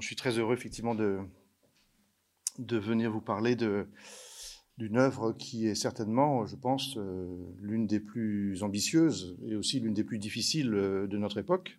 je 0.00 0.06
suis 0.06 0.16
très 0.16 0.38
heureux 0.38 0.54
effectivement 0.54 0.94
de, 0.94 1.20
venir 2.58 3.10
vous 3.10 3.20
parler 3.20 3.56
d'une 3.56 4.96
œuvre 4.96 5.32
qui 5.32 5.66
est 5.66 5.74
certainement, 5.74 6.46
je 6.46 6.56
pense, 6.56 6.96
euh, 6.96 7.26
l'une 7.60 7.86
des 7.86 8.00
plus 8.00 8.62
ambitieuses 8.62 9.38
et 9.46 9.54
aussi 9.54 9.80
l'une 9.80 9.94
des 9.94 10.04
plus 10.04 10.18
difficiles 10.18 10.74
euh, 10.74 11.06
de 11.06 11.16
notre 11.16 11.38
époque. 11.38 11.78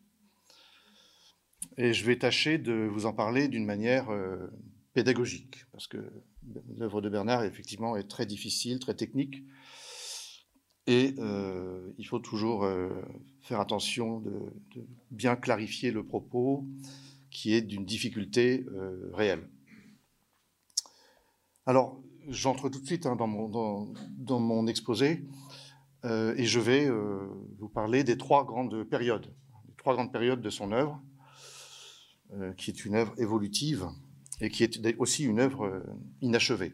Et 1.77 1.93
je 1.93 2.05
vais 2.05 2.17
tâcher 2.17 2.57
de 2.57 2.87
vous 2.91 3.05
en 3.05 3.13
parler 3.13 3.47
d'une 3.47 3.65
manière 3.65 4.09
euh, 4.09 4.47
pédagogique, 4.93 5.65
parce 5.73 5.87
que 5.87 5.97
l'œuvre 6.77 7.01
de 7.01 7.09
Bernard, 7.09 7.43
effectivement, 7.43 7.97
est 7.97 8.07
très 8.07 8.25
difficile, 8.25 8.79
très 8.79 8.95
technique, 8.95 9.43
et 10.87 11.15
il 11.97 12.07
faut 12.07 12.19
toujours 12.19 12.69
faire 13.41 13.59
attention 13.59 14.19
de, 14.19 14.31
bien 15.09 15.35
clarifier 15.35 15.89
le 15.89 16.05
propos 16.05 16.63
qui 17.35 17.53
est 17.53 17.61
d'une 17.61 17.85
difficulté 17.85 18.65
réelle. 19.11 19.49
Alors, 21.65 22.01
j'entre 22.29 22.69
tout 22.69 22.79
de 22.79 22.85
suite 22.85 23.05
hein, 23.05 23.17
dans, 23.17 24.39
mon, 24.39 24.67
exposé 24.67 25.25
euh, 26.05 26.33
et 26.37 26.45
je 26.45 26.59
vais 26.59 26.85
euh, 26.85 27.27
vous 27.59 27.67
parler 27.67 28.05
des 28.05 28.17
trois 28.17 28.45
grandes 28.45 28.83
périodes, 28.83 29.33
les 29.67 29.73
trois 29.75 29.93
grandes 29.93 30.13
périodes 30.13 30.41
de 30.41 30.49
son 30.49 30.71
œuvre, 30.71 31.01
euh, 32.33 32.53
qui 32.53 32.71
est 32.71 32.85
une 32.85 32.95
œuvre 32.95 33.13
évolutive 33.17 33.85
et 34.39 34.49
qui 34.49 34.63
est 34.63 34.95
aussi 34.97 35.25
une 35.25 35.39
œuvre 35.39 35.83
inachevée. 36.21 36.73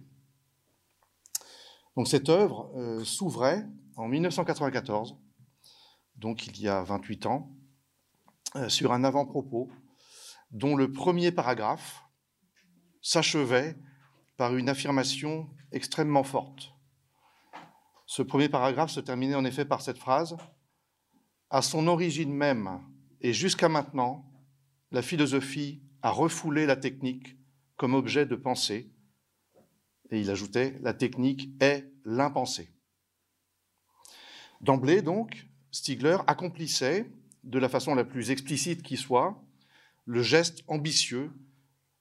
Donc 1.96 2.08
cette 2.08 2.30
œuvre 2.30 2.72
s'ouvrait 3.04 3.68
en 3.96 4.08
1994, 4.08 5.16
donc 6.16 6.48
il 6.48 6.60
y 6.60 6.68
a 6.68 6.84
28 6.84 7.26
ans, 7.28 7.52
sur 8.68 8.92
un 8.94 9.04
avant-propos 9.04 9.70
dont 10.52 10.76
le 10.76 10.92
premier 10.92 11.32
paragraphe 11.32 12.04
s'achevait 13.02 13.78
par 14.38 14.56
une 14.56 14.70
affirmation 14.70 15.50
extrêmement 15.72 16.24
forte. 16.24 16.74
Ce 18.06 18.22
premier 18.22 18.50
paragraphe 18.50 18.92
se 18.92 19.00
terminait 19.00 19.36
en 19.36 19.46
effet 19.46 19.66
par 19.66 19.82
cette 19.82 19.98
phrase 19.98 20.36
À 21.50 21.62
son 21.62 21.88
origine 21.88 22.34
même 22.34 22.82
et 23.22 23.34
jusqu'à 23.34 23.70
maintenant, 23.70 24.26
la 24.92 25.02
philosophie 25.02 25.82
a 26.02 26.10
refoulé 26.10 26.66
la 26.66 26.76
technique 26.76 27.38
comme 27.78 27.94
objet 27.94 28.26
de 28.26 28.36
pensée. 28.36 28.92
Et 30.10 30.20
il 30.20 30.30
ajoutait 30.30 30.78
La 30.82 30.94
technique 30.94 31.50
est 31.62 31.90
l'impensé. 32.04 32.70
D'emblée, 34.60 35.02
donc, 35.02 35.48
Stigler 35.72 36.18
accomplissait, 36.28 37.12
de 37.44 37.60
la 37.60 37.70
façon 37.70 37.96
la 37.96 38.04
plus 38.04 38.30
explicite 38.30 38.84
qui 38.84 38.98
soit, 38.98 39.42
le 40.06 40.22
geste 40.22 40.64
ambitieux 40.68 41.32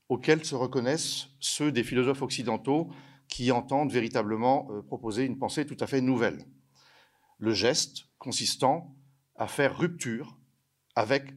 auxquels 0.09 0.45
se 0.45 0.55
reconnaissent 0.55 1.29
ceux 1.39 1.73
des 1.73 1.85
philosophes 1.85 2.23
occidentaux 2.23 2.91
qui 3.29 3.53
entendent 3.53 3.93
véritablement 3.93 4.69
euh, 4.71 4.83
proposer 4.83 5.25
une 5.25 5.39
pensée 5.39 5.65
tout 5.65 5.77
à 5.81 5.87
fait 5.87 6.01
nouvelle. 6.01 6.45
Le 7.39 7.55
geste 7.55 8.09
consistant 8.19 8.95
à 9.37 9.47
faire 9.47 9.79
rupture 9.79 10.37
avec 10.97 11.33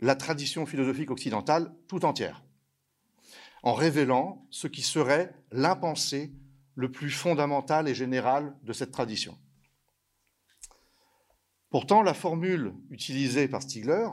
la 0.00 0.14
tradition 0.14 0.66
philosophique 0.66 1.10
occidentale 1.10 1.74
tout 1.88 2.04
entière, 2.04 2.44
en 3.62 3.72
révélant 3.72 4.46
ce 4.50 4.68
qui 4.68 4.82
serait 4.82 5.34
l'impensé 5.50 6.32
le 6.74 6.92
plus 6.92 7.10
fondamental 7.10 7.88
et 7.88 7.94
général 7.94 8.56
de 8.62 8.72
cette 8.72 8.92
tradition. 8.92 9.36
Pourtant, 11.70 12.02
la 12.02 12.14
formule 12.14 12.74
utilisée 12.90 13.48
par 13.48 13.62
Stigler, 13.62 14.08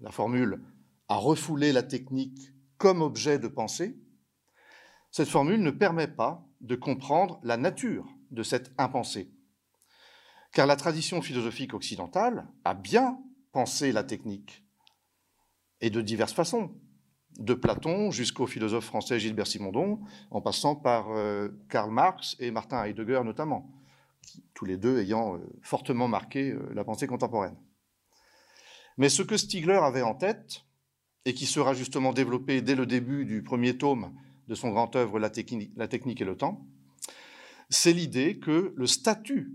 la 0.00 0.10
formule 0.10 0.60
à 1.08 1.16
refouler 1.16 1.72
la 1.72 1.82
technique 1.82 2.52
comme 2.76 3.02
objet 3.02 3.38
de 3.38 3.48
pensée, 3.48 3.98
cette 5.10 5.28
formule 5.28 5.62
ne 5.62 5.70
permet 5.70 6.08
pas 6.08 6.46
de 6.60 6.76
comprendre 6.76 7.40
la 7.42 7.56
nature 7.56 8.06
de 8.30 8.42
cette 8.42 8.72
impensée. 8.78 9.32
Car 10.52 10.66
la 10.66 10.76
tradition 10.76 11.22
philosophique 11.22 11.74
occidentale 11.74 12.46
a 12.64 12.74
bien 12.74 13.18
pensé 13.52 13.92
la 13.92 14.04
technique, 14.04 14.64
et 15.80 15.90
de 15.90 16.00
diverses 16.00 16.32
façons, 16.32 16.74
de 17.38 17.54
Platon 17.54 18.10
jusqu'au 18.10 18.46
philosophe 18.46 18.86
français 18.86 19.20
Gilbert 19.20 19.46
Simondon, 19.46 20.00
en 20.30 20.40
passant 20.40 20.74
par 20.74 21.10
euh, 21.10 21.48
Karl 21.70 21.90
Marx 21.90 22.36
et 22.40 22.50
Martin 22.50 22.84
Heidegger 22.84 23.22
notamment, 23.24 23.70
tous 24.54 24.64
les 24.64 24.76
deux 24.76 25.00
ayant 25.00 25.36
euh, 25.36 25.40
fortement 25.62 26.08
marqué 26.08 26.50
euh, 26.50 26.68
la 26.74 26.84
pensée 26.84 27.06
contemporaine. 27.06 27.56
Mais 28.96 29.08
ce 29.08 29.22
que 29.22 29.36
Stigler 29.36 29.78
avait 29.80 30.02
en 30.02 30.14
tête, 30.14 30.64
et 31.28 31.34
qui 31.34 31.44
sera 31.44 31.74
justement 31.74 32.14
développé 32.14 32.62
dès 32.62 32.74
le 32.74 32.86
début 32.86 33.26
du 33.26 33.42
premier 33.42 33.76
tome 33.76 34.14
de 34.48 34.54
son 34.54 34.70
grand 34.70 34.96
œuvre 34.96 35.18
La 35.18 35.28
technique, 35.28 36.20
et 36.22 36.24
le 36.24 36.36
temps, 36.38 36.66
c'est 37.68 37.92
l'idée 37.92 38.38
que 38.38 38.72
le 38.74 38.86
statut 38.86 39.52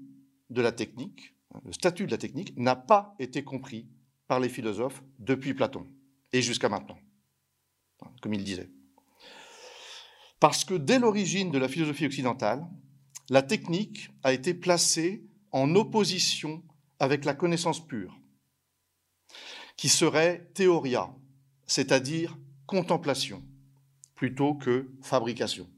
de 0.51 0.61
la 0.61 0.71
technique, 0.71 1.33
le 1.65 1.73
statut 1.73 2.05
de 2.05 2.11
la 2.11 2.19
technique 2.19 2.55
n'a 2.57 2.75
pas 2.75 3.15
été 3.17 3.43
compris 3.43 3.87
par 4.27 4.39
les 4.39 4.49
philosophes 4.49 5.01
depuis 5.17 5.55
Platon 5.55 5.87
et 6.31 6.43
jusqu'à 6.43 6.69
maintenant, 6.69 6.99
comme 8.21 8.35
il 8.35 8.43
disait. 8.43 8.69
Parce 10.39 10.65
que 10.65 10.75
dès 10.75 10.99
l'origine 10.99 11.49
de 11.49 11.57
la 11.57 11.67
philosophie 11.67 12.05
occidentale, 12.05 12.67
la 13.31 13.41
technique 13.41 14.11
a 14.21 14.31
été 14.31 14.53
placée 14.53 15.25
en 15.51 15.73
opposition 15.73 16.61
avec 16.99 17.25
la 17.25 17.33
connaissance 17.33 17.83
pure, 17.83 18.15
qui 19.75 19.89
serait 19.89 20.51
théoria, 20.53 21.11
c'est-à-dire 21.65 22.37
contemplation, 22.65 23.43
plutôt 24.15 24.55
que 24.55 24.89
fabrication. 25.01 25.69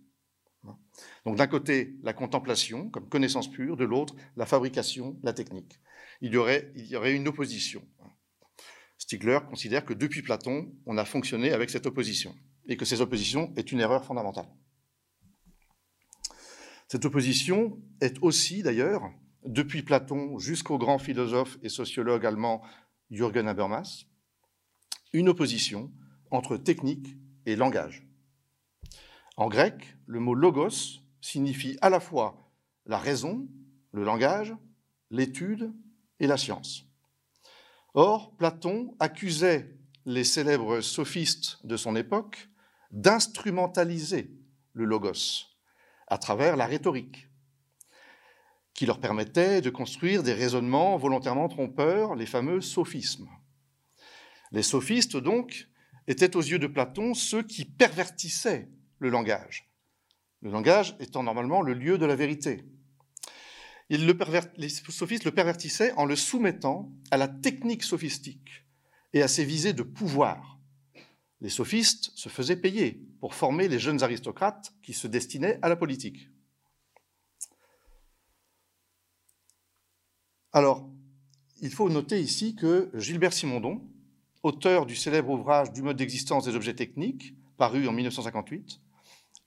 Donc 1.26 1.38
d'un 1.38 1.48
côté, 1.48 1.96
la 2.04 2.14
contemplation 2.14 2.90
comme 2.90 3.10
connaissance 3.10 3.50
pure, 3.50 3.78
de 3.78 3.86
l'autre, 3.86 4.16
la 4.38 4.46
fabrication, 4.46 5.20
la 5.24 5.34
technique. 5.34 5.80
Il 6.22 6.34
y, 6.34 6.38
aurait, 6.38 6.72
une 7.14 7.28
opposition. 7.28 7.82
Stigler 8.98 9.40
considère 9.48 9.86
que 9.86 9.94
depuis 9.94 10.22
Platon, 10.22 10.72
on 10.86 10.98
a 10.98 11.06
fonctionné 11.06 11.52
avec 11.52 11.70
cette 11.70 11.86
opposition, 11.86 12.34
et 12.68 12.78
que 12.78 12.86
cette 12.86 13.02
opposition 13.02 13.54
est 13.58 13.72
une 13.72 13.82
erreur 13.82 14.06
fondamentale. 14.06 14.48
Cette 16.88 17.06
opposition 17.06 17.82
est 18.00 18.18
aussi, 18.22 18.64
d'ailleurs, 18.64 19.12
depuis 19.44 19.82
Platon 19.82 20.40
jusqu'au 20.40 20.78
grand 20.78 21.00
philosophe 21.00 21.58
et 21.62 21.70
sociologue 21.70 22.26
allemand 22.26 22.62
Jürgen 23.12 23.48
Habermas, 23.48 24.06
une 25.16 25.30
opposition 25.30 25.92
entre 26.30 26.58
technique 26.58 27.16
et 27.46 27.56
langage. 27.56 28.06
En 29.38 29.48
grec, 29.48 29.96
le 30.06 30.20
mot 30.20 30.34
logos 30.34 31.00
signifie 31.22 31.78
à 31.82 31.90
la 31.90 32.02
fois 32.02 32.52
la 32.86 32.98
raison, 32.98 33.48
le 33.94 34.04
langage, 34.04 34.54
l'étude 35.10 35.74
et 36.20 36.28
la 36.28 36.36
science. 36.36 36.84
Or, 37.94 38.36
Platon 38.36 38.94
accusait 39.00 39.78
les 40.06 40.26
célèbres 40.26 40.82
sophistes 40.82 41.66
de 41.66 41.78
son 41.78 41.96
époque 41.96 42.50
d'instrumentaliser 42.92 44.32
le 44.74 44.84
logos 44.84 45.48
à 46.08 46.18
travers 46.18 46.58
la 46.58 46.66
rhétorique, 46.66 47.30
qui 48.74 48.86
leur 48.86 49.00
permettait 49.00 49.62
de 49.62 49.70
construire 49.70 50.24
des 50.24 50.34
raisonnements 50.34 50.98
volontairement 50.98 51.48
trompeurs, 51.48 52.16
les 52.16 52.26
fameux 52.26 52.60
sophismes. 52.60 53.30
Les 54.56 54.64
sophistes, 54.64 55.18
donc, 55.18 55.68
étaient 56.08 56.38
aux 56.38 56.42
yeux 56.42 56.60
de 56.60 56.68
Platon 56.68 57.14
ceux 57.14 57.44
qui 57.44 57.66
pervertissaient 57.66 58.70
le 59.00 59.10
langage, 59.10 59.70
le 60.42 60.50
langage 60.50 60.96
étant 61.02 61.24
normalement 61.24 61.62
le 61.62 61.74
lieu 61.74 61.98
de 61.98 62.06
la 62.06 62.16
vérité. 62.16 62.64
les 63.90 64.70
sophistes 64.70 65.26
le 65.26 65.34
pervertissaient 65.34 65.92
en 65.98 66.06
le 66.06 66.16
soumettant 66.16 66.90
à 67.12 67.18
la 67.18 67.28
technique 67.28 67.84
sophistique 67.84 68.64
et 69.12 69.22
à 69.22 69.28
ses 69.28 69.44
visées 69.44 69.74
de 69.74 69.84
pouvoir. 69.84 70.58
Les 71.42 71.50
sophistes 71.50 72.12
se 72.16 72.30
faisaient 72.30 72.56
payer 72.56 73.06
pour 73.20 73.36
former 73.36 73.68
les 73.68 73.78
jeunes 73.78 74.04
aristocrates 74.04 74.74
qui 74.82 74.94
se 74.94 75.08
destinaient 75.08 75.60
à 75.64 75.68
la 75.68 75.76
politique. 75.76 76.30
Alors, 80.54 80.90
il 81.62 81.72
faut 81.72 81.90
noter 81.90 82.22
ici 82.22 82.56
que 82.56 82.90
Gilbert 82.94 83.34
Simondon, 83.34 83.86
auteur 84.46 84.86
du 84.86 84.96
célèbre 84.96 85.32
ouvrage 85.32 85.74
Du 85.74 85.82
mode 85.82 85.98
d'existence 85.98 86.46
des 86.46 86.56
objets 86.56 86.76
techniques, 86.76 87.34
paru 87.58 87.88
en 87.88 87.92
1958, 87.92 88.80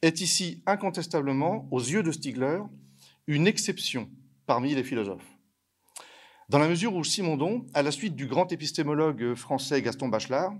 est 0.03 0.21
ici 0.21 0.61
incontestablement, 0.67 1.69
aux 1.71 1.79
yeux 1.79 2.03
de 2.03 2.11
Stigler, 2.11 2.59
une 3.29 3.47
exception 3.47 4.11
parmi 4.47 4.75
les 4.75 4.83
philosophes. 4.83 5.39
Dans 6.49 6.59
la 6.59 6.69
mesure 6.69 6.95
où 6.97 7.05
Simondon, 7.05 7.65
à 7.75 7.83
la 7.83 7.93
suite 7.93 8.17
du 8.17 8.27
grand 8.27 8.51
épistémologue 8.51 9.35
français 9.35 9.83
Gaston 9.83 10.09
Bachelard, 10.09 10.55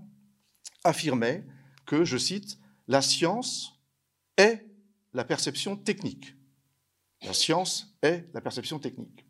affirmait 0.85 1.45
que, 1.85 2.05
je 2.05 2.17
cite, 2.17 2.59
la 2.87 3.03
science 3.03 3.81
est 4.37 4.65
la 5.15 5.25
perception 5.25 5.77
technique. 5.77 6.37
La 7.23 7.33
science 7.33 7.99
est 8.03 8.29
la 8.35 8.41
perception 8.41 8.79
technique. 8.79 9.25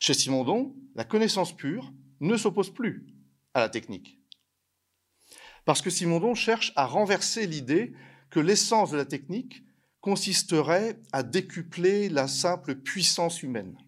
Chez 0.00 0.12
Simondon, 0.12 0.74
la 0.94 1.04
connaissance 1.04 1.56
pure 1.56 1.94
ne 2.20 2.36
s'oppose 2.36 2.74
plus 2.74 3.06
à 3.54 3.60
la 3.60 3.70
technique. 3.70 4.20
Parce 5.64 5.82
que 5.82 5.90
Simondon 5.90 6.34
cherche 6.34 6.72
à 6.76 6.86
renverser 6.86 7.46
l'idée 7.46 7.94
que 8.30 8.40
l'essence 8.40 8.90
de 8.90 8.96
la 8.96 9.04
technique 9.04 9.62
consisterait 10.00 11.00
à 11.12 11.22
décupler 11.22 12.08
la 12.08 12.28
simple 12.28 12.74
puissance 12.74 13.42
humaine. 13.42 13.78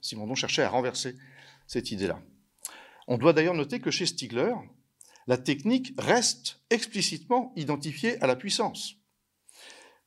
Simondon 0.00 0.34
cherchait 0.34 0.62
à 0.62 0.70
renverser 0.70 1.16
cette 1.66 1.90
idée-là. 1.90 2.22
On 3.06 3.18
doit 3.18 3.32
d'ailleurs 3.32 3.54
noter 3.54 3.80
que 3.80 3.90
chez 3.90 4.06
Stigler, 4.06 4.54
la 5.26 5.36
technique 5.36 5.92
reste 5.98 6.62
explicitement 6.70 7.52
identifiée 7.56 8.20
à 8.22 8.26
la 8.26 8.36
puissance, 8.36 8.94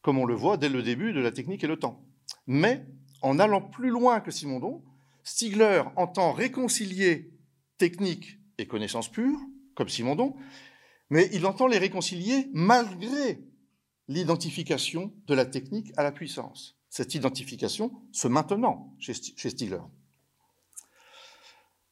comme 0.01 0.17
on 0.17 0.25
le 0.25 0.33
voit 0.33 0.57
dès 0.57 0.69
le 0.69 0.81
début 0.81 1.13
de 1.13 1.19
la 1.19 1.31
technique 1.31 1.63
et 1.63 1.67
le 1.67 1.77
temps. 1.77 2.03
Mais 2.47 2.85
en 3.21 3.39
allant 3.39 3.61
plus 3.61 3.89
loin 3.89 4.19
que 4.19 4.31
Simondon, 4.31 4.83
Stigler 5.23 5.83
entend 5.95 6.33
réconcilier 6.33 7.31
technique 7.77 8.39
et 8.57 8.67
connaissance 8.67 9.11
pure, 9.11 9.39
comme 9.75 9.89
Simondon, 9.89 10.35
mais 11.09 11.29
il 11.33 11.45
entend 11.45 11.67
les 11.67 11.77
réconcilier 11.77 12.49
malgré 12.53 13.43
l'identification 14.07 15.13
de 15.27 15.33
la 15.33 15.45
technique 15.45 15.91
à 15.97 16.03
la 16.03 16.11
puissance. 16.11 16.77
Cette 16.89 17.15
identification 17.15 17.91
se 18.11 18.27
maintenant 18.27 18.95
chez 18.99 19.13
Stigler. 19.13 19.81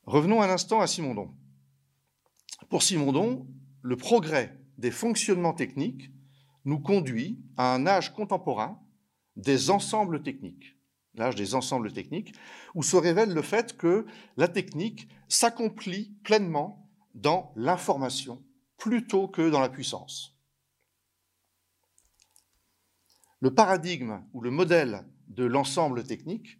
Revenons 0.06 0.42
un 0.42 0.50
instant 0.50 0.81
à 0.81 0.88
Simondon. 0.88 1.33
Pour 2.69 2.83
Simondon, 2.83 3.48
le 3.81 3.95
progrès 3.95 4.60
des 4.77 4.92
fonctionnements 4.92 5.54
techniques 5.54 6.12
nous 6.66 6.80
conduit 6.80 7.39
à 7.57 7.74
un 7.74 7.88
âge 7.88 8.13
contemporain 8.13 8.80
des 9.36 9.69
ensembles 9.69 10.22
techniques, 10.22 10.77
l'âge 11.16 11.36
des 11.36 11.56
ensembles 11.56 11.92
techniques, 11.92 12.34
où 12.75 12.84
se 12.84 12.95
révèle 12.95 13.34
le 13.34 13.42
fait 13.42 13.77
que 13.77 14.06
la 14.38 14.48
technique 14.48 15.07
s'accomplit 15.27 16.16
pleinement 16.24 16.91
dans 17.13 17.54
l'information 17.56 18.44
plutôt 18.78 19.28
que 19.28 19.50
dans 19.50 19.60
la 19.60 19.69
puissance. 19.69 20.38
Le 23.40 23.54
paradigme 23.54 24.24
ou 24.34 24.42
le 24.42 24.52
modèle 24.52 25.06
de 25.28 25.44
l'ensemble 25.44 26.04
technique 26.04 26.60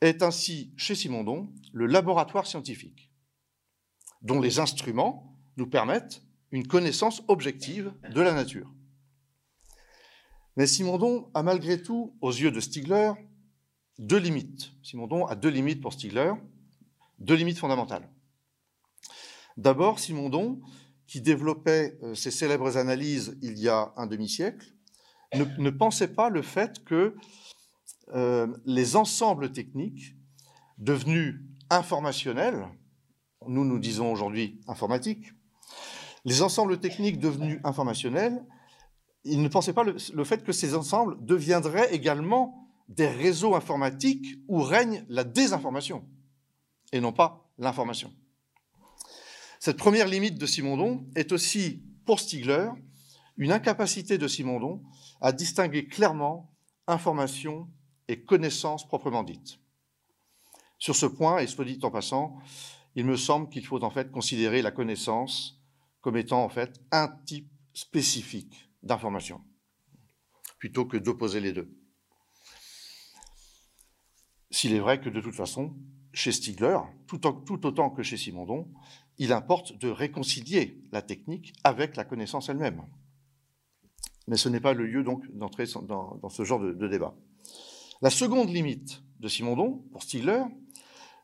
est 0.00 0.22
ainsi, 0.22 0.72
chez 0.76 0.94
Simondon, 0.94 1.52
le 1.72 1.86
laboratoire 1.86 2.46
scientifique, 2.46 3.10
dont 4.22 4.40
les 4.40 4.58
instruments 4.58 5.38
nous 5.56 5.66
permettent 5.66 6.22
une 6.52 6.66
connaissance 6.66 7.22
objective 7.28 7.92
de 8.10 8.20
la 8.20 8.32
nature. 8.32 8.72
Mais 10.56 10.66
Simondon 10.66 11.30
a 11.34 11.42
malgré 11.42 11.82
tout, 11.82 12.16
aux 12.20 12.32
yeux 12.32 12.50
de 12.50 12.60
Stigler, 12.60 13.12
deux 13.98 14.18
limites. 14.18 14.72
Simondon 14.82 15.26
a 15.26 15.36
deux 15.36 15.50
limites 15.50 15.80
pour 15.80 15.92
Stigler, 15.92 16.32
deux 17.18 17.34
limites 17.34 17.58
fondamentales. 17.58 18.08
D'abord, 19.56 19.98
Simondon, 19.98 20.60
qui 21.06 21.20
développait 21.20 21.98
euh, 22.02 22.14
ses 22.14 22.30
célèbres 22.30 22.76
analyses 22.76 23.36
il 23.42 23.58
y 23.58 23.68
a 23.68 23.92
un 23.96 24.06
demi-siècle, 24.06 24.72
ne, 25.34 25.70
pensait 25.70 26.08
pas 26.14 26.28
le 26.28 26.42
fait 26.42 26.84
que 26.84 27.14
euh, 28.14 28.46
les 28.64 28.96
ensembles 28.96 29.52
techniques 29.52 30.16
devenus 30.78 31.40
informationnels, 31.68 32.66
nous 33.46 33.64
nous 33.64 33.78
disons 33.78 34.12
aujourd'hui 34.12 34.60
informatiques, 34.66 35.32
les 36.24 36.42
ensembles 36.42 36.78
techniques 36.78 37.18
devenus 37.18 37.60
informationnels, 37.64 38.44
il 39.24 39.42
ne 39.42 39.48
pensait 39.48 39.72
pas 39.72 39.84
le, 39.84 40.24
fait 40.24 40.44
que 40.44 40.52
ces 40.52 40.74
ensembles 40.74 41.16
deviendraient 41.24 41.94
également 41.94 42.68
des 42.88 43.06
réseaux 43.06 43.54
informatiques 43.54 44.38
où 44.48 44.62
règne 44.62 45.04
la 45.08 45.24
désinformation 45.24 46.04
et 46.92 47.00
non 47.00 47.12
pas 47.12 47.50
l'information. 47.58 48.12
Cette 49.60 49.76
première 49.76 50.08
limite 50.08 50.38
de 50.38 50.46
Simondon 50.46 51.06
est 51.14 51.32
aussi, 51.32 51.82
pour 52.06 52.18
Stigler, 52.18 52.70
une 53.36 53.52
incapacité 53.52 54.16
de 54.16 54.26
Simondon 54.26 54.82
à 55.20 55.32
distinguer 55.32 55.86
clairement 55.86 56.50
information 56.86 57.68
et 58.08 58.24
connaissance 58.24 58.88
proprement 58.88 59.22
dite. 59.22 59.60
Sur 60.78 60.96
ce 60.96 61.04
point, 61.04 61.40
et 61.40 61.46
soit 61.46 61.66
dit 61.66 61.78
en 61.82 61.90
passant, 61.90 62.38
il 62.94 63.04
me 63.04 63.18
semble 63.18 63.50
qu'il 63.50 63.66
faut 63.66 63.84
en 63.84 63.90
fait 63.90 64.10
considérer 64.10 64.62
la 64.62 64.70
connaissance 64.70 65.60
comme 66.00 66.16
étant 66.16 66.42
en 66.42 66.48
fait 66.48 66.80
un 66.90 67.08
type 67.26 67.52
spécifique 67.74 68.70
d'information, 68.82 69.42
plutôt 70.58 70.86
que 70.86 70.96
d'opposer 70.96 71.40
les 71.40 71.52
deux. 71.52 71.70
S'il 74.50 74.72
est 74.72 74.80
vrai 74.80 75.02
que 75.02 75.10
de 75.10 75.20
toute 75.20 75.34
façon, 75.34 75.76
chez 76.12 76.32
Stigler, 76.32 76.78
tout, 77.06 77.18
tout, 77.18 77.66
autant 77.66 77.90
que 77.90 78.02
chez 78.02 78.16
Simondon, 78.16 78.68
il 79.20 79.34
importe 79.34 79.76
de 79.76 79.90
réconcilier 79.90 80.82
la 80.92 81.02
technique 81.02 81.52
avec 81.62 81.94
la 81.94 82.04
connaissance 82.04 82.48
elle-même. 82.48 82.82
Mais 84.26 84.38
ce 84.38 84.48
n'est 84.48 84.60
pas 84.60 84.72
le 84.72 84.86
lieu 84.86 85.04
donc 85.04 85.30
d'entrer 85.30 85.66
dans, 85.82 86.28
ce 86.30 86.42
genre 86.42 86.58
de, 86.58 86.72
de 86.72 86.88
débat. 86.88 87.14
La 88.00 88.08
seconde 88.08 88.48
limite 88.48 89.02
de 89.20 89.28
Simondon, 89.28 89.84
pour 89.92 90.02
Stigler, 90.02 90.42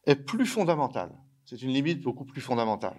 est 0.05 0.15
plus 0.15 0.45
fondamentale. 0.45 1.11
C'est 1.47 1.63
une 1.63 1.71
limite 1.71 2.03
beaucoup 2.03 2.27
plus 2.27 2.43
fondamentale. 2.43 2.97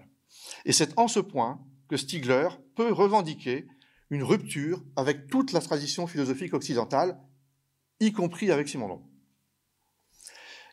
Et 0.66 0.74
c'est 0.74 0.98
en 0.98 1.08
ce 1.08 1.20
point 1.20 1.64
que 1.90 1.96
Stigler 1.96 2.50
peut 2.76 2.92
revendiquer 2.92 3.68
une 4.10 4.24
rupture 4.24 4.84
avec 4.96 5.28
toute 5.28 5.52
la 5.52 5.62
tradition 5.62 6.08
philosophique 6.08 6.56
occidentale, 6.56 7.22
y 8.00 8.12
compris 8.14 8.50
avec 8.50 8.68
Simondon. 8.68 9.04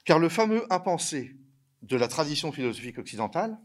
Car 0.07 0.19
le 0.19 0.31
fameux 0.31 0.65
impensé 0.73 1.37
de 1.83 1.97
la 1.99 2.09
tradition 2.09 2.53
philosophique 2.53 2.99
occidentale 2.99 3.59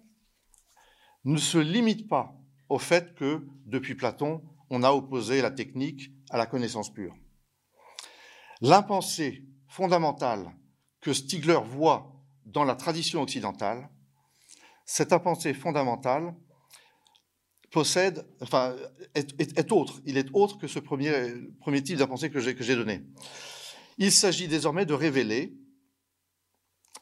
ne 1.26 1.38
se 1.38 1.58
limite 1.58 2.08
pas 2.08 2.36
au 2.70 2.80
fait 2.80 3.16
que, 3.16 3.46
depuis 3.66 3.96
Platon, 3.96 4.44
on 4.70 4.84
a 4.84 4.92
opposé 4.92 5.42
la 5.42 5.52
technique 5.52 6.12
à 6.30 6.38
la 6.38 6.46
connaissance 6.46 6.94
pure. 6.94 7.16
L'impensé 8.62 9.44
fondamental 9.68 10.52
que 11.02 11.14
Stigler 11.14 11.60
voit 11.64 12.14
dans 12.46 12.64
la 12.64 12.76
tradition 12.76 13.22
occidentale, 13.22 13.90
cet 14.86 15.14
impensé 15.14 15.54
fondamental 15.54 16.36
possède, 17.72 18.28
enfin, 18.42 18.76
est, 19.14 19.72
autre. 19.72 20.02
Il 20.06 20.18
est 20.18 20.30
autre 20.34 20.58
que 20.58 20.68
ce 20.68 20.80
premier, 20.80 21.12
premier 21.60 21.84
type 21.84 21.98
d'impensé 21.98 22.32
que 22.32 22.40
j'ai 22.40 22.76
donné. 22.76 23.04
Il 23.98 24.12
s'agit 24.12 24.48
désormais 24.48 24.86
de 24.86 24.94
révéler 24.94 25.56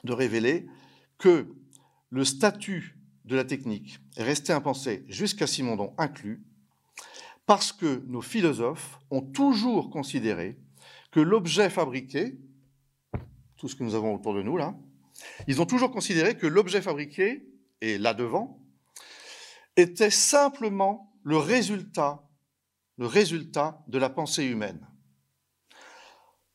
de 0.04 0.14
révéler 0.14 0.68
que 1.18 1.48
le 2.10 2.26
statut 2.26 2.97
de 3.28 3.36
la 3.36 3.44
technique 3.44 4.00
est 4.16 4.24
resté 4.24 4.54
impensé 4.54 5.06
jusqu'à 5.08 5.48
Simondon 5.48 5.94
inclus, 5.98 6.42
parce 7.46 7.72
que 7.72 8.04
nos 8.08 8.22
philosophes 8.22 9.00
ont 9.12 9.22
toujours 9.22 9.90
considéré 9.90 10.58
que 11.12 11.20
l'objet 11.20 11.70
fabriqué, 11.70 12.40
tout 13.58 13.68
ce 13.68 13.76
que 13.76 13.84
nous 13.84 13.96
avons 13.96 14.16
autour 14.16 14.34
de 14.34 14.42
nous 14.42 14.58
là, 14.58 14.76
ils 15.48 15.62
ont 15.62 15.66
toujours 15.66 15.92
considéré 15.92 16.38
que 16.38 16.48
l'objet 16.48 16.82
fabriqué, 16.82 17.48
et 17.82 17.98
là 17.98 18.14
devant, 18.14 18.60
était 19.76 20.10
simplement 20.10 21.14
le 21.24 21.38
résultat, 21.38 22.24
le 22.98 23.08
résultat 23.08 23.84
de 23.88 23.98
la 23.98 24.10
pensée 24.10 24.46
humaine, 24.46 24.88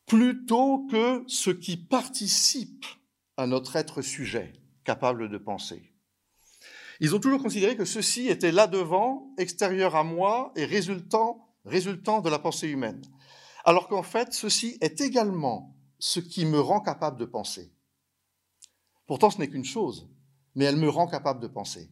plutôt 0.07 0.87
que 0.87 1.23
ce 1.27 1.51
qui 1.51 1.77
participe 1.77 2.85
à 3.37 3.47
notre 3.47 3.75
être 3.75 4.01
sujet, 4.01 4.53
capable 4.83 5.29
de 5.29 5.37
penser. 5.37 5.92
Ils 6.99 7.15
ont 7.15 7.19
toujours 7.19 7.41
considéré 7.41 7.75
que 7.75 7.85
ceci 7.85 8.27
était 8.27 8.51
là 8.51 8.67
devant, 8.67 9.33
extérieur 9.37 9.95
à 9.95 10.03
moi 10.03 10.51
et 10.55 10.65
résultant, 10.65 11.47
résultant 11.65 12.21
de 12.21 12.29
la 12.29 12.39
pensée 12.39 12.67
humaine. 12.67 13.01
Alors 13.65 13.87
qu'en 13.87 14.03
fait, 14.03 14.33
ceci 14.33 14.77
est 14.81 15.01
également 15.01 15.75
ce 15.99 16.19
qui 16.19 16.45
me 16.45 16.59
rend 16.59 16.81
capable 16.81 17.17
de 17.17 17.25
penser. 17.25 17.71
Pourtant, 19.07 19.29
ce 19.29 19.39
n'est 19.39 19.49
qu'une 19.49 19.65
chose, 19.65 20.09
mais 20.55 20.65
elle 20.65 20.75
me 20.77 20.89
rend 20.89 21.07
capable 21.07 21.39
de 21.39 21.47
penser. 21.47 21.91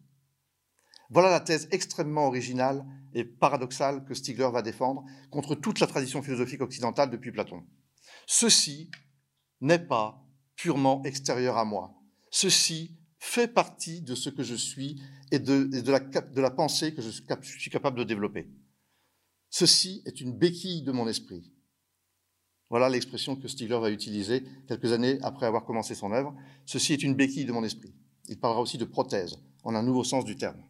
Voilà 1.09 1.29
la 1.29 1.41
thèse 1.41 1.67
extrêmement 1.71 2.27
originale 2.27 2.85
et 3.13 3.25
paradoxale 3.25 4.05
que 4.05 4.13
Stigler 4.13 4.49
va 4.51 4.61
défendre 4.61 5.03
contre 5.29 5.55
toute 5.55 5.79
la 5.79 5.87
tradition 5.87 6.21
philosophique 6.21 6.61
occidentale 6.61 7.09
depuis 7.09 7.31
Platon. 7.31 7.65
Ceci 8.25 8.89
n'est 9.59 9.79
pas 9.79 10.23
purement 10.55 11.03
extérieur 11.03 11.57
à 11.57 11.65
moi. 11.65 11.93
Ceci 12.29 12.97
fait 13.21 13.47
partie 13.47 14.01
de 14.01 14.15
ce 14.15 14.31
que 14.31 14.41
je 14.41 14.55
suis 14.55 14.99
et 15.31 15.37
de, 15.37 15.65
de, 15.65 15.91
la, 15.91 15.99
de 15.99 16.41
la, 16.41 16.49
pensée 16.49 16.91
que 16.95 17.03
je 17.03 17.11
suis 17.11 17.69
capable 17.69 17.99
de 17.99 18.03
développer. 18.03 18.49
Ceci 19.51 20.01
est 20.05 20.21
une 20.21 20.35
béquille 20.35 20.81
de 20.81 20.91
mon 20.91 21.07
esprit. 21.07 21.53
Voilà 22.71 22.89
l'expression 22.89 23.35
que 23.35 23.47
Stigler 23.47 23.77
va 23.77 23.91
utiliser 23.91 24.43
quelques 24.67 24.91
années 24.91 25.19
après 25.21 25.45
avoir 25.45 25.65
commencé 25.65 25.93
son 25.93 26.11
œuvre. 26.11 26.35
Ceci 26.65 26.93
est 26.93 27.03
une 27.03 27.13
béquille 27.13 27.45
de 27.45 27.51
mon 27.51 27.63
esprit. 27.63 27.93
Il 28.27 28.39
parlera 28.39 28.59
aussi 28.59 28.79
de 28.79 28.85
prothèse, 28.85 29.37
en 29.63 29.75
un 29.75 29.83
nouveau 29.83 30.03
sens 30.03 30.25
du 30.25 30.35
terme. 30.35 30.63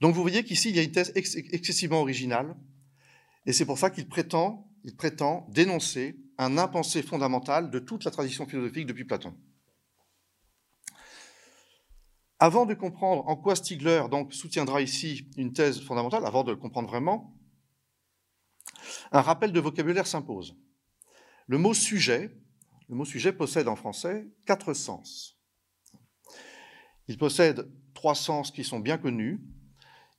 Donc 0.00 0.14
vous 0.14 0.22
voyez 0.22 0.44
qu'ici, 0.44 0.68
il 0.70 0.76
y 0.76 0.78
a 0.78 0.82
une 0.82 0.92
thèse 0.92 1.12
excessivement 1.16 2.00
originale, 2.00 2.54
et 3.46 3.52
c'est 3.52 3.66
pour 3.66 3.78
ça 3.78 3.90
qu'il 3.90 4.06
prétend, 4.06 4.70
il 4.84 4.94
prétend 4.94 5.48
dénoncer 5.50 6.16
un 6.38 6.56
impensé 6.56 7.02
fondamental 7.02 7.70
de 7.70 7.78
toute 7.80 8.04
la 8.04 8.10
tradition 8.10 8.46
philosophique 8.46 8.86
depuis 8.86 9.04
Platon. 9.04 9.36
Avant 12.38 12.66
de 12.66 12.74
comprendre 12.74 13.26
en 13.26 13.36
quoi 13.36 13.56
Stigler 13.56 14.04
soutiendra 14.30 14.80
ici 14.80 15.28
une 15.36 15.52
thèse 15.52 15.82
fondamentale, 15.82 16.24
avant 16.24 16.44
de 16.44 16.52
le 16.52 16.56
comprendre 16.56 16.88
vraiment, 16.88 17.34
un 19.10 19.20
rappel 19.20 19.52
de 19.52 19.58
vocabulaire 19.58 20.06
s'impose. 20.06 20.56
Le 21.48 21.58
mot 21.58 21.74
sujet, 21.74 22.30
le 22.88 22.94
mot 22.94 23.04
sujet 23.04 23.32
possède 23.32 23.66
en 23.66 23.74
français 23.74 24.28
quatre 24.46 24.72
sens. 24.72 25.36
Il 27.08 27.18
possède 27.18 27.68
trois 27.94 28.14
sens 28.14 28.52
qui 28.52 28.62
sont 28.62 28.78
bien 28.78 28.98
connus. 28.98 29.40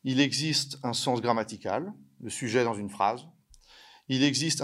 Il 0.04 0.20
existe 0.20 0.78
un 0.84 0.94
sens 0.94 1.22
grammatical, 1.22 1.94
le 2.20 2.30
sujet 2.30 2.66
dans 2.66 2.74
une 2.74 2.90
phrase. 2.90 3.26
Il 4.10 4.24
existe 4.24 4.64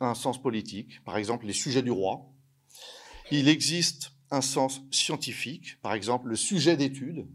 un, 0.00 0.14
sens 0.14 0.40
politique, 0.40 1.02
par 1.04 1.16
exemple 1.16 1.46
les 1.46 1.52
sujets 1.52 1.82
du 1.82 1.90
roi. 1.90 2.24
Il 3.32 3.48
existe 3.48 4.12
un 4.30 4.40
sens 4.40 4.80
scientifique, 4.92 5.80
par 5.82 5.92
exemple 5.92 6.28
le 6.28 6.36
sujet 6.36 6.76
d'étude. 6.76 7.26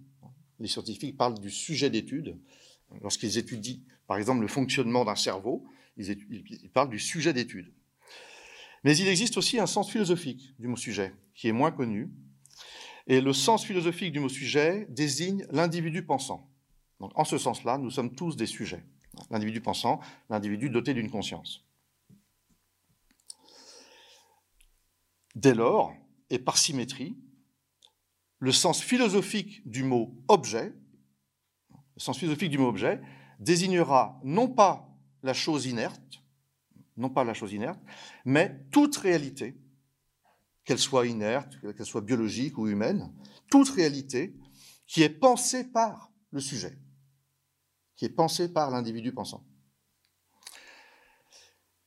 Les 0.59 0.67
scientifiques 0.67 1.17
parlent 1.17 1.39
du 1.39 1.51
sujet 1.51 1.89
d'étude. 1.89 2.37
Lorsqu'ils 3.01 3.37
étudient, 3.37 3.79
par 4.07 4.17
exemple, 4.17 4.41
le 4.41 4.47
fonctionnement 4.47 5.03
d'un 5.03 5.15
cerveau, 5.15 5.65
ils, 5.97 6.09
ils 6.29 6.71
parlent 6.71 6.89
du 6.89 6.99
sujet 6.99 7.33
d'étude. 7.33 7.73
Mais 8.83 8.97
il 8.97 9.07
existe 9.07 9.37
aussi 9.37 9.59
un 9.59 9.67
sens 9.67 9.91
philosophique 9.91 10.53
du 10.57 10.67
mot 10.67 10.77
sujet, 10.77 11.13
qui 11.35 11.49
est 11.49 11.53
moins 11.53 11.71
connu. 11.71 12.11
Et 13.07 13.19
le 13.19 13.33
sens 13.33 13.65
philosophique 13.65 14.13
du 14.13 14.19
mot 14.19 14.29
sujet 14.29 14.87
désigne 14.89 15.45
l'individu 15.51 16.03
pensant. 16.03 16.49
Donc, 16.99 17.11
en 17.15 17.25
ce 17.25 17.37
sens-là, 17.37 17.77
nous 17.77 17.91
sommes 17.91 18.15
tous 18.15 18.35
des 18.35 18.45
sujets. 18.45 18.83
L'individu 19.29 19.61
pensant, 19.61 19.99
l'individu 20.29 20.69
doté 20.69 20.93
d'une 20.93 21.09
conscience. 21.09 21.65
Dès 25.35 25.53
lors, 25.53 25.93
et 26.29 26.39
par 26.39 26.57
symétrie, 26.57 27.17
le 28.39 28.51
sens 28.51 28.81
philosophique 28.81 29.67
du 29.69 29.83
mot 29.83 30.15
objet, 30.27 30.73
le 31.71 31.99
sens 31.99 32.17
philosophique 32.17 32.49
du 32.49 32.57
mot 32.57 32.67
objet, 32.67 33.01
désignera 33.39 34.19
non 34.23 34.47
pas 34.47 34.89
la 35.23 35.33
chose 35.33 35.65
inerte, 35.65 36.23
non 36.97 37.09
pas 37.09 37.23
la 37.23 37.33
chose 37.33 37.53
inerte, 37.53 37.79
mais 38.25 38.65
toute 38.71 38.97
réalité, 38.97 39.57
qu'elle 40.63 40.79
soit 40.79 41.07
inerte, 41.07 41.59
qu'elle 41.75 41.85
soit 41.85 42.01
biologique 42.01 42.57
ou 42.57 42.67
humaine, 42.67 43.13
toute 43.49 43.69
réalité 43.69 44.35
qui 44.87 45.03
est 45.03 45.09
pensée 45.09 45.71
par 45.71 46.11
le 46.31 46.39
sujet, 46.39 46.77
qui 48.01 48.05
est 48.05 48.09
pensée 48.09 48.51
par 48.51 48.71
l'individu 48.71 49.13
pensant. 49.13 49.45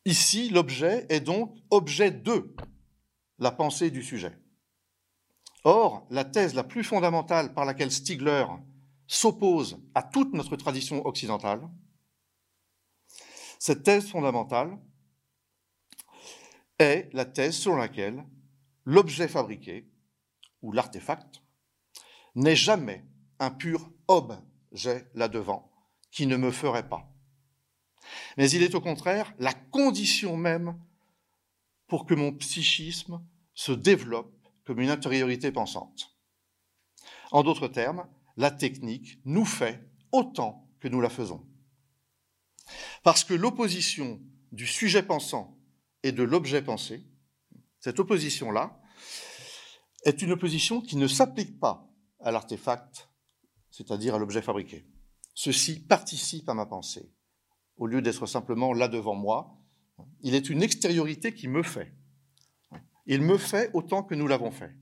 Ici, 0.05 0.49
l'objet 0.49 1.07
est 1.09 1.19
donc 1.19 1.59
objet 1.71 2.13
de 2.13 2.55
la 3.41 3.51
pensée 3.51 3.91
du 3.91 4.01
sujet. 4.01 4.39
Or, 5.65 6.07
la 6.11 6.25
thèse 6.25 6.55
la 6.55 6.63
plus 6.63 6.85
fondamentale 6.85 7.53
par 7.53 7.65
laquelle 7.65 7.91
Stigler 7.91 8.47
s'oppose 9.09 9.83
à 9.97 10.05
toute 10.05 10.33
notre 10.35 10.55
tradition 10.55 11.05
occidentale, 11.05 11.69
cette 13.59 13.83
thèse 13.83 14.09
fondamentale 14.09 14.79
est 16.79 17.13
la 17.13 17.25
thèse 17.25 17.57
selon 17.57 17.75
laquelle 17.75 18.25
l'objet 18.85 19.27
fabriqué, 19.27 19.91
ou 20.63 20.71
l'artefact, 20.71 21.43
n'est 22.37 22.55
jamais 22.55 23.05
un 23.41 23.51
pur 23.51 23.91
objet 24.07 25.11
là-devant, 25.15 25.74
qui 26.15 26.27
ne 26.27 26.37
me 26.37 26.53
ferait 26.53 26.89
pas. 26.89 27.13
Mais 28.37 28.49
il 28.51 28.63
est 28.63 28.77
au 28.77 28.81
contraire 28.81 29.35
la 29.39 29.53
condition 29.53 30.37
même 30.37 30.81
pour 31.89 32.07
que 32.07 32.15
mon 32.15 32.33
psychisme 32.33 33.21
se 33.53 33.73
développe 33.73 34.33
comme 34.65 34.81
une 34.81 34.91
intériorité 34.91 35.51
pensante. 35.51 36.17
En 37.33 37.43
d'autres 37.43 37.69
termes, 37.69 38.07
la 38.37 38.53
technique 38.53 39.19
nous 39.25 39.45
fait 39.45 39.85
autant 40.13 40.71
que 40.79 40.89
nous 40.89 41.01
la 41.01 41.11
faisons. 41.11 41.45
Parce 43.03 43.25
que 43.25 43.35
l'opposition 43.35 44.21
du 44.53 44.67
sujet 44.67 45.03
pensant 45.03 45.59
et 46.05 46.13
de 46.13 46.23
l'objet 46.23 46.63
pensé, 46.63 47.05
cette 47.81 47.99
opposition-là, 47.99 48.81
est 50.05 50.23
une 50.23 50.33
opposition 50.33 50.81
qui 50.81 50.97
ne 50.97 51.09
s'applique 51.09 51.59
pas 51.59 51.91
à 52.21 52.31
l'artefact, 52.31 53.09
c'est-à-dire 53.71 54.15
à, 54.15 54.19
l'objet 54.19 54.43
fabriqué. 54.43 54.87
Ceci 55.35 55.81
participe 55.81 56.49
à 56.49 56.55
ma 56.55 56.67
pensée. 56.67 57.13
Au 57.77 57.87
lieu 57.87 58.01
d'être 58.01 58.27
simplement 58.27 58.73
là 58.73 58.89
devant 58.89 59.15
moi, 59.15 59.59
il 60.23 60.35
est 60.35 60.49
une 60.49 60.63
extériorité 60.63 61.35
qui 61.35 61.49
me 61.49 61.63
fait. 61.63 61.93
Il 63.07 63.21
me 63.21 63.37
fait 63.37 63.71
autant 63.75 64.03
que 64.03 64.15
nous 64.15 64.27
l'avons 64.27 64.51
fait. 64.51 64.75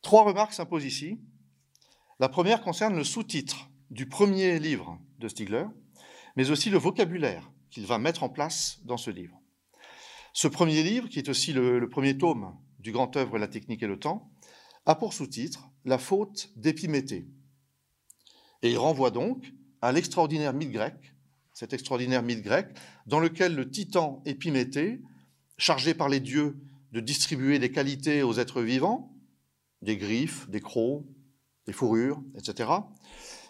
Trois 0.00 0.24
remarques 0.24 0.52
s'imposent 0.52 0.84
ici. 0.84 1.20
La 2.18 2.28
première 2.28 2.62
concerne 2.62 2.96
le 2.96 3.04
sous-titre 3.04 3.70
du 3.90 4.08
premier 4.08 4.58
livre 4.58 5.00
de 5.18 5.28
Stigler, 5.28 5.66
mais 6.36 6.50
aussi 6.50 6.70
le 6.70 6.78
vocabulaire 6.78 7.50
qu'il 7.70 7.86
va 7.86 7.98
mettre 7.98 8.22
en 8.22 8.28
place 8.28 8.80
dans 8.84 8.96
ce 8.96 9.10
livre. 9.10 9.40
Ce 10.32 10.48
premier 10.48 10.82
livre, 10.82 11.08
qui 11.08 11.18
est 11.18 11.28
aussi 11.28 11.52
le, 11.52 11.88
premier 11.88 12.16
tome 12.16 12.56
du 12.78 12.90
grand 12.90 13.16
œuvre 13.16 13.38
La 13.38 13.48
technique 13.48 13.82
et 13.82 13.86
le 13.86 13.98
temps, 13.98 14.30
a 14.86 14.94
pour 14.94 15.12
sous-titre 15.12 15.68
La 15.84 15.98
faute 15.98 16.50
d'Épiméthée. 16.56 17.26
Et 18.62 18.70
il 18.70 18.78
renvoie 18.78 19.10
donc 19.10 19.52
à 19.80 19.92
l'extraordinaire 19.92 20.52
mythe 20.52 20.70
grec, 20.70 21.14
cet 21.52 21.72
extraordinaire 21.72 22.22
mythe 22.22 22.42
grec, 22.42 22.68
dans 23.06 23.20
lequel 23.20 23.54
le 23.54 23.70
titan 23.70 24.22
Épiméthée, 24.24 25.02
chargé 25.58 25.94
par 25.94 26.08
les 26.08 26.20
dieux 26.20 26.56
de 26.92 27.00
distribuer 27.00 27.58
des 27.58 27.72
qualités 27.72 28.22
aux 28.22 28.34
êtres 28.34 28.62
vivants, 28.62 29.12
des 29.82 29.96
griffes, 29.96 30.48
des 30.48 30.60
crocs, 30.60 31.04
des 31.66 31.72
fourrures, 31.72 32.22
etc. 32.36 32.70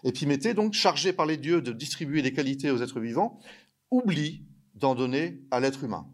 Épiméthée, 0.04 0.54
donc 0.54 0.72
chargé 0.72 1.12
par 1.12 1.26
les 1.26 1.36
dieux 1.36 1.60
de 1.60 1.72
distribuer 1.72 2.22
des 2.22 2.32
qualités 2.32 2.70
aux 2.70 2.82
êtres 2.82 3.00
vivants, 3.00 3.38
oublie 3.90 4.46
d'en 4.74 4.94
donner 4.94 5.42
à 5.50 5.60
l'être 5.60 5.84
humain. 5.84 6.08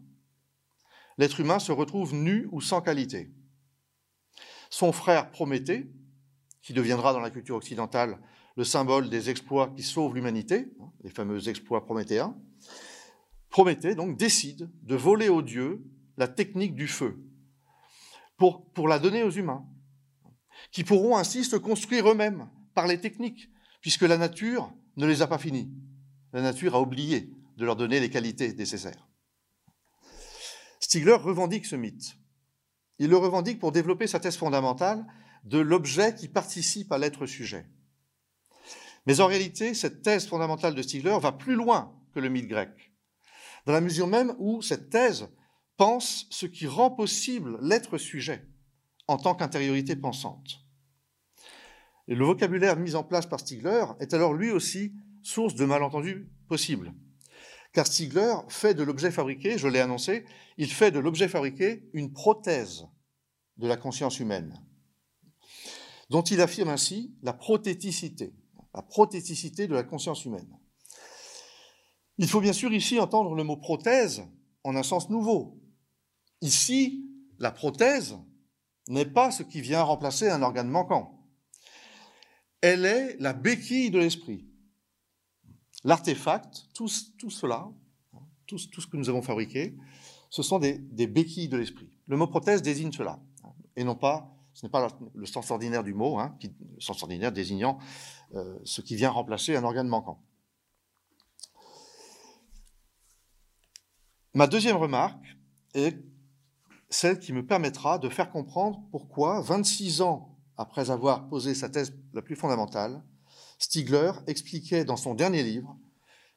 L'être 1.17 1.39
humain 1.39 1.59
se 1.59 1.71
retrouve 1.71 2.13
nu 2.13 2.47
ou 2.51 2.61
sans 2.61 2.81
qualité. 2.81 3.31
Son 4.69 4.91
frère 4.91 5.31
Prométhée, 5.31 5.91
qui 6.61 6.73
deviendra 6.73 7.13
dans 7.13 7.19
la 7.19 7.29
culture 7.29 7.55
occidentale 7.55 8.19
le 8.55 8.63
symbole 8.63 9.09
des 9.09 9.29
exploits 9.29 9.73
qui 9.75 9.83
sauvent 9.83 10.13
l'humanité, 10.13 10.73
hein, 10.81 10.91
les 11.03 11.09
fameux 11.09 11.47
exploits 11.47 11.85
prométhéens, 11.85 12.35
Prométhée 13.49 13.95
donc 13.95 14.17
décide 14.17 14.69
de 14.83 14.95
voler 14.95 15.29
aux 15.29 15.41
dieux 15.41 15.83
la 16.17 16.27
technique 16.27 16.75
du 16.75 16.87
feu 16.87 17.19
pour, 18.37 18.71
pour 18.71 18.87
la 18.87 18.99
donner 18.99 19.23
aux 19.23 19.31
humains, 19.31 19.65
qui 20.71 20.83
pourront 20.83 21.17
ainsi 21.17 21.43
se 21.43 21.55
construire 21.55 22.09
eux-mêmes 22.09 22.49
par 22.75 22.87
les 22.87 23.01
techniques, 23.01 23.49
puisque 23.81 24.03
la 24.03 24.17
nature 24.17 24.71
ne 24.97 25.07
les 25.07 25.21
a 25.21 25.27
pas 25.27 25.39
finis. 25.39 25.71
La 26.31 26.41
nature 26.41 26.75
a 26.75 26.81
oublié 26.81 27.33
de 27.57 27.65
leur 27.65 27.75
donner 27.75 27.99
les 27.99 28.09
qualités 28.09 28.53
nécessaires. 28.53 29.07
Stigler 30.79 31.13
revendique 31.13 31.65
ce 31.65 31.75
mythe. 31.75 32.15
Il 32.99 33.09
le 33.09 33.17
revendique 33.17 33.59
pour 33.59 33.71
développer 33.71 34.07
sa 34.07 34.19
thèse 34.19 34.37
fondamentale 34.37 35.05
de 35.43 35.59
l'objet 35.59 36.15
qui 36.15 36.27
participe 36.27 36.91
à 36.91 36.97
l'être 36.97 37.25
sujet. 37.25 37.67
Mais 39.05 39.21
en 39.21 39.27
réalité, 39.27 39.73
cette 39.73 40.01
thèse 40.01 40.27
fondamentale 40.27 40.75
de 40.75 40.81
Stigler 40.81 41.17
va 41.21 41.31
plus 41.31 41.55
loin 41.55 41.95
que 42.13 42.19
le 42.19 42.29
mythe 42.29 42.47
grec, 42.47 42.93
dans 43.65 43.73
la 43.73 43.81
mesure 43.81 44.07
même 44.07 44.35
où 44.39 44.61
cette 44.61 44.89
thèse 44.89 45.29
pense 45.77 46.27
ce 46.29 46.45
qui 46.45 46.67
rend 46.67 46.91
possible 46.91 47.57
l'être 47.61 47.97
sujet 47.97 48.45
en 49.07 49.17
tant 49.17 49.35
qu'intériorité 49.35 49.95
pensante. 49.95 50.59
Et 52.07 52.15
le 52.15 52.25
vocabulaire 52.25 52.77
mis 52.77 52.95
en 52.95 53.03
place 53.03 53.27
par 53.27 53.39
Stigler 53.39 53.85
est 53.99 54.13
alors 54.13 54.33
lui 54.33 54.51
aussi 54.51 54.93
source 55.23 55.55
de 55.55 55.65
malentendus 55.65 56.29
possibles. 56.47 56.93
Car 57.71 57.85
Stigler 57.85 58.33
fait 58.47 58.73
de 58.73 58.83
l'objet 58.83 59.11
fabriqué, 59.11 59.57
je 59.57 59.67
l'ai 59.67 59.79
annoncé, 59.79 60.25
il 60.57 60.71
fait 60.71 60.91
de 60.91 60.99
l'objet 60.99 61.27
fabriqué 61.27 61.87
une 61.93 62.11
prothèse 62.11 62.87
de 63.57 63.67
la 63.67 63.77
conscience 63.77 64.19
humaine, 64.19 64.59
dont 66.09 66.23
il 66.23 66.41
affirme 66.41 66.69
ainsi 66.69 67.15
la 67.21 67.33
prothéticité 67.33 68.33
la 68.73 68.81
prothéticité 68.81 69.67
de 69.67 69.73
la 69.73 69.83
conscience 69.83 70.25
humaine. 70.25 70.57
Il 72.17 72.27
faut 72.27 72.41
bien 72.41 72.53
sûr 72.53 72.73
ici 72.73 72.99
entendre 72.99 73.33
le 73.33 73.43
mot 73.43 73.57
prothèse 73.57 74.23
en 74.63 74.75
un 74.75 74.83
sens 74.83 75.09
nouveau. 75.09 75.61
Ici, 76.41 77.05
la 77.39 77.51
prothèse 77.51 78.17
n'est 78.87 79.05
pas 79.05 79.31
ce 79.31 79.43
qui 79.43 79.61
vient 79.61 79.83
remplacer 79.83 80.29
un 80.29 80.41
organe 80.41 80.69
manquant. 80.69 81.27
Elle 82.61 82.85
est 82.85 83.15
la 83.19 83.33
béquille 83.33 83.91
de 83.91 83.99
l'esprit. 83.99 84.45
L'artefact, 85.85 86.67
tout, 86.73 86.89
cela, 86.89 87.69
tout, 88.47 88.57
ce 88.57 88.87
que 88.87 88.97
nous 88.97 89.07
avons 89.07 89.21
fabriqué, 89.21 89.77
ce 90.29 90.43
sont 90.43 90.59
des, 90.59 90.77
des 90.77 91.07
béquilles 91.07 91.47
de 91.47 91.55
l'esprit. 91.57 91.89
Le 92.07 92.17
mot 92.17 92.27
prothèse 92.27 92.61
désigne 92.61 92.91
cela, 92.91 93.21
et 93.77 93.85
non 93.85 93.95
pas 93.95 94.38
ce 94.59 94.65
n'est 94.65 94.69
pas 94.69 94.89
le 95.15 95.25
sens 95.25 95.51
ordinaire 95.51 95.85
du 95.85 95.93
mot, 95.93 96.19
hein, 96.19 96.37
le 96.43 96.81
sens 96.81 97.01
ordinaire 97.01 97.31
désignant 97.31 97.79
euh, 98.35 98.59
ce 98.65 98.81
qui 98.81 98.97
vient 98.97 99.09
remplacer 99.09 99.55
un 99.55 99.63
organe 99.63 99.87
manquant. 99.87 100.21
Ma 104.33 104.47
deuxième 104.47 104.75
remarque 104.75 105.37
est 105.75 105.95
celle 106.89 107.19
qui 107.19 107.31
me 107.31 107.45
permettra 107.45 107.99
de 107.99 108.09
faire 108.09 108.29
comprendre 108.31 108.83
pourquoi, 108.91 109.39
26 109.39 110.01
ans 110.01 110.37
après 110.57 110.89
avoir 110.89 111.29
posé 111.29 111.55
sa 111.55 111.69
thèse 111.69 111.93
la 112.11 112.21
plus 112.21 112.35
fondamentale, 112.35 113.01
Stigler 113.59 114.11
expliquait 114.27 114.83
dans 114.83 114.97
son 114.97 115.13
dernier 115.13 115.41
livre, 115.41 115.79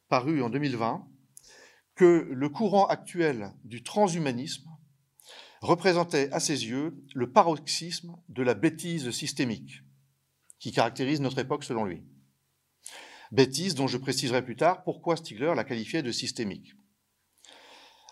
paru 0.09 0.45
en 0.45 0.49
2020, 0.49 1.05
que 1.97 2.29
le 2.31 2.49
courant 2.49 2.87
actuel 2.87 3.53
du 3.65 3.83
transhumanisme 3.83 4.72
représentait 5.63 6.31
à 6.33 6.41
ses 6.41 6.67
yeux 6.67 6.95
le 7.15 7.31
paroxysme 7.31 8.17
de 8.29 8.43
la 8.43 8.55
bêtise 8.55 9.11
systémique 9.13 9.83
qui 10.59 10.73
caractérise 10.73 11.21
notre 11.21 11.39
époque 11.39 11.65
selon 11.65 11.85
lui. 11.85 12.03
Bêtise 13.31 13.75
dont 13.75 13.87
je 13.87 13.97
préciserai 13.97 14.45
plus 14.45 14.57
tard 14.57 14.83
pourquoi 14.85 15.17
Stigler 15.17 15.55
la 15.57 15.65
qualifiait 15.65 16.03
de 16.03 16.13
systémique. 16.13 16.75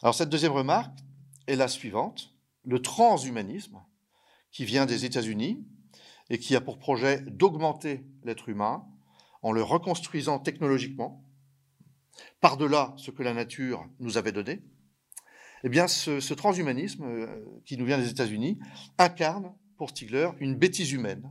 Alors 0.02 0.14
cette 0.14 0.30
deuxième 0.30 0.52
remarque 0.52 0.98
est 1.46 1.56
la 1.56 1.68
suivante. 1.68 2.32
Le 2.64 2.80
transhumanisme, 2.80 3.80
qui 4.52 4.64
vient 4.64 4.86
des 4.86 5.04
États-Unis 5.04 5.64
et 6.28 6.38
qui 6.38 6.56
a 6.56 6.60
pour 6.60 6.78
projet 6.78 7.20
d'augmenter 7.22 8.04
l'être 8.24 8.48
humain 8.48 8.84
en 9.42 9.52
le 9.52 9.62
reconstruisant 9.62 10.38
technologiquement, 10.38 11.24
par-delà 12.40 12.94
ce 12.96 13.10
que 13.10 13.22
la 13.22 13.32
nature 13.32 13.88
nous 13.98 14.18
avait 14.18 14.32
donné, 14.32 14.62
eh 15.62 15.68
bien, 15.68 15.88
ce, 15.88 16.34
transhumanisme 16.34 17.04
euh, 17.04 17.44
qui 17.64 17.76
nous 17.76 17.84
vient 17.84 17.98
des 17.98 18.10
États-Unis 18.10 18.58
incarne 18.98 19.54
pour 19.76 19.90
Stigler 19.90 20.30
une 20.40 20.54
bêtise 20.54 20.92
humaine 20.92 21.30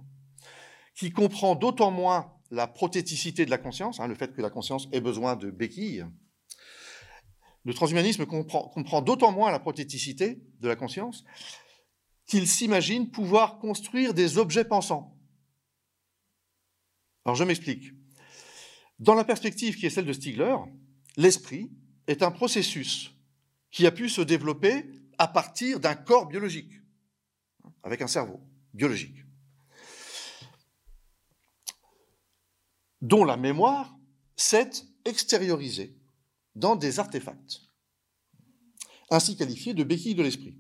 qui 0.96 1.12
comprend 1.12 1.56
d'autant 1.56 1.92
moins 1.92 2.34
la 2.52 2.68
prothéticité 2.68 3.46
de 3.46 3.50
la 3.50 3.58
conscience, 3.58 4.00
hein, 4.00 4.08
le 4.08 4.16
fait 4.16 4.34
que 4.34 4.42
la 4.42 4.50
conscience 4.50 4.88
ait 4.92 5.02
besoin 5.02 5.36
de 5.36 5.50
béquilles. 5.50 6.06
Le 7.64 7.74
transhumanisme 7.74 8.26
comprend, 8.26 8.68
comprend 8.70 9.02
d'autant 9.02 9.32
moins 9.32 9.52
la 9.52 9.60
prothéticité 9.60 10.42
de 10.60 10.68
la 10.68 10.76
conscience 10.76 11.24
qu'il 12.26 12.48
s'imagine 12.48 13.10
pouvoir 13.10 13.60
construire 13.60 14.14
des 14.14 14.38
objets 14.38 14.66
pensants. 14.66 15.18
Alors 17.26 17.36
je 17.36 17.44
m'explique. 17.44 17.92
Dans 19.00 19.16
la 19.16 19.24
perspective 19.24 19.78
qui 19.78 19.86
est 19.86 19.90
celle 19.90 20.06
de 20.06 20.14
Stigler, 20.14 20.56
l'esprit 21.18 21.72
est 22.08 22.24
un 22.24 22.32
processus 22.32 23.16
qui 23.72 23.86
a 23.86 23.92
pu 23.92 24.10
se 24.10 24.22
développer 24.22 24.86
à 25.18 25.28
partir 25.28 25.80
d'un 25.80 25.96
corps 25.96 26.28
biologique, 26.28 26.74
avec 27.84 28.02
un 28.02 28.08
cerveau 28.08 28.40
biologique, 28.74 29.24
dont 33.02 33.24
la 33.24 33.38
mémoire 33.38 33.96
s'est 34.36 34.72
extériorisée 35.06 35.98
dans 36.56 36.76
des 36.76 37.00
artefacts, 37.00 37.62
ainsi 39.12 39.36
qualifiés 39.36 39.74
de 39.74 39.84
béquilles 39.84 40.16
de 40.16 40.24
l'esprit. 40.24 40.58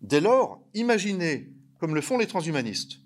Dès 0.00 0.20
lors, 0.20 0.66
imaginez, 0.74 1.52
comme 1.78 1.94
le 1.94 2.00
font 2.00 2.18
les 2.18 2.26
transhumanistes, 2.26 2.98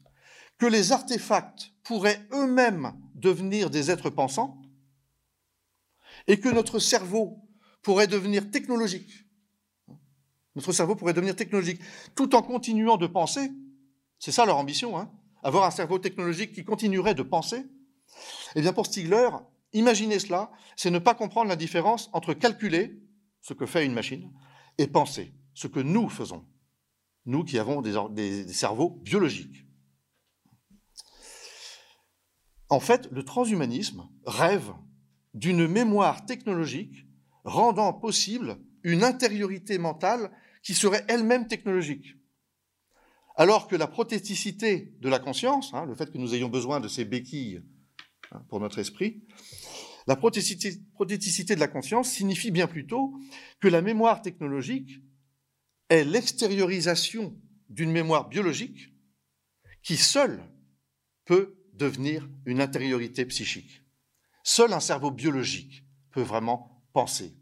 que 0.58 0.66
les 0.66 0.92
artefacts 0.92 1.72
pourraient 1.84 2.26
eux-mêmes 2.32 2.92
devenir 3.14 3.70
des 3.70 3.90
êtres 3.90 4.10
pensants 4.10 4.60
et 6.26 6.40
que 6.40 6.48
notre 6.48 6.78
cerveau 6.78 7.48
pourrait 7.82 8.08
devenir 8.08 8.50
technologique. 8.50 9.27
Notre 10.58 10.72
cerveau 10.72 10.96
pourrait 10.96 11.12
devenir 11.12 11.36
technologique 11.36 11.80
tout 12.16 12.34
en 12.34 12.42
continuant 12.42 12.96
de 12.96 13.06
penser. 13.06 13.52
C'est 14.18 14.32
ça 14.32 14.44
leur 14.44 14.56
ambition, 14.56 14.98
hein 14.98 15.08
avoir 15.44 15.62
un 15.64 15.70
cerveau 15.70 16.00
technologique 16.00 16.52
qui 16.52 16.64
continuerait 16.64 17.14
de 17.14 17.22
penser. 17.22 17.64
Eh 18.56 18.60
bien, 18.60 18.72
pour 18.72 18.86
Stigler, 18.86 19.28
imaginer 19.72 20.18
cela, 20.18 20.50
c'est 20.74 20.90
ne 20.90 20.98
pas 20.98 21.14
comprendre 21.14 21.48
la 21.48 21.54
différence 21.54 22.10
entre 22.12 22.34
calculer, 22.34 23.00
ce 23.40 23.54
que 23.54 23.66
fait 23.66 23.86
une 23.86 23.92
machine, 23.92 24.32
et 24.78 24.88
penser, 24.88 25.32
ce 25.54 25.68
que 25.68 25.78
nous 25.78 26.08
faisons 26.08 26.44
nous 27.24 27.44
qui 27.44 27.56
avons 27.60 27.80
des, 27.82 28.52
cerveaux 28.52 28.98
biologiques. 29.02 29.64
En 32.68 32.80
fait, 32.80 33.08
le 33.12 33.22
transhumanisme 33.22 34.08
rêve 34.26 34.72
d'une 35.34 35.68
mémoire 35.68 36.26
technologique 36.26 37.06
rendant 37.44 37.92
possible 37.92 38.58
une 38.82 39.04
intériorité 39.04 39.78
mentale 39.78 40.32
qui 40.62 40.74
serait 40.74 41.04
elle-même 41.08 41.46
technologique. 41.46 42.14
Alors 43.36 43.68
que 43.68 43.76
la 43.76 43.86
prothéticité 43.86 44.94
de 45.00 45.08
la 45.08 45.18
conscience, 45.18 45.72
hein, 45.72 45.86
le 45.86 45.94
fait 45.94 46.10
que 46.10 46.18
nous 46.18 46.34
ayons 46.34 46.48
besoin 46.48 46.80
de 46.80 46.88
ces 46.88 47.04
béquilles 47.04 47.62
hein, 48.32 48.42
pour 48.48 48.60
notre 48.60 48.78
esprit, 48.78 49.22
la 50.08 50.16
prothéticité 50.16 51.54
de 51.54 51.60
la 51.60 51.68
conscience 51.68 52.10
signifie 52.10 52.50
bien 52.50 52.66
plutôt 52.66 53.14
que 53.60 53.68
la 53.68 53.82
mémoire 53.82 54.22
technologique 54.22 55.00
est 55.90 56.04
l'extériorisation 56.04 57.38
d'une 57.68 57.92
mémoire 57.92 58.28
biologique 58.28 58.94
qui 59.82 59.96
seule 59.96 60.42
peut 61.26 61.58
devenir 61.74 62.28
une 62.46 62.60
intériorité 62.60 63.24
psychique. 63.26 63.82
Seul 64.42 64.72
un 64.72 64.80
cerveau 64.80 65.10
biologique 65.10 65.84
peut 66.10 66.22
vraiment 66.22 66.82
penser. 66.92 67.36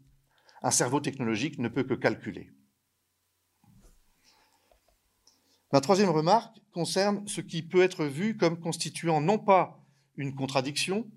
Un 0.61 0.71
cerveau 0.71 0.99
technologique 0.99 1.57
ne 1.57 1.69
peut 1.69 1.83
que 1.83 1.93
calculer. 1.93 2.51
Ma 5.73 5.81
troisième 5.81 6.09
remarque 6.09 6.57
concerne 6.71 7.27
ce 7.27 7.41
qui 7.41 7.61
peut 7.61 7.81
être 7.81 8.05
vu 8.05 8.37
comme 8.37 8.59
constituant 8.59 9.19
non 9.21 9.37
pas 9.37 9.83
une 10.15 10.33
contradiction, 10.33 11.09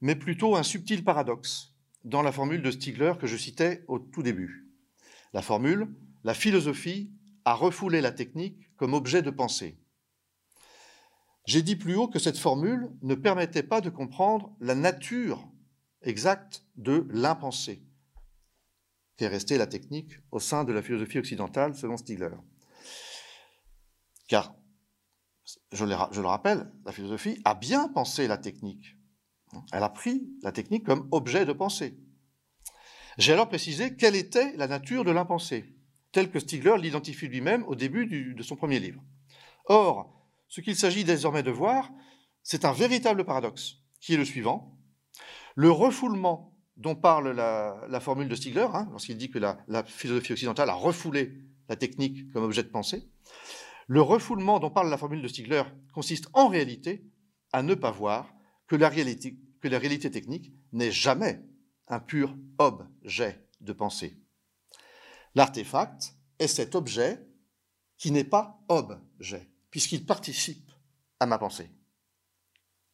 mais 0.00 0.14
plutôt 0.14 0.56
un 0.56 0.62
subtil 0.62 1.04
paradoxe 1.04 1.74
dans 2.04 2.22
la 2.22 2.32
formule 2.32 2.62
de 2.62 2.70
Stigler 2.70 3.14
que 3.18 3.26
je 3.26 3.36
citais 3.36 3.84
au 3.88 3.98
tout 3.98 4.22
début. 4.22 4.68
La 5.32 5.42
formule 5.42 5.88
la 6.24 6.34
philosophie 6.34 7.12
a 7.44 7.54
refoulé 7.54 8.00
la 8.00 8.10
technique 8.10 8.74
comme 8.76 8.94
objet 8.94 9.22
de 9.22 9.30
pensée. 9.30 9.78
J'ai 11.46 11.62
dit 11.62 11.76
plus 11.76 11.94
haut 11.94 12.08
que 12.08 12.18
cette 12.18 12.38
formule 12.38 12.90
ne 13.02 13.14
permettait 13.14 13.62
pas 13.62 13.80
de 13.80 13.90
comprendre 13.90 14.52
la 14.60 14.74
nature 14.74 15.48
exacte 16.02 16.64
de 16.74 17.06
l'impensé, 17.10 17.80
qui 19.16 19.22
est 19.22 19.28
restée 19.28 19.56
la 19.56 19.68
technique 19.68 20.18
au 20.32 20.40
sein 20.40 20.64
de 20.64 20.72
la 20.72 20.82
philosophie 20.82 21.20
occidentale 21.20 21.76
selon 21.76 21.96
Stigler. 21.96 22.34
Car, 24.26 24.54
je, 25.72 25.84
le 25.84 26.26
rappelle, 26.26 26.72
la 26.84 26.92
philosophie 26.92 27.40
a 27.44 27.54
bien 27.54 27.88
pensé 27.88 28.26
la 28.26 28.38
technique. 28.38 28.96
Elle 29.72 29.82
a 29.82 29.88
pris 29.88 30.28
la 30.42 30.52
technique 30.52 30.84
comme 30.84 31.08
objet 31.12 31.46
de 31.46 31.52
pensée. 31.52 31.96
J'ai 33.18 33.32
alors 33.32 33.48
précisé 33.48 33.96
quelle 33.96 34.16
était 34.16 34.56
la 34.56 34.66
nature 34.66 35.04
de 35.04 35.10
l'impensé 35.10 35.76
tel 36.12 36.30
que 36.30 36.38
Stigler 36.38 36.76
l'identifie 36.78 37.28
lui-même 37.28 37.62
au 37.64 37.74
début 37.74 38.06
de 38.34 38.42
son 38.42 38.56
premier 38.56 38.80
livre. 38.80 39.02
Or, 39.66 40.16
ce 40.48 40.62
qu'il 40.62 40.74
s'agit 40.74 41.04
désormais 41.04 41.42
de 41.42 41.50
voir, 41.50 41.90
c'est 42.42 42.64
un 42.64 42.72
véritable 42.72 43.24
paradoxe, 43.24 43.76
qui 44.00 44.14
est 44.14 44.16
le 44.16 44.24
suivant. 44.24 44.78
Le 45.56 45.70
refoulement 45.70 46.56
dont 46.76 46.94
parle 46.94 47.32
la, 47.32 48.00
formule 48.00 48.28
de 48.28 48.34
Stigler, 48.34 48.66
hein, 48.72 48.88
lorsqu'il 48.90 49.16
dit 49.16 49.30
que 49.30 49.38
la, 49.38 49.84
philosophie 49.84 50.32
occidentale 50.32 50.70
a 50.70 50.74
refoulé 50.74 51.34
la 51.68 51.76
technique 51.76 52.32
comme 52.32 52.44
objet 52.44 52.62
de 52.62 52.68
pensée, 52.68 53.06
le 53.86 54.02
refoulement 54.02 54.58
dont 54.58 54.70
parle 54.70 54.90
la 54.90 54.98
formule 54.98 55.22
de 55.22 55.28
Stigler 55.28 55.62
consiste 55.92 56.28
en 56.32 56.48
réalité 56.48 57.08
à 57.52 57.62
ne 57.62 57.74
pas 57.74 57.90
voir 57.90 58.34
que 58.66 58.76
la 58.76 58.88
réalité, 58.88 59.38
technique 60.10 60.52
n'est 60.72 60.90
jamais 60.90 61.40
un 61.88 62.00
pur 62.00 62.36
objet 62.58 63.46
de 63.60 63.72
pensée. 63.72 64.16
L'artefact 65.34 66.16
est 66.38 66.48
cet 66.48 66.74
objet 66.74 67.24
qui 67.96 68.10
n'est 68.10 68.24
pas 68.24 68.60
objet, 68.68 69.48
puisqu'il 69.70 70.04
participe 70.04 70.70
à 71.20 71.26
ma 71.26 71.38
pensée. 71.38 71.70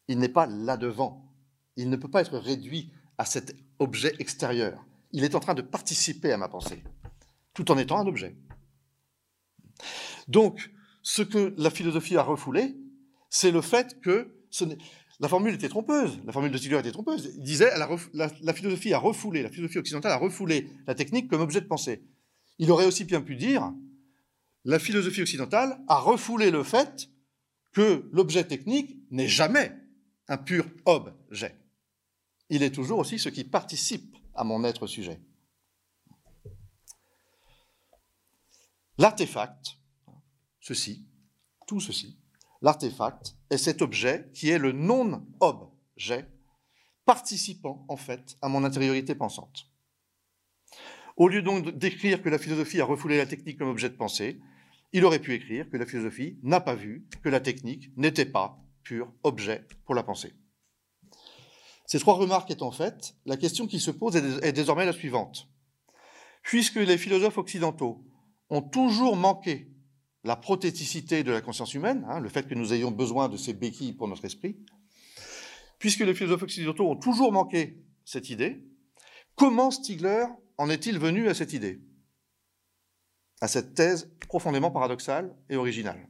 Il 0.09 0.19
n'est 0.19 0.29
pas 0.29 0.47
là-devant. 0.47 1.33
Il 1.77 1.89
ne 1.89 1.97
peut 1.97 2.11
pas 2.11 2.21
être 2.21 2.39
réduit 2.39 2.93
à 3.17 3.25
cet 3.25 3.57
objet 3.79 4.15
extérieur. 4.19 4.85
Il 5.13 5.25
est 5.25 5.35
en 5.35 5.41
train 5.41 5.55
de 5.55 5.63
participer 5.63 6.33
à 6.33 6.37
ma 6.37 6.49
pensée, 6.49 6.85
tout 7.55 7.71
en 7.71 7.79
étant 7.79 7.99
un 7.99 8.07
objet. 8.07 8.37
Donc, 10.29 10.71
ce 11.03 11.23
que 11.23 11.55
la 11.59 11.71
philosophie 11.71 12.17
a 12.17 12.23
refoulé, 12.23 12.77
c'est 13.29 13.51
le 13.51 13.61
fait 13.61 14.01
que 14.01 14.35
la 15.21 15.29
formule 15.29 15.55
était 15.55 15.69
trompeuse, 15.69 16.21
la 16.25 16.33
formule 16.33 16.51
de 16.51 16.59
Stigler 16.59 16.79
était 16.79 16.93
trompeuse. 16.93 17.33
Il 17.37 17.43
disait 17.43 17.71
la, 17.77 18.53
philosophie 18.53 18.93
a 18.93 18.99
refoulé, 18.99 19.43
la 19.43 19.51
philosophie 19.51 19.79
occidentale 19.79 20.13
a 20.13 20.17
refoulé 20.17 20.69
la 20.87 20.95
technique 20.95 21.29
comme 21.29 21.41
objet 21.41 21.61
de 21.61 21.67
pensée. 21.67 22.03
Il 22.59 22.71
aurait 22.71 22.87
aussi 22.87 23.05
bien 23.05 23.21
pu 23.21 23.37
dire 23.37 23.73
la 24.65 24.79
philosophie 24.79 25.23
occidentale 25.23 25.81
a 25.89 25.99
refoulé 25.99 26.51
le 26.51 26.63
fait 26.63 27.09
que 27.73 28.09
l'objet 28.13 28.45
technique 28.45 28.99
n'est 29.11 29.29
jamais 29.29 29.73
un 30.29 30.37
pur 30.37 30.67
objet. 30.85 31.57
Il 32.49 32.63
est 32.63 32.71
toujours 32.71 32.99
aussi 32.99 33.19
ce 33.19 33.29
qui 33.29 33.45
participe 33.45 34.17
à 34.35 34.45
mon 34.45 34.63
être 34.65 34.87
sujet. 34.87 35.21
L'artefact, 38.99 39.79
ceci, 40.63 41.07
tout 41.67 41.81
ceci, 41.81 42.19
l'artefact 42.63 43.37
est 43.51 43.59
cet 43.59 43.83
objet 43.83 44.31
qui 44.33 44.49
est 44.49 44.59
le 44.59 44.73
non-objet, 44.73 46.27
participant 47.05 47.85
en 47.89 47.97
fait 47.97 48.39
à 48.41 48.49
mon 48.49 48.65
intériorité 48.65 49.15
pensante. 49.15 49.67
Au 51.17 51.29
lieu 51.29 51.43
donc 51.43 51.77
d'écrire 51.77 52.23
que 52.23 52.31
la 52.31 52.39
philosophie 52.39 52.81
a 52.81 52.87
refoulé 52.87 53.19
la 53.19 53.27
technique 53.27 53.59
comme 53.59 53.69
objet 53.69 53.91
de 53.91 53.97
pensée, 53.97 54.41
il 54.93 55.05
aurait 55.05 55.19
pu 55.19 55.35
écrire 55.35 55.69
que 55.69 55.77
la 55.77 55.85
philosophie 55.87 56.39
n'a 56.43 56.61
pas 56.61 56.75
vu 56.75 57.07
que 57.23 57.29
la 57.29 57.41
technique 57.41 57.91
n'était 57.97 58.25
pas 58.25 58.59
pur 58.85 59.13
objet 59.25 59.67
pour 59.85 59.95
la 59.95 60.03
pensée. 60.03 60.33
Ces 61.87 61.99
trois 61.99 62.15
remarques 62.15 62.51
étant 62.51 62.71
faites, 62.71 63.17
la 63.27 63.37
question 63.37 63.67
qui 63.67 63.81
se 63.81 63.91
pose 63.91 64.17
est 64.17 64.53
désormais 64.53 64.87
la 64.87 64.93
suivante. 64.93 65.49
Puisque 66.43 66.77
les 66.77 66.99
philosophes 66.99 67.39
occidentaux 67.39 68.05
ont 68.49 68.63
toujours 68.63 69.17
manqué 69.17 69.72
la 70.25 70.37
prothéticité 70.37 71.25
de 71.25 71.33
la 71.33 71.41
conscience 71.41 71.75
humaine, 71.75 72.07
hein, 72.09 72.21
le 72.21 72.29
fait 72.29 72.47
que 72.47 72.55
nous 72.55 72.73
ayons 72.73 72.91
besoin 72.91 73.29
de 73.29 73.37
ces 73.37 73.53
béquilles 73.53 73.93
pour 73.93 74.09
notre 74.09 74.25
esprit, 74.25 74.57
puisque 75.79 76.01
les 76.01 76.15
philosophes 76.15 76.45
occidentaux 76.45 76.89
ont 76.89 76.97
toujours 76.97 77.33
manqué 77.33 77.83
cette 78.05 78.31
idée, 78.31 78.65
comment 79.35 79.71
Stigler 79.71 80.27
en 80.59 80.71
est-il 80.71 80.99
venu 80.99 81.29
à 81.29 81.35
cette 81.35 81.53
idée 81.53 81.83
À 83.41 83.49
cette 83.49 83.75
thèse 83.75 84.13
profondément 84.29 84.71
paradoxale 84.71 85.35
et 85.49 85.57
originale? 85.57 86.09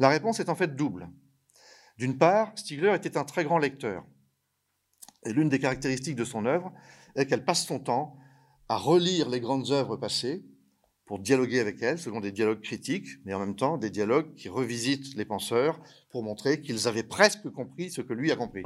La 0.00 0.08
réponse 0.08 0.40
est 0.40 0.48
en 0.48 0.56
fait 0.56 0.74
double. 0.74 1.08
D'une 1.98 2.18
part, 2.18 2.52
Stigler 2.56 2.94
était 2.94 3.16
un 3.16 3.24
très 3.24 3.44
grand 3.44 3.58
lecteur. 3.58 4.04
Et 5.24 5.32
l'une 5.32 5.48
des 5.48 5.58
caractéristiques 5.58 6.16
de 6.16 6.24
son 6.24 6.46
œuvre 6.46 6.72
est 7.16 7.26
qu'elle 7.26 7.44
passe 7.44 7.66
son 7.66 7.80
temps 7.80 8.16
à 8.68 8.76
relire 8.76 9.28
les 9.28 9.40
grandes 9.40 9.70
œuvres 9.70 9.96
passées 9.96 10.44
pour 11.08 11.18
dialoguer 11.18 11.58
avec 11.58 11.80
elles, 11.80 11.98
selon 11.98 12.20
des 12.20 12.32
dialogues 12.32 12.60
critiques, 12.60 13.08
mais 13.24 13.32
en 13.32 13.38
même 13.38 13.56
temps 13.56 13.78
des 13.78 13.88
dialogues 13.88 14.34
qui 14.34 14.50
revisitent 14.50 15.16
les 15.16 15.24
penseurs 15.24 15.80
pour 16.10 16.22
montrer 16.22 16.60
qu'ils 16.60 16.86
avaient 16.86 17.02
presque 17.02 17.48
compris 17.48 17.90
ce 17.90 18.02
que 18.02 18.12
lui 18.12 18.30
a 18.30 18.36
compris. 18.36 18.64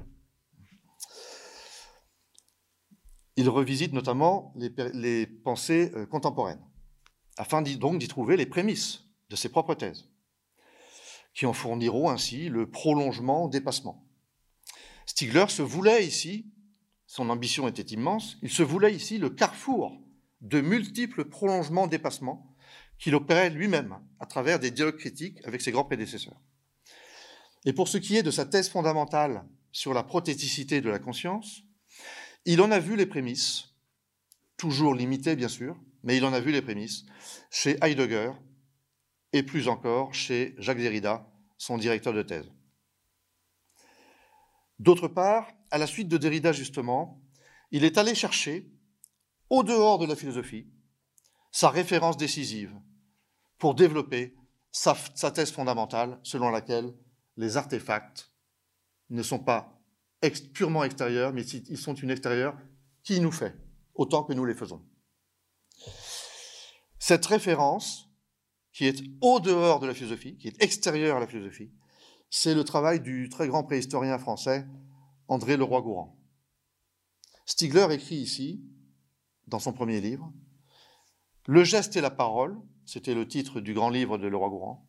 Il 3.36 3.48
revisite 3.48 3.92
notamment 3.92 4.52
les, 4.56 5.26
pensées 5.26 5.92
euh, 5.94 6.04
contemporaines, 6.04 6.60
afin 7.36 7.62
donc 7.62 8.00
d'y 8.00 8.08
trouver 8.08 8.36
les 8.36 8.44
prémices 8.44 9.04
de 9.30 9.36
ses 9.36 9.48
propres 9.48 9.76
thèses, 9.76 10.10
qui 11.34 11.46
en 11.46 11.52
fourniront 11.52 12.10
ainsi 12.10 12.48
le 12.48 12.68
prolongement 12.68 13.46
dépassement. 13.46 14.04
Stigler 15.06 15.46
se 15.48 15.62
voulait 15.62 16.04
ici, 16.04 16.52
son 17.06 17.30
ambition 17.30 17.68
était 17.68 17.94
immense, 17.94 18.36
il 18.42 18.50
se 18.50 18.64
voulait 18.64 18.92
ici 18.92 19.18
le 19.18 19.30
carrefour 19.30 20.02
de 20.42 20.60
multiples 20.60 21.24
prolongements 21.24 21.86
dépassements 21.86 22.54
qu'il 22.98 23.14
opérait 23.14 23.50
lui-même 23.50 23.98
à 24.20 24.26
travers 24.26 24.58
des 24.58 24.70
dialogues 24.70 24.98
critiques 24.98 25.38
avec 25.44 25.60
ses 25.60 25.72
grands 25.72 25.84
prédécesseurs. 25.84 26.40
Et 27.64 27.72
pour 27.72 27.88
ce 27.88 27.98
qui 27.98 28.16
est 28.16 28.22
de 28.22 28.30
sa 28.30 28.44
thèse 28.44 28.68
fondamentale 28.68 29.44
sur 29.70 29.94
la 29.94 30.02
prothéticité 30.02 30.80
de 30.80 30.90
la 30.90 30.98
conscience, 30.98 31.62
il 32.44 32.60
en 32.60 32.70
a 32.70 32.80
vu 32.80 32.96
les 32.96 33.06
prémices, 33.06 33.74
toujours 34.56 34.94
limitées 34.94 35.36
bien 35.36 35.48
sûr, 35.48 35.80
mais 36.02 36.16
il 36.16 36.24
en 36.24 36.32
a 36.32 36.40
vu 36.40 36.50
les 36.50 36.62
prémices 36.62 37.04
chez 37.50 37.78
Heidegger 37.82 38.32
et 39.32 39.42
plus 39.42 39.68
encore 39.68 40.12
chez 40.12 40.54
Jacques 40.58 40.78
Derrida, 40.78 41.28
son 41.56 41.78
directeur 41.78 42.12
de 42.12 42.22
thèse. 42.22 42.50
D'autre 44.80 45.06
part, 45.06 45.48
à 45.70 45.78
la 45.78 45.86
suite 45.86 46.08
de 46.08 46.18
Derrida 46.18 46.52
justement, 46.52 47.20
il 47.70 47.84
est 47.84 47.98
allé 47.98 48.14
chercher 48.16 48.68
au 49.52 49.62
dehors 49.62 49.98
de 49.98 50.06
la 50.06 50.16
philosophie, 50.16 50.66
sa 51.50 51.68
référence 51.68 52.16
décisive 52.16 52.74
pour 53.58 53.74
développer 53.74 54.34
sa, 54.70 54.94
thèse 55.30 55.52
fondamentale 55.52 56.18
selon 56.22 56.48
laquelle 56.48 56.94
les 57.36 57.58
artefacts 57.58 58.32
ne 59.10 59.22
sont 59.22 59.38
pas 59.38 59.78
purement 60.54 60.84
extérieurs, 60.84 61.34
mais 61.34 61.42
ils 61.42 61.76
sont 61.76 61.92
une 61.92 62.10
extérieure 62.10 62.56
qui 63.02 63.20
nous 63.20 63.30
fait, 63.30 63.54
autant 63.94 64.24
que 64.24 64.32
nous 64.32 64.46
les 64.46 64.54
faisons. 64.54 64.82
Cette 66.98 67.26
référence, 67.26 68.08
qui 68.72 68.86
est 68.86 69.02
au 69.20 69.38
dehors 69.38 69.80
de 69.80 69.86
la 69.86 69.92
philosophie, 69.92 70.38
qui 70.38 70.48
est 70.48 70.62
extérieure 70.62 71.18
à 71.18 71.20
la 71.20 71.26
philosophie, 71.26 71.70
c'est 72.30 72.54
le 72.54 72.64
travail 72.64 73.00
du 73.00 73.28
très 73.28 73.48
grand 73.48 73.64
préhistorien 73.64 74.18
français 74.18 74.66
André 75.28 75.58
Leroy-Gourand. 75.58 76.18
Stigler 77.44 77.88
écrit 77.90 78.16
ici 78.16 78.64
dans 79.52 79.58
son 79.58 79.72
premier 79.72 80.00
livre. 80.00 80.32
Le 81.46 81.62
geste 81.62 81.96
et 81.96 82.00
la 82.00 82.10
parole, 82.10 82.58
c'était 82.84 83.14
le 83.14 83.28
titre 83.28 83.60
du 83.60 83.74
grand 83.74 83.90
livre 83.90 84.18
de 84.18 84.26
Leroy-Gourand, 84.26 84.88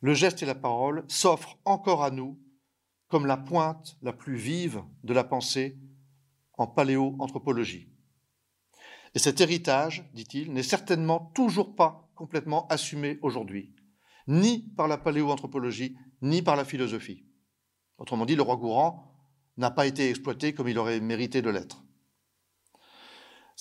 le 0.00 0.14
geste 0.14 0.42
et 0.42 0.46
la 0.46 0.54
parole 0.54 1.04
s'offrent 1.08 1.58
encore 1.64 2.02
à 2.02 2.10
nous 2.10 2.38
comme 3.08 3.26
la 3.26 3.36
pointe 3.36 3.96
la 4.02 4.12
plus 4.12 4.36
vive 4.36 4.82
de 5.04 5.12
la 5.12 5.24
pensée 5.24 5.78
en 6.58 6.66
paléoanthropologie. 6.66 7.88
Et 9.14 9.18
cet 9.18 9.40
héritage, 9.40 10.08
dit-il, 10.14 10.52
n'est 10.52 10.62
certainement 10.62 11.30
toujours 11.34 11.74
pas 11.74 12.08
complètement 12.14 12.66
assumé 12.68 13.18
aujourd'hui, 13.22 13.74
ni 14.26 14.60
par 14.76 14.88
la 14.88 14.98
paléoanthropologie, 14.98 15.96
ni 16.22 16.42
par 16.42 16.56
la 16.56 16.64
philosophie. 16.64 17.24
Autrement 17.98 18.26
dit, 18.26 18.36
le 18.36 18.42
roi 18.42 18.56
Gourand 18.56 19.14
n'a 19.56 19.70
pas 19.70 19.86
été 19.86 20.08
exploité 20.08 20.54
comme 20.54 20.68
il 20.68 20.78
aurait 20.78 21.00
mérité 21.00 21.42
de 21.42 21.50
l'être. 21.50 21.84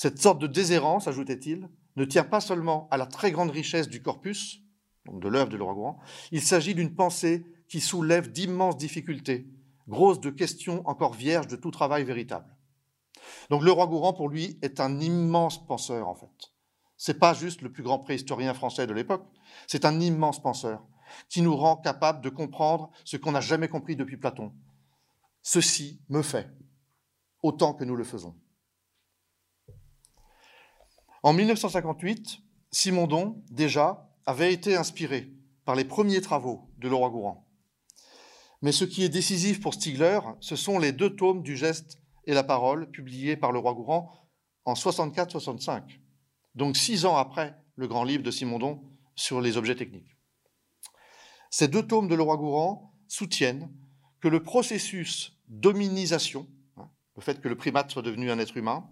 Cette 0.01 0.21
sorte 0.21 0.39
de 0.39 0.47
déshérence, 0.47 1.09
ajoutait-il, 1.09 1.67
ne 1.97 2.05
tient 2.05 2.23
pas 2.23 2.39
seulement 2.39 2.87
à 2.89 2.95
la 2.95 3.05
très 3.05 3.33
grande 3.33 3.49
richesse 3.49 3.89
du 3.89 4.01
corpus, 4.01 4.61
donc 5.03 5.21
de 5.21 5.27
l'œuvre 5.27 5.49
de 5.49 5.57
Leroy 5.57 5.73
Gourand, 5.73 5.99
il 6.31 6.41
s'agit 6.41 6.73
d'une 6.73 6.95
pensée 6.95 7.45
qui 7.67 7.81
soulève 7.81 8.31
d'immenses 8.31 8.77
difficultés, 8.77 9.49
grosses 9.89 10.21
de 10.21 10.29
questions 10.29 10.87
encore 10.87 11.15
vierges 11.15 11.47
de 11.47 11.57
tout 11.57 11.69
travail 11.69 12.05
véritable. 12.05 12.55
Donc 13.49 13.61
le 13.61 13.73
roi 13.73 13.87
Gourand, 13.87 14.13
pour 14.13 14.29
lui, 14.29 14.57
est 14.61 14.79
un 14.79 15.01
immense 15.01 15.67
penseur, 15.67 16.07
en 16.07 16.15
fait. 16.15 16.53
C'est 16.95 17.19
pas 17.19 17.33
juste 17.33 17.61
le 17.61 17.69
plus 17.69 17.83
grand 17.83 17.99
préhistorien 17.99 18.53
français 18.53 18.87
de 18.87 18.93
l'époque, 18.93 19.27
c'est 19.67 19.83
un 19.83 19.99
immense 19.99 20.41
penseur 20.41 20.81
qui 21.27 21.41
nous 21.41 21.57
rend 21.57 21.75
capable 21.75 22.21
de 22.21 22.29
comprendre 22.29 22.89
ce 23.03 23.17
qu'on 23.17 23.33
n'a 23.33 23.41
jamais 23.41 23.67
compris 23.67 23.97
depuis 23.97 24.15
Platon. 24.15 24.53
Ceci 25.41 25.99
me 26.07 26.21
fait, 26.21 26.49
autant 27.43 27.73
que 27.73 27.83
nous 27.83 27.97
le 27.97 28.05
faisons. 28.05 28.33
En 31.29 31.33
1958, 31.33 32.39
Simondon, 32.71 33.43
déjà, 33.51 34.09
avait 34.25 34.51
été 34.51 34.75
inspiré 34.75 35.31
par 35.63 35.75
les 35.75 35.85
premiers 35.85 36.21
travaux 36.21 36.71
de 36.79 36.89
Leroy 36.89 37.11
Gourand. 37.11 37.47
Mais 38.63 38.71
ce 38.71 38.83
qui 38.83 39.03
est 39.03 39.09
décisif 39.09 39.61
pour 39.61 39.75
Stigler, 39.75 40.21
ce 40.39 40.55
sont 40.55 40.79
les 40.79 40.91
deux 40.91 41.15
tomes 41.15 41.43
du 41.43 41.55
geste 41.55 41.99
et 42.25 42.33
la 42.33 42.43
parole 42.43 42.89
publiés 42.89 43.37
par 43.37 43.51
Leroy 43.51 43.75
Gourand 43.75 44.11
en 44.65 44.73
64-65, 44.73 45.99
donc 46.55 46.75
six 46.75 47.05
ans 47.05 47.15
après 47.15 47.55
le 47.75 47.87
grand 47.87 48.05
livre 48.05 48.23
de 48.23 48.31
Simondon 48.31 48.81
sur 49.13 49.39
les 49.39 49.55
objets 49.55 49.75
techniques. 49.75 50.17
Ces 51.51 51.67
deux 51.67 51.85
tomes 51.85 52.07
de 52.07 52.15
Leroy 52.15 52.37
Gourand 52.37 52.95
soutiennent 53.07 53.71
que 54.19 54.29
le 54.29 54.41
processus 54.41 55.37
d'hominisation, 55.47 56.47
hein, 56.77 56.89
le 57.15 57.21
fait 57.21 57.39
que 57.39 57.49
le 57.49 57.55
primate 57.55 57.91
soit 57.91 58.01
devenu 58.01 58.31
un 58.31 58.39
être 58.39 58.57
humain, 58.57 58.89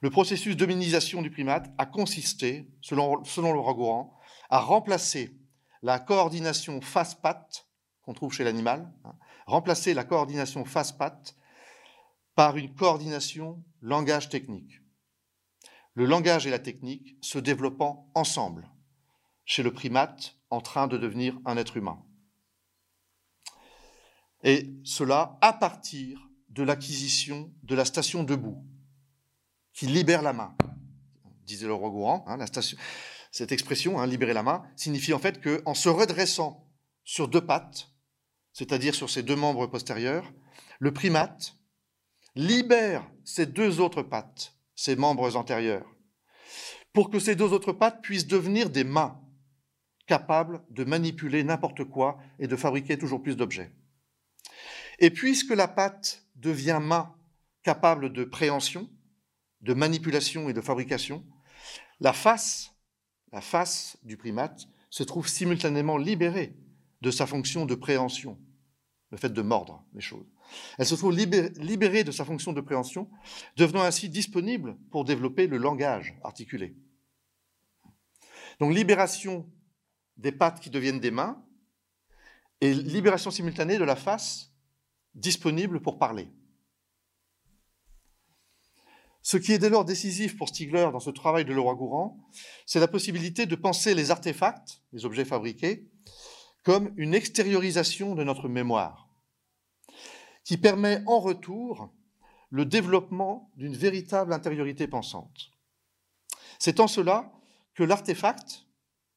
le 0.00 0.10
processus 0.10 0.56
d'hominisation 0.56 1.22
du 1.22 1.30
primate 1.30 1.70
a 1.78 1.86
consisté, 1.86 2.70
selon, 2.80 3.24
selon 3.24 3.52
le 3.52 3.60
Gourand, 3.60 4.16
à 4.50 4.60
remplacer 4.60 5.36
la 5.82 5.98
coordination 5.98 6.80
face-patte 6.80 7.66
qu'on 8.02 8.14
trouve 8.14 8.32
chez 8.32 8.44
l'animal, 8.44 8.92
hein, 9.04 9.14
remplacer 9.46 9.94
la 9.94 10.04
coordination 10.04 10.64
face-patte 10.64 11.36
par 12.34 12.56
une 12.56 12.74
coordination 12.74 13.62
langage 13.82 14.28
technique. 14.28 14.80
Le 15.94 16.06
langage 16.06 16.46
et 16.46 16.50
la 16.50 16.58
technique 16.58 17.16
se 17.20 17.38
développant 17.38 18.10
ensemble 18.14 18.70
chez 19.44 19.62
le 19.62 19.72
primate 19.72 20.36
en 20.50 20.60
train 20.60 20.86
de 20.86 20.96
devenir 20.96 21.38
un 21.44 21.56
être 21.56 21.76
humain. 21.76 22.04
Et 24.44 24.70
cela 24.84 25.36
à 25.40 25.52
partir 25.52 26.28
de 26.50 26.62
l'acquisition 26.62 27.52
de 27.64 27.74
la 27.74 27.84
station 27.84 28.22
debout, 28.22 28.64
qui 29.78 29.86
libère 29.86 30.22
la 30.22 30.32
main, 30.32 30.56
disait 31.46 31.68
le 31.68 31.72
roi 31.72 31.88
Gourand. 31.90 32.24
Hein, 32.26 32.44
cette 33.30 33.52
expression, 33.52 34.00
hein, 34.00 34.08
libérer 34.08 34.32
la 34.32 34.42
main, 34.42 34.64
signifie 34.74 35.12
en 35.12 35.20
fait 35.20 35.40
qu'en 35.40 35.72
se 35.72 35.88
redressant 35.88 36.68
sur 37.04 37.28
deux 37.28 37.46
pattes, 37.46 37.88
c'est-à-dire 38.52 38.96
sur 38.96 39.08
ses 39.08 39.22
deux 39.22 39.36
membres 39.36 39.68
postérieurs, 39.68 40.32
le 40.80 40.92
primate 40.92 41.54
libère 42.34 43.08
ses 43.24 43.46
deux 43.46 43.78
autres 43.78 44.02
pattes, 44.02 44.56
ses 44.74 44.96
membres 44.96 45.36
antérieurs, 45.36 45.86
pour 46.92 47.08
que 47.08 47.20
ces 47.20 47.36
deux 47.36 47.52
autres 47.52 47.72
pattes 47.72 48.02
puissent 48.02 48.26
devenir 48.26 48.70
des 48.70 48.82
mains 48.82 49.20
capables 50.08 50.64
de 50.70 50.82
manipuler 50.82 51.44
n'importe 51.44 51.84
quoi 51.84 52.18
et 52.40 52.48
de 52.48 52.56
fabriquer 52.56 52.98
toujours 52.98 53.22
plus 53.22 53.36
d'objets. 53.36 53.70
Et 54.98 55.10
puisque 55.10 55.54
la 55.54 55.68
patte 55.68 56.26
devient 56.34 56.80
main 56.82 57.14
capable 57.62 58.12
de 58.12 58.24
préhension, 58.24 58.90
de 59.60 59.74
manipulation 59.74 60.48
et 60.48 60.52
de 60.52 60.60
fabrication, 60.60 61.24
la 62.00 62.12
face, 62.12 62.72
la 63.32 63.40
face 63.40 63.98
du 64.02 64.16
primate 64.16 64.68
se 64.90 65.02
trouve 65.02 65.28
simultanément 65.28 65.96
libérée 65.96 66.56
de 67.00 67.10
sa 67.10 67.26
fonction 67.26 67.66
de 67.66 67.74
préhension, 67.74 68.38
le 69.10 69.18
fait 69.18 69.32
de 69.32 69.42
mordre 69.42 69.84
les 69.94 70.00
choses. 70.00 70.26
Elle 70.78 70.86
se 70.86 70.94
trouve 70.94 71.12
libérée 71.12 72.04
de 72.04 72.10
sa 72.10 72.24
fonction 72.24 72.52
de 72.52 72.60
préhension, 72.60 73.10
devenant 73.56 73.82
ainsi 73.82 74.08
disponible 74.08 74.76
pour 74.90 75.04
développer 75.04 75.46
le 75.46 75.58
langage 75.58 76.16
articulé. 76.24 76.76
Donc 78.58 78.74
libération 78.74 79.50
des 80.16 80.32
pattes 80.32 80.60
qui 80.60 80.70
deviennent 80.70 81.00
des 81.00 81.10
mains, 81.10 81.44
et 82.60 82.74
libération 82.74 83.30
simultanée 83.30 83.78
de 83.78 83.84
la 83.84 83.94
face 83.94 84.52
disponible 85.14 85.80
pour 85.80 85.98
parler. 85.98 86.28
Ce 89.22 89.36
qui 89.36 89.52
est 89.52 89.58
dès 89.58 89.68
lors 89.68 89.84
décisif 89.84 90.36
pour 90.36 90.48
Stigler 90.48 90.88
dans 90.92 91.00
ce 91.00 91.10
travail 91.10 91.44
de 91.44 91.52
Leroy-Gourand, 91.52 92.18
c'est 92.66 92.80
la 92.80 92.88
possibilité 92.88 93.46
de 93.46 93.56
penser 93.56 93.94
les 93.94 94.10
artefacts, 94.10 94.82
les 94.92 95.04
objets 95.04 95.24
fabriqués, 95.24 95.88
comme 96.64 96.92
une 96.96 97.14
extériorisation 97.14 98.14
de 98.14 98.24
notre 98.24 98.48
mémoire, 98.48 99.08
qui 100.44 100.56
permet 100.56 101.02
en 101.06 101.20
retour 101.20 101.90
le 102.50 102.64
développement 102.64 103.50
d'une 103.56 103.76
véritable 103.76 104.32
intériorité 104.32 104.86
pensante. 104.86 105.50
C'est 106.58 106.80
en 106.80 106.88
cela 106.88 107.32
que 107.74 107.84
l'artefact 107.84 108.66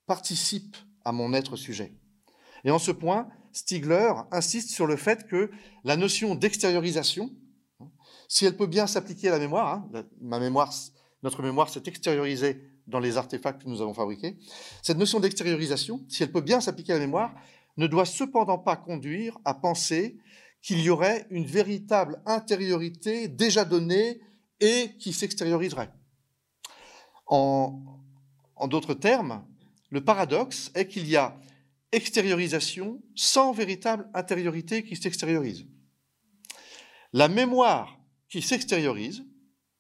participe 0.05 0.75
à 1.05 1.11
mon 1.11 1.33
être 1.33 1.55
sujet. 1.55 1.93
Et 2.63 2.71
en 2.71 2.79
ce 2.79 2.91
point, 2.91 3.29
Stigler 3.53 4.13
insiste 4.31 4.69
sur 4.69 4.85
le 4.85 4.95
fait 4.95 5.27
que 5.27 5.51
la 5.83 5.97
notion 5.97 6.35
d'extériorisation, 6.35 7.31
si 8.31 8.45
elle 8.45 8.55
peut 8.55 8.65
bien 8.65 8.87
s'appliquer 8.87 9.27
à 9.27 9.31
la 9.31 9.39
mémoire, 9.39 9.83
hein, 9.93 10.05
ma 10.21 10.39
mémoire, 10.39 10.73
notre 11.21 11.43
mémoire 11.43 11.67
s'est 11.67 11.83
extériorisée 11.85 12.63
dans 12.87 13.01
les 13.01 13.17
artefacts 13.17 13.61
que 13.61 13.67
nous 13.67 13.81
avons 13.81 13.93
fabriqués, 13.93 14.37
cette 14.81 14.97
notion 14.97 15.19
d'extériorisation, 15.19 16.05
si 16.07 16.23
elle 16.23 16.31
peut 16.31 16.39
bien 16.39 16.61
s'appliquer 16.61 16.93
à 16.93 16.95
la 16.95 17.01
mémoire, 17.01 17.35
ne 17.75 17.87
doit 17.87 18.05
cependant 18.05 18.57
pas 18.57 18.77
conduire 18.77 19.37
à 19.43 19.53
penser 19.53 20.17
qu'il 20.61 20.79
y 20.79 20.89
aurait 20.89 21.27
une 21.29 21.43
véritable 21.43 22.21
intériorité 22.25 23.27
déjà 23.27 23.65
donnée 23.65 24.21
et 24.61 24.95
qui 24.97 25.11
s'extérioriserait. 25.11 25.91
En, 27.25 27.81
en 28.55 28.67
d'autres 28.69 28.93
termes, 28.93 29.45
le 29.89 30.05
paradoxe 30.05 30.71
est 30.73 30.87
qu'il 30.87 31.05
y 31.05 31.17
a 31.17 31.37
extériorisation 31.91 33.01
sans 33.13 33.51
véritable 33.51 34.09
intériorité 34.13 34.85
qui 34.85 34.95
s'extériorise. 34.95 35.65
La 37.11 37.27
mémoire 37.27 37.97
qui 38.31 38.41
s'extériorise 38.41 39.23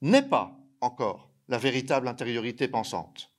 n'est 0.01 0.27
pas 0.27 0.59
encore 0.81 1.31
la 1.47 1.57
véritable 1.57 2.07
intériorité 2.07 2.67
pensante, 2.67 3.31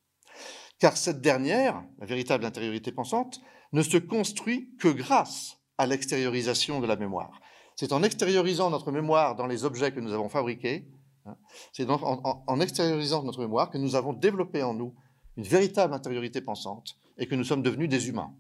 car 0.79 0.97
cette 0.97 1.21
dernière, 1.21 1.85
la 1.99 2.07
véritable 2.07 2.45
intériorité 2.45 2.93
pensante, 2.93 3.41
ne 3.73 3.83
se 3.83 3.99
construit 3.99 4.75
que 4.79 4.89
grâce 4.89 5.59
à 5.79 5.87
l'extériorisation 5.87 6.81
de 6.81 6.87
la 6.87 6.97
mémoire. 6.97 7.41
C'est 7.77 7.93
en 7.93 8.03
extériorisant 8.03 8.71
notre 8.71 8.91
mémoire 8.91 9.37
dans 9.37 9.47
les 9.47 9.65
objets 9.65 9.93
que 9.93 10.01
nous 10.01 10.13
avons 10.13 10.29
fabriqués, 10.29 10.89
hein, 11.27 11.37
c'est 11.73 11.89
en, 11.89 12.45
en 12.47 12.61
extériorisant 12.61 13.23
notre 13.23 13.41
mémoire 13.41 13.71
que 13.71 13.79
nous 13.79 13.95
avons 13.95 14.13
développé 14.13 14.63
en 14.63 14.75
nous 14.75 14.95
une 15.37 15.45
véritable 15.45 15.95
intériorité 15.95 16.41
pensante 16.41 16.97
et 17.19 17.27
que 17.27 17.35
nous 17.35 17.45
sommes 17.45 17.63
devenus 17.63 17.89
des 17.89 18.09
humains. 18.09 18.35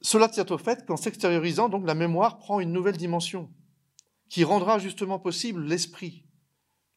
Cela 0.00 0.28
tient 0.28 0.46
au 0.50 0.58
fait 0.58 0.86
qu'en 0.86 0.96
s'extériorisant, 0.96 1.68
donc, 1.68 1.86
la 1.86 1.94
mémoire 1.94 2.38
prend 2.38 2.60
une 2.60 2.72
nouvelle 2.72 2.96
dimension 2.96 3.50
qui 4.28 4.44
rendra 4.44 4.78
justement 4.78 5.18
possible 5.18 5.64
l'esprit, 5.64 6.24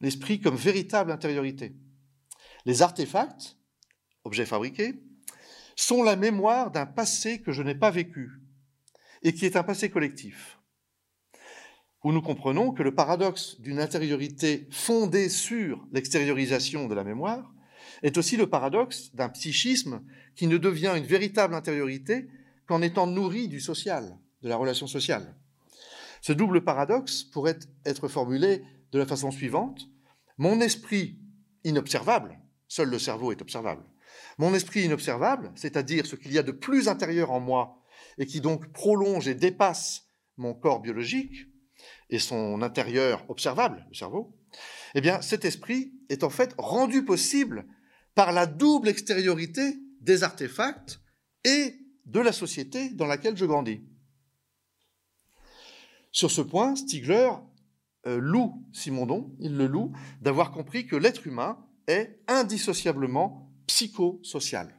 l'esprit 0.02 0.40
comme 0.40 0.56
véritable 0.56 1.12
intériorité. 1.12 1.76
Les 2.66 2.82
artefacts, 2.82 3.58
objets 4.24 4.46
fabriqués, 4.46 5.02
sont 5.76 6.04
la 6.04 6.16
mémoire 6.16 6.72
d'un 6.72 6.86
passé 6.86 7.42
que 7.42 7.52
je 7.52 7.64
n'ai 7.64 7.76
pas 7.76 7.90
vécu 7.90 8.30
et 9.24 9.34
qui 9.34 9.46
est 9.46 9.56
un 9.56 9.64
passé 9.64 9.90
collectif. 9.90 10.60
Où 12.04 12.12
nous 12.12 12.22
comprenons 12.22 12.72
que 12.72 12.84
le 12.84 12.94
paradoxe 12.94 13.60
d'une 13.62 13.80
intériorité 13.80 14.68
fondée 14.72 15.30
sur 15.30 15.88
l'extériorisation 15.92 16.88
de 16.88 16.96
la 16.96 17.04
mémoire 17.04 17.54
est 18.02 18.18
aussi 18.18 18.38
le 18.38 18.48
paradoxe 18.48 19.14
d'un 19.14 19.30
psychisme 19.30 20.04
qui 20.36 20.48
ne 20.48 20.58
devient 20.58 20.94
une 20.98 21.06
véritable 21.06 21.54
intériorité 21.54 22.28
qu'en 22.71 22.81
étant 22.81 23.05
nourri 23.05 23.49
du 23.49 23.60
social, 23.60 24.17
de 24.43 24.47
la 24.47 24.55
relation 24.55 24.88
sociale. 24.88 25.36
Ce 26.21 26.31
double 26.31 26.63
paradoxe 26.63 27.25
pourrait 27.25 27.60
être 27.84 28.07
formulé 28.07 28.63
de 28.93 28.99
la 28.99 29.05
façon 29.05 29.29
suivante. 29.29 29.89
Mon 30.38 30.62
esprit 30.62 31.19
inobservable, 31.65 32.39
seul 32.69 32.88
le 32.88 32.97
cerveau 32.97 33.34
est 33.34 33.41
observable, 33.41 33.84
mon 34.38 34.53
esprit 34.53 34.84
inobservable, 34.84 35.51
c'est-à-dire 35.55 36.05
ce 36.05 36.15
qu'il 36.15 36.31
y 36.31 36.38
a 36.38 36.43
de 36.43 36.53
plus 36.53 36.88
intérieur 36.88 37.31
en 37.31 37.41
moi 37.41 37.84
et 38.17 38.25
qui 38.25 38.39
donc 38.39 38.71
prolonge 38.71 39.27
et 39.27 39.36
dépasse 39.36 40.05
mon 40.38 40.53
corps 40.53 40.79
biologique 40.79 41.47
et 42.10 42.19
son 42.19 42.62
intérieur 42.62 43.25
observable, 43.29 43.86
le 43.89 43.95
cerveau, 43.95 44.34
eh 44.95 45.01
bien 45.01 45.21
cet 45.21 45.43
esprit 45.43 45.91
est 46.07 46.23
en 46.23 46.29
fait 46.29 46.55
rendu 46.57 47.03
possible 47.03 47.65
par 48.15 48.31
la 48.31 48.45
double 48.45 48.88
extériorité 48.88 49.75
des 49.99 50.23
artefacts 50.23 51.01
et 51.43 51.81
de 52.12 52.19
la 52.19 52.32
société 52.32 52.89
dans 52.89 53.08
laquelle 53.08 53.38
je 53.38 53.45
grandis. 53.45 53.82
Sur 56.12 56.30
ce 56.30 56.41
point, 56.41 56.76
Stigler 56.76 57.32
euh, 58.08 58.19
loue 58.19 58.65
Simondon, 58.74 59.34
il 59.39 59.56
le 59.56 59.67
loue, 59.67 59.93
d'avoir 60.21 60.52
compris 60.52 60.88
que 60.88 60.95
l'être 60.95 61.26
humain 61.26 61.65
est 61.88 62.19
indissociablement 62.28 63.52
psychosocial. 63.67 64.76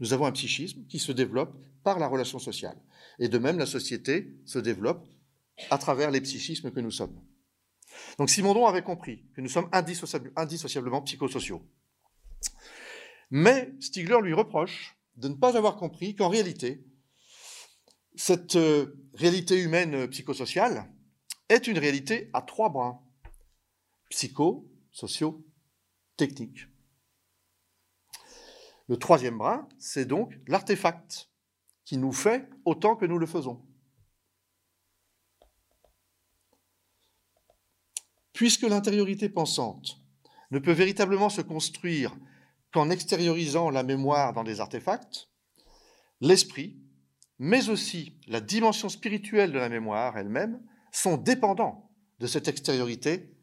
Nous 0.00 0.12
avons 0.12 0.26
un 0.26 0.32
psychisme 0.32 0.86
qui 0.86 0.98
se 0.98 1.12
développe 1.12 1.54
par 1.84 1.98
la 1.98 2.08
relation 2.08 2.38
sociale. 2.38 2.76
Et 3.18 3.28
de 3.28 3.38
même, 3.38 3.58
la 3.58 3.66
société 3.66 4.34
se 4.44 4.58
développe 4.58 5.06
à 5.70 5.78
travers 5.78 6.10
les 6.10 6.20
psychismes 6.20 6.70
que 6.70 6.80
nous 6.80 6.90
sommes. 6.90 7.18
Donc 8.18 8.28
Simondon 8.28 8.66
avait 8.66 8.82
compris 8.82 9.24
que 9.34 9.40
nous 9.40 9.48
sommes 9.48 9.70
indissociablement 9.72 11.02
psychosociaux. 11.02 11.62
Mais 13.30 13.72
Stigler 13.80 14.18
lui 14.22 14.34
reproche 14.34 14.95
de 15.16 15.28
ne 15.28 15.34
pas 15.34 15.56
avoir 15.56 15.76
compris 15.76 16.14
qu'en 16.14 16.28
réalité, 16.28 16.84
cette 18.14 18.56
euh, 18.56 19.08
réalité 19.14 19.60
humaine 19.60 19.94
euh, 19.94 20.08
psychosociale 20.08 20.92
est 21.48 21.66
une 21.66 21.78
réalité 21.78 22.30
à 22.32 22.42
trois 22.42 22.68
bras 22.68 23.02
psycho, 24.10 24.70
socio, 24.92 25.44
technique. 26.16 26.66
Le 28.88 28.96
troisième 28.96 29.38
bras, 29.38 29.68
c'est 29.78 30.04
donc 30.04 30.38
l'artefact 30.46 31.30
qui 31.84 31.98
nous 31.98 32.12
fait 32.12 32.48
autant 32.64 32.96
que 32.96 33.04
nous 33.04 33.18
le 33.18 33.26
faisons. 33.26 33.64
Puisque 38.32 38.62
l'intériorité 38.62 39.28
pensante 39.28 40.00
ne 40.50 40.58
peut 40.58 40.72
véritablement 40.72 41.30
se 41.30 41.40
construire 41.40 42.16
qu'en 42.76 42.90
extériorisant 42.90 43.70
la 43.70 43.82
mémoire 43.82 44.34
dans 44.34 44.44
des 44.44 44.60
artefacts, 44.60 45.30
l'esprit, 46.20 46.76
mais 47.38 47.70
aussi 47.70 48.20
la 48.26 48.42
dimension 48.42 48.90
spirituelle 48.90 49.50
de 49.50 49.58
la 49.58 49.70
mémoire 49.70 50.18
elle-même, 50.18 50.60
sont 50.92 51.16
dépendants 51.16 51.90
de 52.18 52.26
cette 52.26 52.48
extériorité 52.48 53.34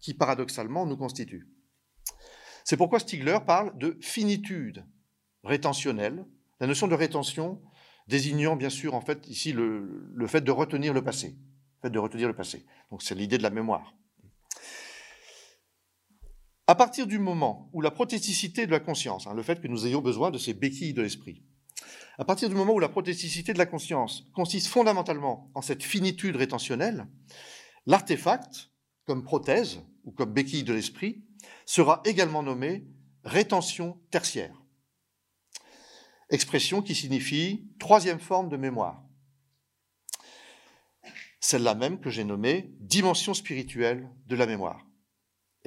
qui 0.00 0.14
paradoxalement 0.14 0.86
nous 0.86 0.96
constitue. 0.96 1.50
C'est 2.64 2.78
pourquoi 2.78 2.98
Stigler 2.98 3.40
parle 3.46 3.76
de 3.76 3.98
finitude 4.00 4.86
rétentionnelle, 5.44 6.24
la 6.58 6.66
notion 6.66 6.88
de 6.88 6.94
rétention 6.94 7.60
désignant 8.06 8.56
bien 8.56 8.70
sûr 8.70 8.94
en 8.94 9.02
fait 9.02 9.28
ici 9.28 9.52
le, 9.52 10.08
le 10.14 10.26
fait 10.26 10.40
de 10.40 10.50
retenir 10.50 10.94
le 10.94 11.04
passé, 11.04 11.36
le 11.82 11.88
fait 11.88 11.92
de 11.92 11.98
retenir 11.98 12.26
le 12.26 12.34
passé. 12.34 12.64
Donc 12.90 13.02
c'est 13.02 13.14
l'idée 13.14 13.36
de 13.36 13.42
la 13.42 13.50
mémoire. 13.50 13.94
À 16.68 16.74
partir 16.74 17.06
du 17.06 17.18
moment 17.18 17.70
où 17.72 17.80
la 17.80 17.90
protesticité 17.90 18.66
de 18.66 18.70
la 18.70 18.78
conscience, 18.78 19.26
hein, 19.26 19.32
le 19.32 19.42
fait 19.42 19.58
que 19.58 19.68
nous 19.68 19.86
ayons 19.86 20.02
besoin 20.02 20.30
de 20.30 20.36
ces 20.36 20.52
béquilles 20.52 20.92
de 20.92 21.00
l'esprit, 21.00 21.42
à 22.18 22.26
partir 22.26 22.50
du 22.50 22.54
moment 22.54 22.74
où 22.74 22.78
la 22.78 22.90
protesticité 22.90 23.54
de 23.54 23.58
la 23.58 23.64
conscience 23.64 24.28
consiste 24.34 24.66
fondamentalement 24.66 25.50
en 25.54 25.62
cette 25.62 25.82
finitude 25.82 26.36
rétentionnelle, 26.36 27.08
l'artefact, 27.86 28.70
comme 29.06 29.24
prothèse 29.24 29.80
ou 30.04 30.12
comme 30.12 30.34
béquille 30.34 30.62
de 30.62 30.74
l'esprit, 30.74 31.24
sera 31.64 32.02
également 32.04 32.42
nommé 32.42 32.86
rétention 33.24 33.98
tertiaire. 34.10 34.62
Expression 36.28 36.82
qui 36.82 36.94
signifie 36.94 37.66
troisième 37.78 38.20
forme 38.20 38.50
de 38.50 38.58
mémoire. 38.58 39.02
Celle-là 41.40 41.74
même 41.74 41.98
que 41.98 42.10
j'ai 42.10 42.24
nommée 42.24 42.74
dimension 42.78 43.32
spirituelle 43.32 44.10
de 44.26 44.36
la 44.36 44.44
mémoire 44.44 44.87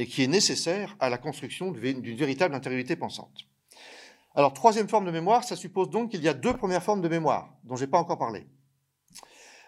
et 0.01 0.07
qui 0.07 0.23
est 0.23 0.27
nécessaire 0.27 0.95
à 0.99 1.11
la 1.11 1.19
construction 1.19 1.71
d'une 1.71 2.15
véritable 2.15 2.55
intériorité 2.55 2.95
pensante. 2.95 3.45
Alors, 4.33 4.51
troisième 4.51 4.89
forme 4.89 5.05
de 5.05 5.11
mémoire, 5.11 5.43
ça 5.43 5.55
suppose 5.55 5.91
donc 5.91 6.09
qu'il 6.09 6.23
y 6.23 6.27
a 6.27 6.33
deux 6.33 6.57
premières 6.57 6.81
formes 6.81 7.01
de 7.01 7.07
mémoire, 7.07 7.53
dont 7.65 7.75
je 7.75 7.85
n'ai 7.85 7.91
pas 7.91 7.99
encore 7.99 8.17
parlé. 8.17 8.47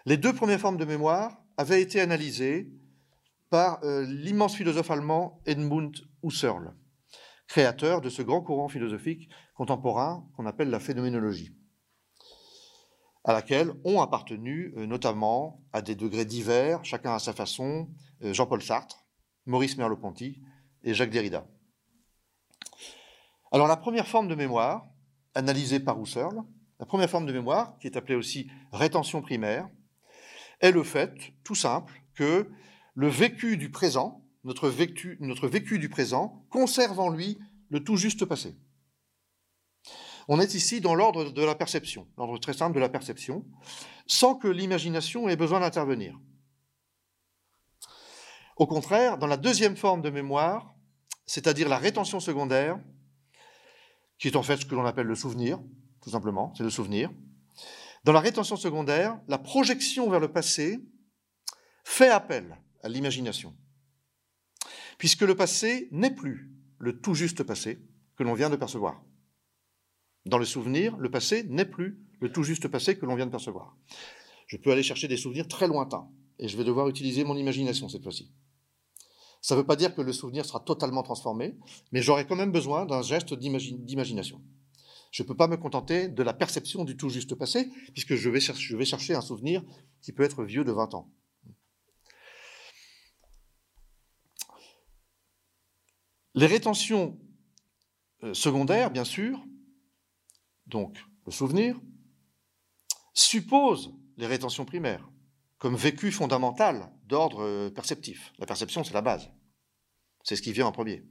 Les 0.06 0.16
deux 0.16 0.32
premières 0.32 0.58
formes 0.58 0.76
de 0.76 0.84
mémoire 0.84 1.40
avaient 1.56 1.80
été 1.80 2.00
analysées 2.00 2.68
par 3.48 3.78
euh, 3.84 4.04
l'immense 4.06 4.56
philosophe 4.56 4.90
allemand 4.90 5.40
Edmund 5.46 5.96
Husserl, 6.24 6.74
créateur 7.46 8.00
de 8.00 8.08
ce 8.08 8.22
grand 8.22 8.40
courant 8.40 8.68
philosophique 8.68 9.28
contemporain 9.54 10.26
qu'on 10.36 10.46
appelle 10.46 10.68
la 10.68 10.80
phénoménologie, 10.80 11.54
à 13.22 13.34
laquelle 13.34 13.72
ont 13.84 14.00
appartenu 14.00 14.74
euh, 14.76 14.86
notamment, 14.86 15.62
à 15.72 15.80
des 15.80 15.94
degrés 15.94 16.24
divers, 16.24 16.84
chacun 16.84 17.14
à 17.14 17.20
sa 17.20 17.32
façon, 17.32 17.88
euh, 18.24 18.32
Jean-Paul 18.32 18.62
Sartre, 18.62 19.03
Maurice 19.46 19.76
Merleau-Ponty 19.76 20.40
et 20.82 20.94
Jacques 20.94 21.10
Derrida. 21.10 21.46
Alors 23.52 23.68
la 23.68 23.76
première 23.76 24.08
forme 24.08 24.28
de 24.28 24.34
mémoire, 24.34 24.86
analysée 25.34 25.80
par 25.80 26.00
Husserl, 26.00 26.42
la 26.80 26.86
première 26.86 27.10
forme 27.10 27.26
de 27.26 27.32
mémoire, 27.32 27.78
qui 27.78 27.86
est 27.86 27.96
appelée 27.96 28.16
aussi 28.16 28.50
rétention 28.72 29.22
primaire, 29.22 29.68
est 30.60 30.72
le 30.72 30.82
fait, 30.82 31.14
tout 31.44 31.54
simple, 31.54 32.02
que 32.14 32.50
le 32.94 33.08
vécu 33.08 33.56
du 33.56 33.70
présent, 33.70 34.24
notre 34.44 34.68
vécu, 34.68 35.16
notre 35.20 35.48
vécu 35.48 35.78
du 35.78 35.88
présent, 35.88 36.44
conserve 36.50 36.98
en 37.00 37.10
lui 37.10 37.38
le 37.70 37.82
tout 37.82 37.96
juste 37.96 38.24
passé. 38.24 38.56
On 40.26 40.40
est 40.40 40.54
ici 40.54 40.80
dans 40.80 40.94
l'ordre 40.94 41.30
de 41.30 41.42
la 41.42 41.54
perception, 41.54 42.08
l'ordre 42.16 42.38
très 42.38 42.54
simple 42.54 42.74
de 42.74 42.80
la 42.80 42.88
perception, 42.88 43.44
sans 44.06 44.34
que 44.34 44.48
l'imagination 44.48 45.28
ait 45.28 45.36
besoin 45.36 45.60
d'intervenir. 45.60 46.18
Au 48.56 48.66
contraire, 48.66 49.18
dans 49.18 49.26
la 49.26 49.36
deuxième 49.36 49.76
forme 49.76 50.02
de 50.02 50.10
mémoire, 50.10 50.74
c'est-à-dire 51.26 51.68
la 51.68 51.78
rétention 51.78 52.20
secondaire, 52.20 52.78
qui 54.18 54.28
est 54.28 54.36
en 54.36 54.42
fait 54.42 54.58
ce 54.58 54.64
que 54.64 54.74
l'on 54.74 54.84
appelle 54.84 55.06
le 55.06 55.14
souvenir, 55.14 55.60
tout 56.02 56.10
simplement, 56.10 56.52
c'est 56.56 56.62
le 56.62 56.70
souvenir. 56.70 57.10
Dans 58.04 58.12
la 58.12 58.20
rétention 58.20 58.56
secondaire, 58.56 59.18
la 59.28 59.38
projection 59.38 60.08
vers 60.08 60.20
le 60.20 60.30
passé 60.30 60.78
fait 61.84 62.10
appel 62.10 62.56
à 62.82 62.88
l'imagination, 62.88 63.56
puisque 64.98 65.22
le 65.22 65.34
passé 65.34 65.88
n'est 65.90 66.14
plus 66.14 66.52
le 66.78 67.00
tout 67.00 67.14
juste 67.14 67.42
passé 67.42 67.82
que 68.16 68.22
l'on 68.22 68.34
vient 68.34 68.50
de 68.50 68.56
percevoir. 68.56 69.02
Dans 70.26 70.38
le 70.38 70.44
souvenir, 70.44 70.96
le 70.96 71.10
passé 71.10 71.44
n'est 71.44 71.64
plus 71.64 71.98
le 72.20 72.30
tout 72.30 72.44
juste 72.44 72.68
passé 72.68 72.96
que 72.96 73.06
l'on 73.06 73.14
vient 73.14 73.26
de 73.26 73.30
percevoir. 73.30 73.76
Je 74.46 74.56
peux 74.58 74.70
aller 74.70 74.82
chercher 74.82 75.08
des 75.08 75.16
souvenirs 75.16 75.48
très 75.48 75.66
lointains, 75.66 76.08
et 76.38 76.48
je 76.48 76.56
vais 76.56 76.64
devoir 76.64 76.88
utiliser 76.88 77.24
mon 77.24 77.36
imagination 77.36 77.88
cette 77.88 78.02
fois-ci. 78.02 78.32
Ça 79.44 79.54
ne 79.54 79.60
veut 79.60 79.66
pas 79.66 79.76
dire 79.76 79.94
que 79.94 80.00
le 80.00 80.14
souvenir 80.14 80.46
sera 80.46 80.58
totalement 80.58 81.02
transformé, 81.02 81.54
mais 81.92 82.00
j'aurai 82.00 82.26
quand 82.26 82.34
même 82.34 82.50
besoin 82.50 82.86
d'un 82.86 83.02
geste 83.02 83.34
d'imagination. 83.34 84.40
Je 85.10 85.22
ne 85.22 85.28
peux 85.28 85.36
pas 85.36 85.48
me 85.48 85.58
contenter 85.58 86.08
de 86.08 86.22
la 86.22 86.32
perception 86.32 86.82
du 86.82 86.96
tout 86.96 87.10
juste 87.10 87.34
passé, 87.34 87.70
puisque 87.92 88.14
je 88.14 88.30
vais, 88.30 88.40
chercher, 88.40 89.14
un 89.14 89.20
souvenir 89.20 89.62
qui 90.00 90.12
peut 90.12 90.22
être 90.22 90.44
vieux 90.44 90.64
de 90.64 90.72
20 90.72 90.94
ans. 90.94 91.12
Les 96.32 96.46
rétentions 96.46 97.20
euh, 98.22 98.32
secondaires, 98.32 98.90
bien 98.90 99.04
sûr, 99.04 99.44
donc 100.68 101.04
le 101.26 101.32
souvenir, 101.32 101.78
supposent 103.12 103.94
les 104.16 104.26
rétentions 104.26 104.64
primaires 104.64 105.06
comme 105.64 105.76
vécu 105.76 106.12
fondamental 106.12 106.92
d'ordre 107.06 107.42
euh, 107.42 107.70
perceptif. 107.70 108.34
La 108.38 108.44
perception, 108.44 108.84
c'est 108.84 108.92
la 108.92 109.00
base. 109.00 109.30
C'est 110.22 110.36
ce 110.36 110.42
qui 110.42 110.52
vient 110.52 110.66
en 110.66 110.72
premier. 110.72 111.06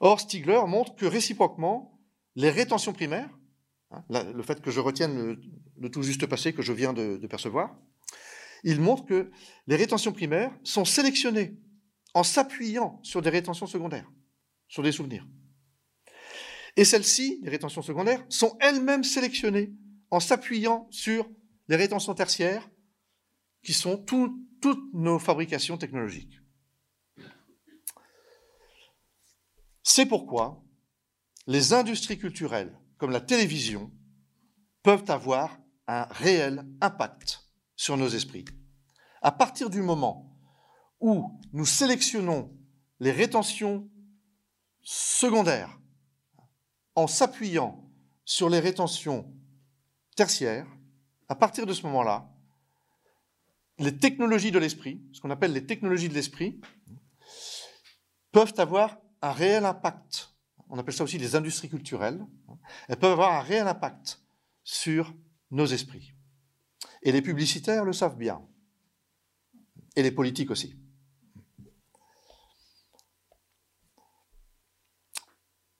Or, 0.00 0.20
Stigler 0.20 0.60
montre 0.66 0.94
que 0.94 1.06
réciproquement, 1.06 1.98
les 2.34 2.50
rétentions 2.50 2.92
primaires, 2.92 3.30
hein, 3.92 4.04
le 4.10 4.42
fait 4.42 4.60
que 4.60 4.70
je 4.70 4.78
retienne 4.78 5.38
le, 5.78 5.90
tout 5.90 6.02
juste 6.02 6.26
passé 6.26 6.52
que 6.52 6.60
je 6.60 6.74
viens 6.74 6.92
de, 6.92 7.16
de 7.16 7.26
percevoir, 7.26 7.74
il 8.62 8.78
montre 8.82 9.06
que 9.06 9.30
les 9.68 9.76
rétentions 9.76 10.12
primaires 10.12 10.54
sont 10.62 10.84
sélectionnées 10.84 11.56
en 12.12 12.24
s'appuyant 12.24 13.00
sur 13.02 13.22
des 13.22 13.30
rétentions 13.30 13.66
secondaires, 13.66 14.12
sur 14.68 14.82
des 14.82 14.92
souvenirs. 14.92 15.26
Et 16.76 16.84
celles-ci, 16.84 17.40
les 17.42 17.48
rétentions 17.48 17.80
secondaires, 17.80 18.22
sont 18.28 18.54
elles-mêmes 18.60 19.02
sélectionnées 19.02 19.72
en 20.10 20.20
s'appuyant 20.20 20.88
sur 20.90 21.26
les 21.68 21.76
rétentions 21.76 22.12
tertiaires 22.12 22.68
qui 23.64 23.72
sont 23.72 23.96
toutes 23.96 24.94
nos 24.94 25.18
fabrications 25.18 25.76
technologiques. 25.76 26.38
C'est 29.82 30.06
pourquoi 30.06 30.62
les 31.46 31.72
industries 31.72 32.18
culturelles, 32.18 32.78
comme 32.96 33.10
la 33.10 33.20
télévision, 33.20 33.92
peuvent 34.82 35.10
avoir 35.10 35.58
un 35.86 36.04
réel 36.04 36.66
impact 36.80 37.42
sur 37.76 37.96
nos 37.96 38.08
esprits. 38.08 38.44
À 39.20 39.32
partir 39.32 39.68
du 39.68 39.82
moment 39.82 40.38
où 41.00 41.38
nous 41.52 41.66
sélectionnons 41.66 42.56
les 43.00 43.12
rétentions 43.12 43.90
secondaires 44.82 45.78
en 46.94 47.06
s'appuyant 47.06 47.90
sur 48.24 48.48
les 48.48 48.60
rétentions 48.60 49.30
tertiaires, 50.16 50.66
à 51.28 51.34
partir 51.34 51.66
de 51.66 51.72
ce 51.72 51.82
moment-là, 51.82 52.33
les 53.78 53.96
technologies 53.96 54.50
de 54.50 54.58
l'esprit, 54.58 55.02
ce 55.12 55.20
qu'on 55.20 55.30
appelle 55.30 55.52
les 55.52 55.66
technologies 55.66 56.08
de 56.08 56.14
l'esprit, 56.14 56.60
peuvent 58.32 58.54
avoir 58.58 58.98
un 59.22 59.32
réel 59.32 59.64
impact. 59.64 60.30
On 60.68 60.78
appelle 60.78 60.94
ça 60.94 61.04
aussi 61.04 61.18
les 61.18 61.36
industries 61.36 61.68
culturelles. 61.68 62.24
Elles 62.88 62.98
peuvent 62.98 63.12
avoir 63.12 63.32
un 63.32 63.42
réel 63.42 63.66
impact 63.66 64.20
sur 64.62 65.14
nos 65.50 65.66
esprits. 65.66 66.14
Et 67.02 67.12
les 67.12 67.22
publicitaires 67.22 67.84
le 67.84 67.92
savent 67.92 68.16
bien. 68.16 68.42
Et 69.96 70.02
les 70.02 70.10
politiques 70.10 70.50
aussi. 70.50 70.74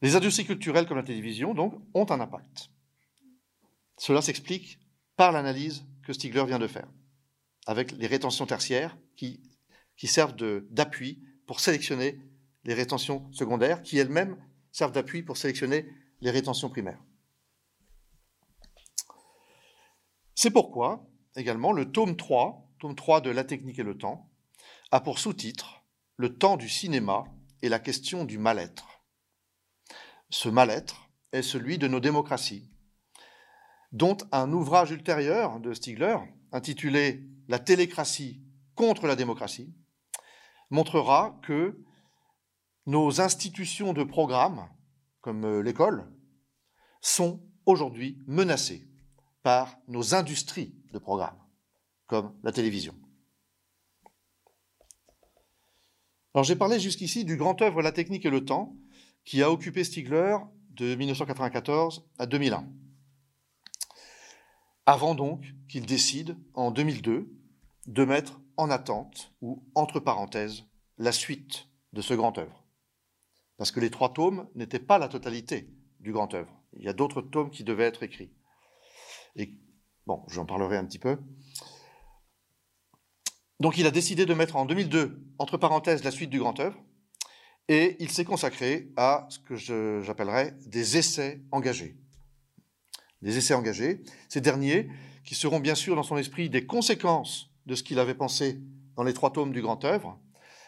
Les 0.03 0.17
industries 0.17 0.45
culturelles 0.45 0.87
comme 0.87 0.99
la 0.99 1.03
télévision, 1.03 1.55
donc, 1.55 1.81
ont 1.95 2.07
un 2.11 2.21
impact. 2.21 2.71
Cela 3.97 4.21
s'explique 4.21 4.79
par 5.17 5.33
l'analyse 5.33 5.85
que 6.03 6.13
Stigler 6.13 6.45
vient 6.45 6.59
de 6.59 6.67
faire 6.67 6.89
avec 7.67 7.93
les 7.93 8.07
rétentions 8.07 8.47
tertiaires 8.47 8.97
qui, 9.17 9.41
servent 10.05 10.37
d'appui 10.71 11.23
pour 11.47 11.61
sélectionner 11.61 12.21
les 12.65 12.75
rétentions 12.75 13.31
secondaires, 13.33 13.83
qui 13.83 13.99
elles-mêmes 13.99 14.37
servent 14.73 14.93
d'appui 14.93 15.23
pour 15.23 15.37
sélectionner 15.37 15.89
les 16.21 16.31
rétentions 16.31 16.69
primaires. 16.69 17.03
C'est 20.35 20.51
pourquoi, 20.51 21.07
également, 21.37 21.73
le 21.73 21.91
tome 21.91 22.17
3, 22.17 22.71
tome 22.79 22.95
3 22.95 23.21
de 23.21 23.31
La 23.31 23.45
technique 23.45 23.79
et 23.79 23.85
le 23.85 23.97
temps, 23.97 24.31
a 24.91 25.01
pour 25.01 25.19
sous-titre 25.19 25.85
Le 26.17 26.37
temps 26.37 26.57
du 26.57 26.69
cinéma 26.69 27.25
et 27.63 27.69
la 27.69 27.79
question 27.79 28.25
du 28.25 28.39
mal-être. 28.39 29.03
Ce 30.31 30.49
mal-être 30.49 31.09
est 31.33 31.43
celui 31.43 31.79
de 31.79 31.89
nos 31.89 32.01
démocraties, 32.01 32.71
dont 33.95 34.17
un 34.33 34.53
ouvrage 34.53 34.91
ultérieur 34.91 35.61
de 35.61 35.73
Stigler, 35.73 36.17
intitulé 36.51 37.23
la 37.47 37.61
télécratie 37.61 38.43
contre 38.75 39.07
la 39.07 39.15
démocratie, 39.15 39.73
montrera 40.69 41.39
que 41.45 41.81
nos 42.87 43.21
institutions 43.21 43.93
de 43.93 44.03
programme, 44.03 44.69
comme 45.21 45.45
euh, 45.45 45.63
l'école, 45.63 46.13
sont 47.01 47.41
aujourd'hui 47.67 48.19
menacées 48.27 48.91
par 49.45 49.79
nos 49.87 50.13
industries 50.15 50.75
de 50.93 50.99
programme, 50.99 51.39
comme 52.09 52.37
la 52.43 52.51
télévision. 52.51 52.95
J'ai 56.43 56.57
parlé 56.57 56.81
jusqu'ici 56.81 57.25
du 57.25 57.37
grand 57.37 57.63
œuvre 57.63 57.81
La 57.81 57.93
technique 57.93 58.27
et 58.27 58.31
le 58.31 58.45
temps, 58.45 58.75
qui 59.25 59.41
a 59.41 59.53
occupé 59.53 59.85
Stigler 59.85 60.37
de 60.71 60.97
1994 60.97 62.11
à 62.19 62.27
2001 62.27 62.69
avant 64.87 65.15
donc 65.15 65.45
qu'il 65.69 65.87
décide, 65.87 66.37
en 66.55 66.71
2002, 66.71 67.29
de 67.87 68.05
mettre 68.05 68.41
en 68.57 68.71
attente, 68.71 69.33
ou 69.41 69.65
entre 69.75 70.01
parenthèses, 70.01 70.65
la 70.99 71.13
suite 71.13 71.69
de 71.93 72.01
ce 72.01 72.15
grand 72.15 72.39
œuvre. 72.39 72.65
Parce 73.57 73.71
que 73.71 73.81
les 73.81 73.91
trois 73.91 74.13
tomes 74.13 74.49
n'étaient 74.55 74.79
pas 74.79 74.99
la 74.99 75.09
totalité 75.09 75.69
du 76.01 76.13
grand 76.13 76.33
œuvre. 76.35 76.53
Il 76.77 76.85
y 76.85 76.89
a 76.89 76.93
d'autres 76.93 77.23
tomes 77.23 77.51
qui 77.51 77.65
devaient 77.65 77.85
être 77.85 78.03
écrits. 78.03 78.33
Et 79.37 79.55
bon, 80.07 80.23
j'en 80.29 80.45
parlerai 80.45 80.77
un 80.77 80.85
petit 80.85 80.99
peu. 80.99 81.19
Donc 83.61 83.79
il 83.79 83.87
a 83.87 83.91
décidé 83.91 84.27
de 84.27 84.35
mettre 84.35 84.57
en 84.57 84.67
2002, 84.67 85.25
entre 85.39 85.57
parenthèses, 85.57 86.05
la 86.05 86.11
suite 86.11 86.31
du 86.31 86.41
grand 86.41 86.59
œuvre, 86.61 86.79
et 87.69 87.97
il 88.01 88.11
s'est 88.11 88.25
consacré 88.25 88.93
à 88.97 89.27
ce 89.31 89.39
que 89.39 89.57
j'appellerais 90.03 90.55
des 90.67 90.99
essais 90.99 91.43
engagés 91.51 91.97
des 93.25 93.39
essais 93.39 93.55
engagés. 93.55 94.03
Ces 94.29 94.41
derniers, 94.41 94.89
qui 95.25 95.35
seront 95.35 95.59
bien 95.59 95.75
sûr 95.75 95.97
dans 95.97 96.03
son 96.03 96.19
esprit 96.19 96.51
des 96.51 96.67
conséquences 96.67 97.51
de 97.67 97.75
ce 97.75 97.83
qu'il 97.83 97.99
avait 97.99 98.15
pensé 98.15 98.61
dans 98.97 99.03
les 99.03 99.15
trois 99.15 99.33
tomes 99.33 99.53
du 99.53 99.63
grand 99.63 99.83
œuvre, 99.85 100.21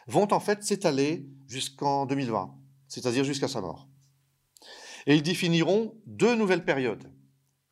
vont 0.08 0.32
en 0.32 0.40
fait 0.40 0.64
s'étaler 0.64 1.26
jusqu'en 1.46 2.06
2020, 2.06 2.52
c'est-à-dire 2.88 3.24
jusqu'à 3.24 3.46
sa 3.46 3.60
mort. 3.60 3.88
Et 5.06 5.14
ils 5.14 5.22
définiront 5.22 5.94
deux 6.06 6.34
nouvelles 6.34 6.64
périodes, 6.64 7.12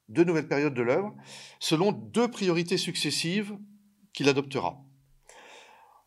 deux 0.09 0.24
nouvelles 0.24 0.49
périodes 0.49 0.74
de 0.74 0.82
l'œuvre, 0.82 1.14
selon 1.59 1.91
deux 1.91 2.30
priorités 2.30 2.76
successives 2.76 3.57
qu'il 4.12 4.28
adoptera. 4.28 4.85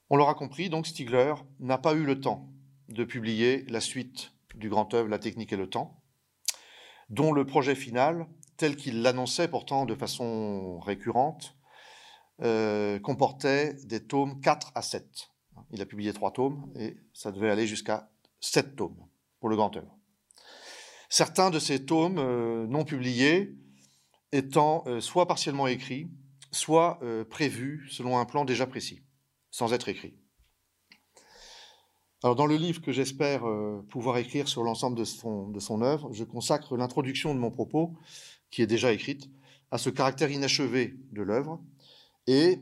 On 0.09 0.15
l'aura 0.15 0.36
compris, 0.36 0.69
donc 0.69 0.88
Stigler 0.88 1.34
n'a 1.59 1.78
pas 1.78 1.95
eu 1.95 2.05
le 2.05 2.21
temps 2.21 2.49
de 2.88 3.03
publier 3.03 3.65
la 3.67 3.82
suite 3.82 4.32
du 4.55 4.69
grand 4.69 4.93
œuvre 4.93 5.09
La 5.09 5.19
technique 5.19 5.51
et 5.51 5.57
le 5.57 5.69
temps, 5.69 6.01
dont 7.09 7.34
le 7.34 7.45
projet 7.45 7.75
final 7.75 8.28
tel 8.57 8.75
qu'il 8.75 9.01
l'annonçait 9.01 9.47
pourtant 9.47 9.85
de 9.85 9.95
façon 9.95 10.79
récurrente, 10.79 11.55
euh, 12.41 12.99
comportait 12.99 13.73
des 13.85 14.05
tomes 14.05 14.39
4 14.41 14.71
à 14.75 14.81
7. 14.81 15.29
Il 15.71 15.81
a 15.81 15.87
publié 15.87 16.13
trois 16.13 16.31
tomes 16.31 16.71
et 16.75 16.97
ça 17.11 17.31
devait 17.31 17.49
aller 17.49 17.65
jusqu'à 17.65 18.11
sept 18.39 18.75
tomes 18.75 19.07
pour 19.39 19.49
le 19.49 19.55
grand 19.55 19.75
œuvre. 19.75 19.97
Certains 21.09 21.49
de 21.49 21.57
ces 21.57 21.85
tomes 21.85 22.19
euh, 22.19 22.67
non 22.67 22.83
publiés 22.83 23.55
étant 24.31 24.83
euh, 24.85 25.01
soit 25.01 25.25
partiellement 25.25 25.65
écrits, 25.65 26.09
soit 26.51 26.99
prévus 27.29 27.87
selon 27.91 28.17
un 28.17 28.25
plan 28.25 28.45
déjà 28.45 28.65
précis, 28.65 29.03
sans 29.51 29.73
être 29.73 29.89
écrits. 29.89 30.15
Alors, 32.23 32.35
dans 32.35 32.45
le 32.45 32.55
livre 32.55 32.81
que 32.81 32.91
j'espère 32.91 33.43
pouvoir 33.89 34.17
écrire 34.17 34.47
sur 34.47 34.63
l'ensemble 34.63 34.97
de 34.97 35.03
son 35.03 35.81
œuvre, 35.81 36.11
je 36.13 36.23
consacre 36.23 36.77
l'introduction 36.77 37.35
de 37.35 37.39
mon 37.39 37.51
propos, 37.51 37.93
qui 38.49 38.61
est 38.61 38.67
déjà 38.67 38.91
écrite, 38.91 39.29
à 39.71 39.77
ce 39.77 39.89
caractère 39.89 40.31
inachevé 40.31 40.97
de 41.11 41.21
l'œuvre 41.21 41.61
et 42.25 42.59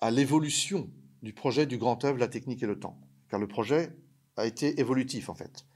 à 0.00 0.10
l'évolution 0.10 0.90
du 1.22 1.32
projet 1.32 1.66
du 1.66 1.78
grand 1.78 2.04
œuvre 2.04 2.18
La 2.18 2.28
technique 2.28 2.62
et 2.62 2.66
le 2.66 2.78
temps. 2.78 3.00
Car 3.28 3.40
le 3.40 3.48
projet 3.48 3.96
a 4.36 4.46
été 4.46 4.80
évolutif, 4.80 5.28
en 5.28 5.34
fait. 5.34 5.66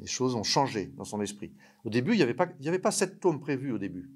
Les 0.00 0.06
choses 0.06 0.34
ont 0.34 0.42
changé 0.42 0.86
dans 0.96 1.04
son 1.04 1.20
esprit. 1.20 1.52
Au 1.84 1.90
début, 1.90 2.12
il 2.12 2.16
n'y 2.16 2.22
avait, 2.22 2.78
pas, 2.78 2.90
sept 2.90 3.20
tomes 3.20 3.40
prévus 3.40 3.72
au 3.72 3.78
début. 3.78 4.10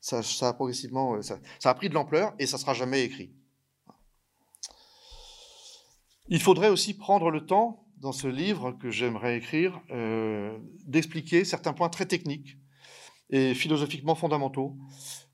Ça, 0.00 0.20
a 0.42 0.52
progressivement, 0.52 1.20
ça, 1.22 1.38
a 1.64 1.74
pris 1.74 1.88
de 1.88 1.94
l'ampleur 1.94 2.34
et 2.38 2.46
ça 2.46 2.56
ne 2.56 2.60
sera 2.60 2.74
jamais 2.74 3.02
écrit. 3.02 3.32
Il 6.28 6.40
faudrait 6.40 6.68
aussi 6.68 6.94
prendre 6.94 7.30
le 7.30 7.46
temps, 7.46 7.86
dans 7.96 8.12
ce 8.12 8.28
livre 8.28 8.72
que 8.72 8.90
j'aimerais 8.90 9.38
écrire, 9.38 9.80
euh, 9.90 10.56
d'expliquer 10.84 11.44
certains 11.44 11.72
points 11.72 11.88
très 11.88 12.06
techniques 12.06 12.58
et 13.30 13.54
philosophiquement 13.54 14.14
fondamentaux 14.14 14.76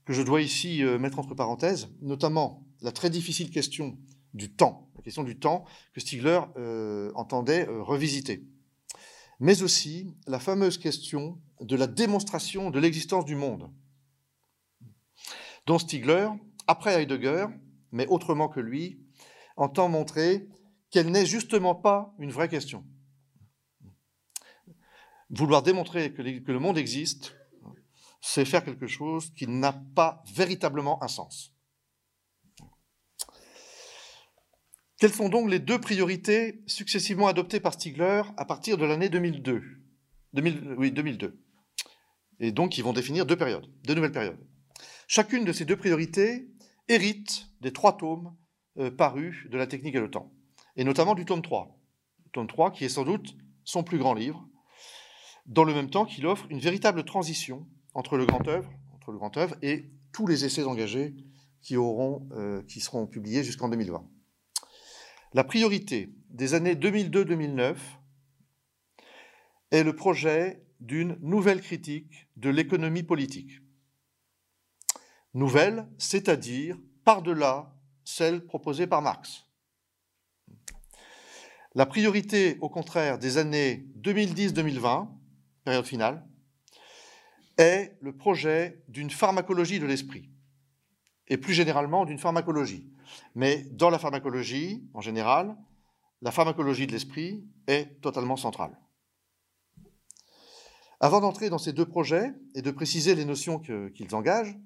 que 0.04 0.12
je 0.12 0.22
dois 0.22 0.42
ici 0.42 0.82
euh, 0.82 0.98
mettre 0.98 1.18
entre 1.18 1.34
parenthèses, 1.34 1.88
notamment 2.02 2.66
la 2.82 2.92
très 2.92 3.10
difficile 3.10 3.50
question 3.50 3.98
du 4.34 4.52
temps, 4.52 4.90
la 4.96 5.02
question 5.02 5.22
du 5.22 5.38
temps 5.38 5.64
que 5.92 6.00
Stigler 6.00 6.40
entendait 7.14 7.66
revisiter 7.68 8.44
mais 9.40 9.62
aussi 9.62 10.16
la 10.26 10.38
fameuse 10.38 10.78
question 10.78 11.40
de 11.60 11.76
la 11.76 11.86
démonstration 11.86 12.70
de 12.70 12.78
l'existence 12.78 13.24
du 13.24 13.36
monde, 13.36 13.70
dont 15.66 15.78
Stigler, 15.78 16.28
après 16.66 16.94
Heidegger, 16.94 17.46
mais 17.92 18.06
autrement 18.06 18.48
que 18.48 18.60
lui, 18.60 19.00
entend 19.56 19.88
montrer 19.88 20.48
qu'elle 20.90 21.10
n'est 21.10 21.26
justement 21.26 21.74
pas 21.74 22.14
une 22.18 22.30
vraie 22.30 22.48
question. 22.48 22.84
Vouloir 25.30 25.62
démontrer 25.62 26.12
que 26.12 26.22
le 26.22 26.58
monde 26.58 26.78
existe, 26.78 27.36
c'est 28.26 28.46
faire 28.46 28.64
quelque 28.64 28.86
chose 28.86 29.34
qui 29.34 29.46
n'a 29.46 29.74
pas 29.94 30.24
véritablement 30.32 31.02
un 31.04 31.08
sens. 31.08 31.54
Quelles 34.98 35.12
sont 35.12 35.28
donc 35.28 35.50
les 35.50 35.58
deux 35.58 35.78
priorités 35.78 36.62
successivement 36.66 37.26
adoptées 37.26 37.60
par 37.60 37.74
Stigler 37.74 38.22
à 38.38 38.46
partir 38.46 38.78
de 38.78 38.86
l'année 38.86 39.10
2002 39.10 39.62
Oui, 40.78 40.90
2002. 40.90 41.38
Et 42.40 42.50
donc, 42.50 42.78
ils 42.78 42.82
vont 42.82 42.94
définir 42.94 43.26
deux 43.26 43.36
périodes, 43.36 43.70
deux 43.84 43.94
nouvelles 43.94 44.10
périodes. 44.10 44.40
Chacune 45.06 45.44
de 45.44 45.52
ces 45.52 45.66
deux 45.66 45.76
priorités 45.76 46.48
hérite 46.88 47.48
des 47.60 47.74
trois 47.74 47.94
tomes 47.98 48.34
euh, 48.78 48.90
parus 48.90 49.46
de 49.50 49.58
la 49.58 49.66
technique 49.66 49.96
et 49.96 50.00
le 50.00 50.10
temps, 50.10 50.32
et 50.76 50.84
notamment 50.84 51.14
du 51.14 51.26
tome 51.26 51.42
3. 51.42 51.78
Le 52.24 52.30
tome 52.30 52.46
3, 52.46 52.70
qui 52.70 52.86
est 52.86 52.88
sans 52.88 53.04
doute 53.04 53.36
son 53.64 53.84
plus 53.84 53.98
grand 53.98 54.14
livre, 54.14 54.48
dans 55.44 55.64
le 55.64 55.74
même 55.74 55.90
temps 55.90 56.06
qu'il 56.06 56.26
offre 56.26 56.46
une 56.48 56.58
véritable 56.58 57.04
transition 57.04 57.68
entre 57.94 58.16
le 58.16 58.26
grand 58.26 58.46
œuvre, 59.36 59.56
et 59.62 59.90
tous 60.12 60.26
les 60.26 60.44
essais 60.44 60.64
engagés 60.64 61.14
qui, 61.62 61.76
euh, 61.76 62.62
qui 62.64 62.80
seront 62.80 63.06
publiés 63.06 63.42
jusqu'en 63.42 63.68
2020. 63.68 64.06
La 65.32 65.44
priorité 65.44 66.14
des 66.30 66.54
années 66.54 66.74
2002-2009 66.74 67.76
est 69.70 69.82
le 69.82 69.96
projet 69.96 70.64
d'une 70.80 71.18
nouvelle 71.20 71.60
critique 71.60 72.28
de 72.36 72.50
l'économie 72.50 73.02
politique. 73.02 73.60
Nouvelle, 75.32 75.88
c'est-à-dire 75.98 76.76
par-delà 77.04 77.74
celle 78.04 78.44
proposée 78.44 78.86
par 78.86 79.02
Marx. 79.02 79.46
La 81.74 81.86
priorité, 81.86 82.56
au 82.60 82.68
contraire, 82.68 83.18
des 83.18 83.38
années 83.38 83.88
2010-2020, 84.00 85.08
période 85.64 85.84
finale, 85.84 86.24
est 87.58 87.96
le 88.00 88.16
projet 88.16 88.82
d'une 88.88 89.10
pharmacologie 89.10 89.78
de 89.78 89.86
l'esprit, 89.86 90.30
et 91.28 91.36
plus 91.36 91.54
généralement 91.54 92.04
d'une 92.04 92.18
pharmacologie. 92.18 92.90
Mais 93.34 93.64
dans 93.72 93.90
la 93.90 93.98
pharmacologie, 93.98 94.88
en 94.94 95.00
général, 95.00 95.56
la 96.22 96.30
pharmacologie 96.30 96.86
de 96.86 96.92
l'esprit 96.92 97.44
est 97.66 98.00
totalement 98.00 98.36
centrale. 98.36 98.78
Avant 101.00 101.20
d'entrer 101.20 101.50
dans 101.50 101.58
ces 101.58 101.72
deux 101.72 101.86
projets 101.86 102.32
et 102.54 102.62
de 102.62 102.70
préciser 102.70 103.14
les 103.14 103.24
notions 103.24 103.58
qu'ils 103.58 104.14
engagent, 104.14 104.56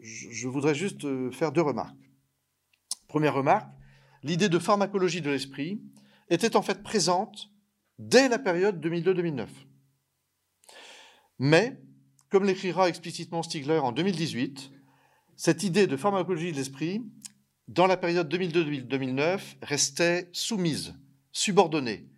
je 0.00 0.48
voudrais 0.48 0.74
juste 0.74 1.04
euh, 1.04 1.30
faire 1.30 1.52
deux 1.52 1.62
remarques. 1.62 2.10
Première 3.08 3.34
remarque, 3.34 3.68
l'idée 4.22 4.48
de 4.48 4.58
pharmacologie 4.58 5.20
de 5.20 5.30
l'esprit 5.30 5.80
était 6.30 6.56
en 6.56 6.62
fait 6.62 6.82
présente 6.82 7.50
dès 7.98 8.28
la 8.28 8.38
période 8.38 8.84
2002-2009. 8.84 9.46
Mais, 11.38 11.80
comme 12.34 12.46
l'écrira 12.46 12.88
explicitement 12.88 13.44
Stigler 13.44 13.78
en 13.78 13.92
2018, 13.92 14.72
cette 15.36 15.62
idée 15.62 15.86
de 15.86 15.96
pharmacologie 15.96 16.50
de 16.50 16.56
l'esprit 16.56 17.00
dans 17.68 17.86
la 17.86 17.96
période 17.96 18.28
2002-2009, 18.34 19.38
restait 19.62 20.30
soumise, 20.32 20.96
subordonnée 21.30 22.08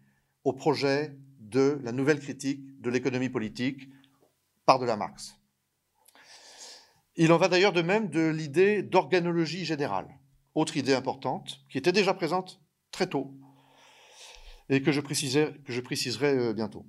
au 0.43 0.55
projet 0.55 1.19
de 1.39 1.79
la 1.83 1.93
nouvelle 1.93 2.19
critique 2.19 2.81
de 2.81 2.89
l'économie 2.89 3.29
politique 3.29 3.91
par 4.65 4.79
de 4.79 4.87
la 4.87 4.97
Marx. 4.97 5.39
Il 7.17 7.31
en 7.31 7.37
va 7.37 7.49
d'ailleurs 7.49 7.75
de 7.75 7.83
même 7.83 8.09
de 8.09 8.27
l'idée 8.27 8.83
d'organologie 8.83 9.67
générale, 9.67 10.09
autre 10.55 10.79
idée 10.79 10.95
importante, 10.95 11.61
qui 11.69 11.77
était 11.77 11.93
déjà 11.93 12.15
présente 12.15 12.63
très 12.91 13.07
tôt 13.07 13.35
et 14.71 14.81
que 14.81 14.93
je, 14.93 15.03
que 15.03 15.73
je 15.75 15.81
préciserai 15.83 16.39
euh, 16.39 16.55
bientôt. 16.55 16.87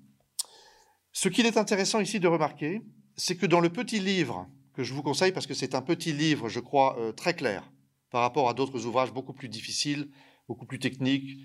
Ce 1.12 1.28
qu'il 1.28 1.46
est 1.46 1.58
intéressant 1.58 2.00
ici 2.00 2.22
de 2.22 2.28
remarquer, 2.30 2.84
c'est 3.18 3.36
que 3.36 3.46
dans 3.46 3.60
le 3.60 3.70
petit 3.70 4.00
livre 4.00 4.48
que 4.74 4.84
je 4.84 4.94
vous 4.94 5.02
conseille, 5.02 5.32
parce 5.32 5.48
que 5.48 5.56
c'est 5.56 5.74
un 5.74 5.82
petit 5.82 6.14
livre, 6.14 6.50
je 6.50 6.60
crois, 6.60 6.98
euh, 7.00 7.12
très 7.12 7.34
clair, 7.34 7.70
par 8.12 8.22
rapport 8.22 8.48
à 8.48 8.54
d'autres 8.54 8.86
ouvrages 8.86 9.12
beaucoup 9.12 9.34
plus 9.34 9.50
difficiles, 9.50 10.10
beaucoup 10.48 10.68
plus 10.68 10.80
techniques, 10.80 11.40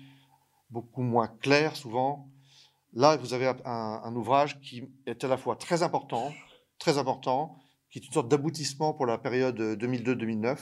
beaucoup 0.69 1.01
moins 1.01 1.27
clairs 1.27 1.75
souvent. 1.75 2.29
Là, 2.93 3.17
vous 3.17 3.33
avez 3.33 3.51
un, 3.65 4.15
ouvrage 4.15 4.61
qui 4.61 4.83
est 5.07 5.23
à 5.23 5.27
la 5.27 5.37
fois 5.37 5.55
très 5.55 5.81
important, 5.81 6.31
très 6.77 6.99
important, 6.99 7.57
qui 7.89 7.97
est 7.97 8.05
une 8.05 8.13
sorte 8.13 8.29
d'aboutissement 8.29 8.93
pour 8.93 9.07
la 9.07 9.17
période 9.17 9.59
2002-2009 9.59 10.57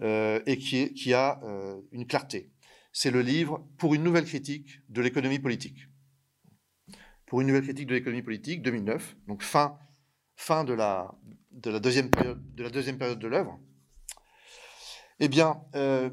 euh, 0.00 0.40
et 0.46 0.58
qui, 0.58 1.12
a 1.12 1.40
euh, 1.42 1.80
une 1.90 2.06
clarté. 2.06 2.52
C'est 2.92 3.10
le 3.10 3.20
livre 3.20 3.66
Pour 3.78 3.94
une 3.94 4.04
nouvelle 4.04 4.26
critique 4.26 4.78
de 4.88 5.02
l'économie 5.02 5.40
politique. 5.40 5.88
Pour 7.26 7.40
une 7.40 7.48
nouvelle 7.48 7.64
critique 7.64 7.88
de 7.88 7.94
l'économie 7.94 8.22
politique, 8.22 8.62
2009, 8.62 9.16
donc 9.26 9.42
fin, 9.42 9.76
fin 10.36 10.64
de, 10.64 10.72
la, 10.72 11.10
deuxième 11.52 12.10
période 12.10 13.18
de 13.18 13.26
l'œuvre. 13.26 13.58
Eh 15.20 15.28
bien, 15.28 15.62
euh, 15.74 16.10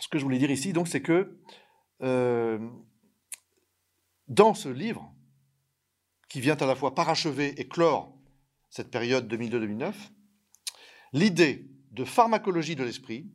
ce 0.00 0.08
que 0.08 0.18
je 0.18 0.24
voulais 0.24 0.38
dire 0.38 0.50
ici, 0.50 0.72
donc, 0.72 0.88
c'est 0.88 1.02
que 1.02 1.38
euh, 2.02 2.58
dans 4.28 4.54
ce 4.54 4.68
livre, 4.68 5.12
qui 6.28 6.40
vient 6.40 6.56
à 6.56 6.66
la 6.66 6.74
fois 6.74 6.94
parachever 6.94 7.58
et 7.60 7.66
clore 7.66 8.14
cette 8.70 8.90
période 8.90 9.32
2002-2009, 9.32 9.94
l'idée 11.12 11.66
de 11.90 12.04
pharmacologie 12.04 12.76
de 12.76 12.84
l'esprit 12.84 13.30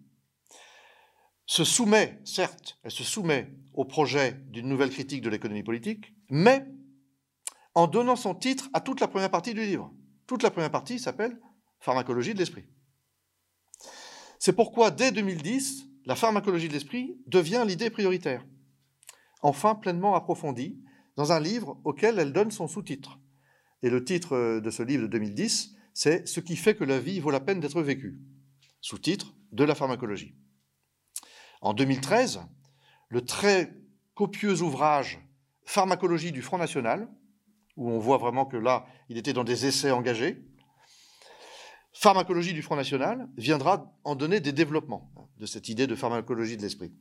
se 1.45 1.63
soumet, 1.63 2.21
certes, 2.23 2.79
elle 2.83 2.91
se 2.91 3.03
soumet 3.03 3.51
au 3.73 3.83
projet 3.83 4.33
d'une 4.47 4.67
nouvelle 4.67 4.91
critique 4.91 5.21
de 5.21 5.29
l'économie 5.29 5.63
politique, 5.63 6.13
mais 6.29 6.65
en 7.75 7.87
donnant 7.87 8.15
son 8.15 8.35
titre 8.35 8.69
à 8.73 8.81
toute 8.81 8.99
la 8.99 9.07
première 9.07 9.31
partie 9.31 9.53
du 9.53 9.61
livre. 9.61 9.91
Toute 10.27 10.43
la 10.43 10.51
première 10.51 10.71
partie 10.71 10.99
s'appelle 10.99 11.39
Pharmacologie 11.79 12.33
de 12.33 12.39
l'esprit. 12.39 12.65
C'est 14.39 14.53
pourquoi, 14.53 14.91
dès 14.91 15.11
2010, 15.11 15.85
la 16.05 16.15
pharmacologie 16.15 16.67
de 16.67 16.73
l'esprit 16.73 17.17
devient 17.27 17.63
l'idée 17.65 17.89
prioritaire, 17.89 18.45
enfin 19.41 19.75
pleinement 19.75 20.15
approfondie, 20.15 20.81
dans 21.15 21.31
un 21.31 21.39
livre 21.39 21.79
auquel 21.83 22.19
elle 22.19 22.33
donne 22.33 22.51
son 22.51 22.67
sous-titre. 22.67 23.19
Et 23.83 23.89
le 23.89 24.03
titre 24.03 24.59
de 24.59 24.69
ce 24.69 24.83
livre 24.83 25.03
de 25.03 25.07
2010, 25.07 25.75
c'est 25.93 26.27
Ce 26.27 26.39
qui 26.39 26.55
fait 26.55 26.75
que 26.75 26.83
la 26.83 26.99
vie 26.99 27.19
vaut 27.19 27.31
la 27.31 27.39
peine 27.39 27.59
d'être 27.59 27.81
vécue, 27.81 28.19
sous-titre 28.81 29.33
de 29.51 29.63
la 29.63 29.75
pharmacologie. 29.75 30.35
En 31.61 31.73
2013, 31.73 32.41
le 33.09 33.21
très 33.25 33.73
copieux 34.15 34.61
ouvrage 34.61 35.19
Pharmacologie 35.65 36.31
du 36.31 36.41
Front 36.41 36.57
National, 36.57 37.07
où 37.75 37.89
on 37.89 37.99
voit 37.99 38.17
vraiment 38.17 38.45
que 38.45 38.57
là, 38.57 38.85
il 39.09 39.17
était 39.17 39.33
dans 39.33 39.43
des 39.43 39.65
essais 39.65 39.91
engagés, 39.91 40.43
pharmacologie 41.93 42.53
du 42.53 42.61
Front 42.61 42.75
National 42.75 43.29
viendra 43.37 43.93
en 44.03 44.15
donner 44.15 44.39
des 44.39 44.51
développements, 44.51 45.11
de 45.39 45.45
cette 45.45 45.69
idée 45.69 45.87
de 45.87 45.95
pharmacologie 45.95 46.57
de 46.57 46.61
l'esprit. 46.61 46.91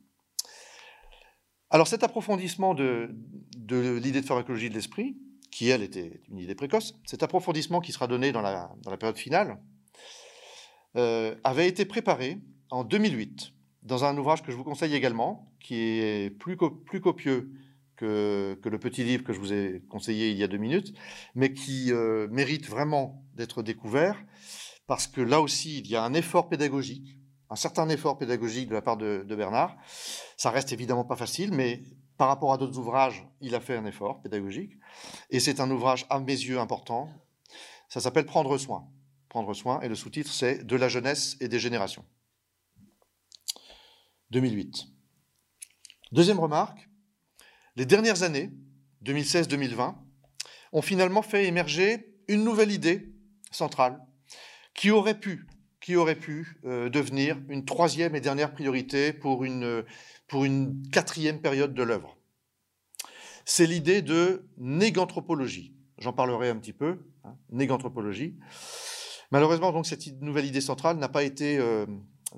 Alors 1.69 1.87
cet 1.87 2.03
approfondissement 2.03 2.75
de, 2.75 3.09
l'idée 3.99 4.21
de 4.21 4.25
pharmacologie 4.25 4.69
de 4.69 4.75
l'esprit, 4.75 5.17
qui 5.51 5.69
elle 5.69 5.81
était 5.81 6.21
une 6.29 6.39
idée 6.39 6.55
précoce, 6.55 6.93
cet 7.05 7.23
approfondissement 7.23 7.79
qui 7.81 7.91
sera 7.91 8.07
donné 8.07 8.31
dans 8.31 8.41
la, 8.41 8.69
période 8.97 9.17
finale, 9.17 9.59
euh, 10.95 11.35
avait 11.43 11.67
été 11.67 11.85
préparé 11.85 12.39
en 12.69 12.83
2008 12.83 13.53
dans 13.81 14.05
un 14.05 14.15
ouvrage 14.17 14.43
que 14.43 14.51
je 14.51 14.57
vous 14.57 14.63
conseille 14.63 14.93
également, 14.93 15.51
qui 15.59 15.75
est 15.75 16.29
plus 16.29 16.55
copieux 16.57 17.51
que, 17.95 18.57
le 18.63 18.79
petit 18.79 19.03
livre 19.03 19.23
que 19.23 19.33
je 19.33 19.39
vous 19.39 19.53
ai 19.53 19.83
conseillé 19.89 20.31
il 20.31 20.37
y 20.37 20.43
a 20.43 20.47
deux 20.47 20.57
minutes, 20.57 20.93
mais 21.35 21.53
qui 21.53 21.91
euh, 21.91 22.27
mérite 22.29 22.67
vraiment 22.67 23.23
d'être 23.35 23.63
découvert, 23.63 24.23
parce 24.87 25.07
que 25.07 25.21
là 25.21 25.41
aussi, 25.41 25.79
il 25.79 25.87
y 25.87 25.95
a 25.95 26.03
un 26.03 26.13
effort 26.13 26.49
pédagogique 26.49 27.17
un 27.53 27.55
certain 27.55 27.87
effort 27.89 28.17
pédagogique 28.17 28.67
de 28.67 28.73
la 28.73 28.81
part 28.81 28.97
de, 28.97 29.35
Bernard. 29.35 29.77
Ça 30.37 30.49
reste 30.49 30.73
évidemment 30.73 31.05
pas 31.05 31.15
facile, 31.15 31.51
mais 31.51 31.83
par 32.17 32.27
rapport 32.27 32.51
à 32.51 32.57
d'autres 32.57 32.79
ouvrages, 32.79 33.27
il 33.41 33.53
a 33.53 33.59
fait 33.59 33.77
un 33.77 33.85
effort 33.85 34.23
pédagogique. 34.23 34.73
Et 35.29 35.39
c'est 35.39 35.59
un 35.59 35.69
ouvrage 35.69 36.07
à 36.09 36.19
mes 36.19 36.33
yeux 36.33 36.59
important. 36.59 37.09
Ça 37.89 37.99
s'appelle 37.99 38.25
Prendre 38.25 38.57
soin. 38.57 38.89
Prendre 39.29 39.53
soin, 39.53 39.81
et 39.81 39.87
le 39.87 39.93
sous-titre 39.93 40.31
c'est 40.31 40.63
De 40.63 40.75
la 40.75 40.89
jeunesse 40.89 41.37
et 41.41 41.47
des 41.47 41.59
générations. 41.59 42.03
2008. 44.31 44.87
Deuxième 46.11 46.39
remarque, 46.39 46.89
les 47.75 47.85
dernières 47.85 48.23
années, 48.23 48.51
2016-2020, 49.05 49.95
ont 50.71 50.81
finalement 50.81 51.21
fait 51.21 51.45
émerger 51.45 52.13
une 52.27 52.43
nouvelle 52.43 52.71
idée 52.71 53.13
centrale 53.51 53.99
qui 54.73 54.91
aurait 54.91 55.19
pu 55.19 55.45
qui 55.83 55.97
aurait 55.97 56.15
pu 56.15 56.61
euh, 56.63 56.89
devenir 56.89 57.37
une 57.49 57.65
troisième 57.65 58.15
et 58.15 58.21
dernière 58.21 58.53
priorité 58.53 59.11
pour 59.11 59.43
une, 59.43 59.83
pour 60.29 60.45
une 60.45 60.81
quatrième 60.93 61.41
période 61.41 61.73
de 61.73 61.83
l'œuvre. 61.83 62.17
C'est 63.43 63.65
l'idée 63.65 64.01
de 64.01 64.47
néganthropologie. 64.57 65.75
J'en 65.97 66.13
parlerai 66.13 66.49
un 66.49 66.55
petit 66.55 66.71
peu, 66.71 66.99
hein, 67.25 67.35
néganthropologie. 67.51 68.37
Malheureusement, 69.31 69.73
donc, 69.73 69.85
cette 69.85 70.21
nouvelle 70.21 70.45
idée 70.45 70.61
centrale 70.61 70.97
n'a 70.97 71.09
pas, 71.09 71.23
été, 71.23 71.57
euh, 71.57 71.85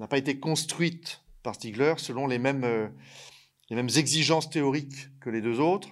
pas 0.09 0.17
été 0.17 0.39
construite 0.39 1.21
par 1.43 1.53
Stigler 1.53 1.93
selon 1.97 2.25
les 2.25 2.39
mêmes, 2.39 2.63
euh, 2.63 2.87
les 3.69 3.75
mêmes 3.75 3.89
exigences 3.95 4.49
théoriques 4.49 5.09
que 5.19 5.29
les 5.29 5.41
deux 5.41 5.59
autres, 5.59 5.89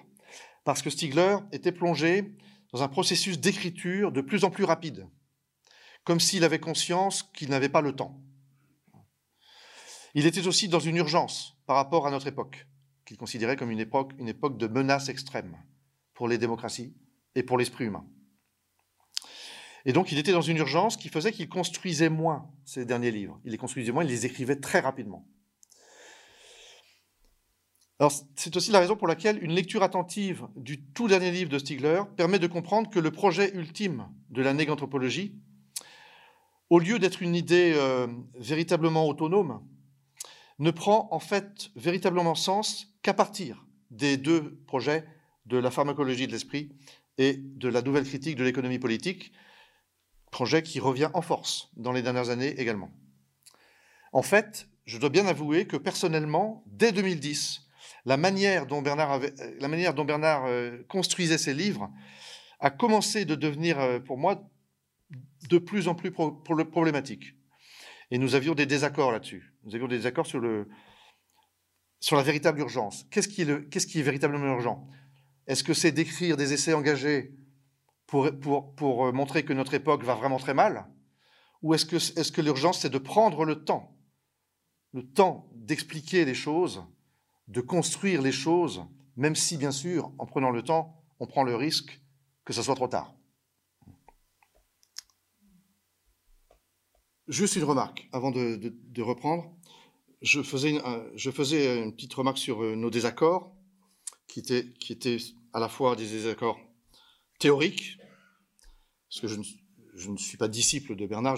parce 0.64 0.82
que 0.82 0.90
Stigler 0.90 1.38
était 1.52 1.72
plongé 1.72 2.36
dans 2.72 2.84
un 2.84 2.88
processus 2.88 3.40
d'écriture 3.40 4.12
de 4.12 4.22
plus 4.22 4.44
en 4.44 4.50
plus 4.50 4.64
rapide 4.64 5.08
comme 6.04 6.20
s'il 6.20 6.44
avait 6.44 6.60
conscience 6.60 7.24
qu'il 7.24 7.50
n'avait 7.50 7.70
pas 7.70 7.82
le 7.82 7.96
temps. 7.96 8.20
Il 10.16 10.26
était 10.26 10.46
aussi 10.48 10.68
dans 10.68 10.80
une 10.80 10.98
urgence 10.98 11.58
par 11.66 11.76
rapport 11.76 12.06
à 12.06 12.12
notre 12.12 12.28
époque, 12.28 12.68
qu'il 13.06 13.18
considérait 13.18 13.56
comme 13.56 13.72
une 13.72 13.80
époque, 13.80 14.12
une 14.20 14.28
époque 14.28 14.58
de 14.58 14.68
menace 14.68 15.10
extrême 15.10 15.58
pour 16.14 16.28
les 16.28 16.38
démocraties 16.38 16.94
et 17.36 17.44
pour 17.44 17.58
l'esprit 17.58 17.86
humain. 17.86 18.06
Et 19.86 19.94
donc 19.94 20.12
il 20.12 20.18
était 20.18 20.32
dans 20.32 20.42
une 20.42 20.58
urgence 20.58 20.98
qui 20.98 21.10
faisait 21.10 21.32
qu'il 21.32 21.50
construisait 21.50 22.10
moins 22.10 22.50
ces 22.64 22.86
derniers 22.86 23.12
livres. 23.12 23.40
Il 23.44 23.52
les 23.52 23.58
construisait 23.58 23.92
moins, 23.92 24.04
il 24.04 24.10
les 24.10 24.26
écrivait 24.26 24.60
très 24.60 24.80
rapidement. 24.80 25.28
C'est 28.36 28.56
aussi 28.56 28.72
la 28.72 28.80
raison 28.80 28.96
pour 28.96 29.08
laquelle 29.08 29.44
une 29.44 29.54
lecture 29.54 29.84
attentive 29.84 30.48
du 30.56 30.82
tout 30.82 31.08
dernier 31.08 31.32
livre 31.32 31.50
de 31.50 31.60
Stigler 31.60 32.02
permet 32.18 32.40
de 32.40 32.48
comprendre 32.48 32.90
que 32.90 33.00
le 33.00 33.12
projet 33.12 33.54
ultime 33.56 34.08
de 34.30 34.42
la 34.42 34.54
néganthropologie 34.54 35.36
au 36.74 36.80
lieu 36.80 36.98
d'être 36.98 37.22
une 37.22 37.36
idée 37.36 37.74
euh, 37.76 38.08
véritablement 38.34 39.08
autonome, 39.08 39.64
ne 40.58 40.72
prend 40.72 41.08
en 41.12 41.20
fait 41.20 41.70
véritablement 41.76 42.34
sens 42.34 42.88
qu'à 43.04 43.14
partir 43.14 43.64
des 43.92 44.18
deux 44.18 44.60
projets 44.66 45.06
de 45.46 45.58
la 45.58 45.70
pharmacologie 45.70 46.26
de 46.26 46.32
l'esprit 46.32 46.76
et 47.20 47.36
de 47.38 47.68
la 47.68 47.84
nouvelle 47.84 48.06
critique 48.06 48.38
de 48.38 48.44
l'économie 48.44 48.80
politique, 48.80 49.34
projet 50.32 50.64
qui 50.64 50.80
revient 50.80 51.10
en 51.14 51.22
force 51.22 51.70
dans 51.76 51.92
les 51.92 52.02
dernières 52.02 52.30
années 52.30 52.60
également. 52.60 52.90
En 54.12 54.24
fait, 54.24 54.68
je 54.86 54.98
dois 54.98 55.10
bien 55.10 55.28
avouer 55.28 55.68
que 55.68 55.78
personnellement, 55.78 56.64
dès 56.66 56.92
2010, 56.92 57.68
la 58.06 58.18
manière 58.18 58.66
dont 58.66 58.82
Bernard, 58.82 59.20
Bernard 60.06 60.46
euh, 60.46 60.84
construisait 60.90 61.38
ses 61.38 61.54
livres 61.54 61.90
a 62.60 62.70
commencé 62.70 63.26
de 63.26 63.36
devenir 63.36 63.80
euh, 63.80 64.00
pour 64.00 64.18
moi 64.18 64.50
de 65.50 65.58
plus 65.58 65.88
en 65.88 65.96
plus 65.96 66.12
problématique. 66.12 67.36
Et 68.12 68.18
nous 68.18 68.36
avions 68.36 68.56
des 68.56 68.66
désaccords 68.66 69.12
là-dessus. 69.12 69.54
Nous 69.64 69.76
avions 69.76 69.88
des 69.88 69.98
désaccords 69.98 70.28
sur, 70.28 70.42
la 70.42 72.24
véritable 72.24 72.60
urgence. 72.60 73.06
Qu'est-ce 73.12 73.28
qui, 73.28 73.42
est 73.42 74.02
véritablement 74.02 74.48
urgent? 74.48 74.88
Est-ce 75.48 75.64
que 75.64 75.74
c'est 75.74 75.92
d'écrire 75.92 76.38
des 76.38 76.54
essais 76.54 76.74
engagés 76.74 77.34
pour, 78.08 78.26
euh, 78.26 79.12
montrer 79.12 79.44
que 79.44 79.54
notre 79.54 79.74
époque 79.74 80.04
va 80.04 80.16
vraiment 80.16 80.38
très 80.38 80.54
mal? 80.54 80.88
Ou 81.62 81.74
est-ce 81.74 82.32
que 82.32 82.42
l'urgence, 82.42 82.82
c'est 82.82 82.90
de 82.90 82.98
prendre 82.98 83.46
le 83.46 83.64
temps 83.64 83.96
Le 84.94 85.04
temps 85.04 85.50
d'expliquer 85.56 86.26
les 86.26 86.34
choses, 86.34 86.84
de 87.54 87.62
construire 87.62 88.22
les 88.24 88.32
choses, 88.32 88.84
même 89.16 89.36
si, 89.36 89.58
bien 89.58 89.72
sûr, 89.72 90.12
en 90.18 90.26
prenant 90.26 90.50
le 90.50 90.64
temps, 90.64 91.00
on 91.20 91.28
prend 91.28 91.44
le 91.44 91.56
risque 91.56 92.02
que 92.46 92.52
ce 92.52 92.64
soit 92.64 92.76
trop 92.76 92.88
tard. 92.88 93.14
Juste 97.28 97.56
une 97.56 97.64
remarque 97.64 98.10
avant 98.12 98.32
de, 98.32 99.02
reprendre. 99.02 99.56
Je 100.22 100.42
faisais, 100.42 100.72
une, 100.72 101.94
petite 101.94 102.14
remarque 102.16 102.40
sur 102.40 102.64
euh, 102.64 102.76
nos 102.76 102.90
désaccords, 102.90 103.56
qui 104.28 104.40
étaient, 104.40 105.18
à 105.54 105.60
la 105.60 105.70
fois 105.70 105.96
des 105.96 106.10
désaccords 106.10 106.60
théoriques, 107.38 107.98
parce 109.10 109.22
que 109.22 109.28
je 109.28 109.36
ne, 109.36 109.44
je 109.94 110.10
ne 110.10 110.18
suis 110.18 110.38
pas 110.38 110.48
disciple 110.48 110.96
de 110.96 111.06
Bernard, 111.06 111.38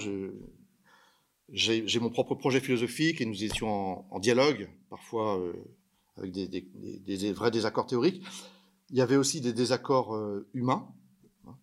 j'ai 1.50 2.00
mon 2.00 2.10
propre 2.10 2.36
projet 2.36 2.62
philosophique 2.62 3.20
et 3.20 3.26
nous 3.26 3.44
étions 3.44 4.06
en, 4.14 4.20
dialogue, 4.20 4.70
parfois 4.90 5.38
euh, 5.40 5.54
avec 6.18 6.32
des, 6.32 7.34
vrais 7.34 7.52
désaccords 7.52 7.88
théoriques. 7.88 8.24
Il 8.90 8.98
y 8.98 9.02
avait 9.02 9.18
aussi 9.18 9.42
des 9.42 9.54
désaccords 9.54 10.16
euh, 10.16 10.48
humains, 10.54 10.88
hein, 11.48 11.56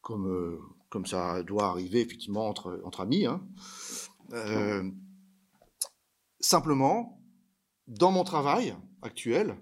comme 0.00 0.58
comme 0.92 1.06
ça 1.06 1.42
doit 1.42 1.68
arriver 1.68 2.02
effectivement 2.02 2.46
entre, 2.46 2.82
entre 2.84 3.00
amis. 3.00 3.24
Hein. 3.24 3.42
Euh, 4.34 4.90
simplement, 6.38 7.18
dans 7.86 8.12
mon 8.12 8.24
travail 8.24 8.76
actuel, 9.00 9.56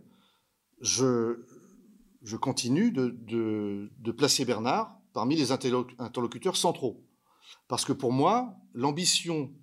je, 0.80 1.44
je 2.22 2.36
continue 2.36 2.90
de, 2.90 3.16
de, 3.96 4.10
placer 4.10 4.44
Bernard 4.44 5.00
parmi 5.12 5.36
les 5.36 5.52
interlocuteurs 5.52 6.56
centraux. 6.56 7.06
Parce 7.68 7.84
que 7.84 7.92
pour 7.92 8.12
moi, 8.12 8.56
l'ambition 8.74 9.54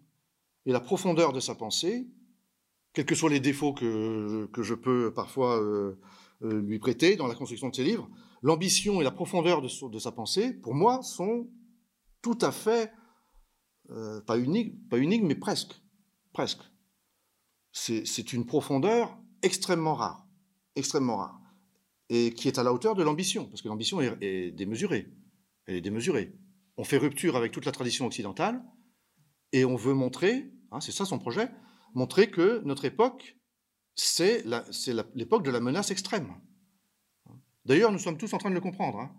et 0.65 0.72
la 0.72 0.80
profondeur 0.80 1.34
de 1.34 1.41
sa 1.41 1.53
pensée, 1.53 2.07
quels 2.98 3.06
que 3.06 3.14
soient 3.14 3.30
les 3.30 3.39
défauts 3.39 3.74
que, 3.74 4.50
je 4.58 4.74
peux 4.74 5.14
parfois 5.14 5.62
euh, 5.62 6.00
euh, 6.41 6.62
lui 6.64 6.80
prêter 6.80 7.16
dans 7.16 7.28
la 7.28 7.36
construction 7.36 7.70
de 7.70 7.76
ses 7.76 7.84
livres, 7.84 8.10
l'ambition 8.41 9.00
et 9.00 9.04
la 9.04 9.12
profondeur 9.12 9.62
de, 9.62 10.00
sa 10.00 10.12
pensée, 10.12 10.52
pour 10.52 10.74
moi, 10.74 11.04
sont 11.04 11.48
tout 12.24 12.39
à 12.41 12.52
fait, 12.52 12.91
euh, 13.91 14.20
pas, 14.22 14.39
unique, 14.39 14.89
pas 14.89 14.98
unique, 14.98 15.22
mais 15.22 15.36
presque. 15.36 15.80
Presque. 16.34 16.62
C'est 17.72 18.34
une 18.34 18.48
profondeur 18.48 19.16
extrêmement 19.43 19.93
rare. 19.93 20.26
Extrêmement 20.76 21.18
rare. 21.18 21.39
Et 22.10 22.34
qui 22.34 22.48
est 22.48 22.58
à 22.58 22.64
la 22.64 22.74
hauteur 22.74 22.95
de 22.95 23.04
l'ambition, 23.04 23.45
parce 23.45 23.62
que 23.62 23.68
l'ambition 23.68 24.02
est, 24.02 24.50
démesurée. 24.54 25.08
Elle 25.68 25.76
est 25.76 25.82
démesurée. 25.82 26.34
On 26.78 26.84
fait 26.84 26.98
rupture 26.98 27.36
avec 27.36 27.52
toute 27.52 27.66
la 27.66 27.72
tradition 27.72 28.08
occidentale, 28.08 28.66
et 29.52 29.66
on 29.66 29.76
veut 29.76 29.93
montrer, 29.93 30.52
hein, 30.72 30.82
c'est 30.82 30.91
ça 30.91 31.06
son 31.06 31.20
projet, 31.20 31.48
montrer 31.94 32.30
que 32.30 32.62
notre 32.64 32.86
époque, 32.86 33.38
c'est 33.96 34.44
l'époque 35.16 35.44
de 35.44 35.52
la 35.52 35.60
menace 35.60 35.92
extrême. 35.92 36.34
D'ailleurs, 37.66 37.92
nous 37.92 38.00
sommes 38.00 38.18
tous 38.18 38.34
en 38.34 38.38
train 38.38 38.50
de 38.50 38.56
le 38.56 38.62
comprendre. 38.62 39.00
Hein. 39.00 39.12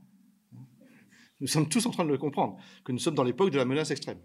Nous 1.40 1.46
sommes 1.46 1.68
tous 1.68 1.84
en 1.86 1.90
train 1.90 2.04
de 2.04 2.10
le 2.10 2.18
comprendre, 2.18 2.56
que 2.84 2.92
nous 2.92 2.98
sommes 2.98 3.14
dans 3.14 3.24
l'époque 3.24 3.50
de 3.50 3.58
la 3.58 3.64
menace 3.64 3.90
extrême, 3.90 4.20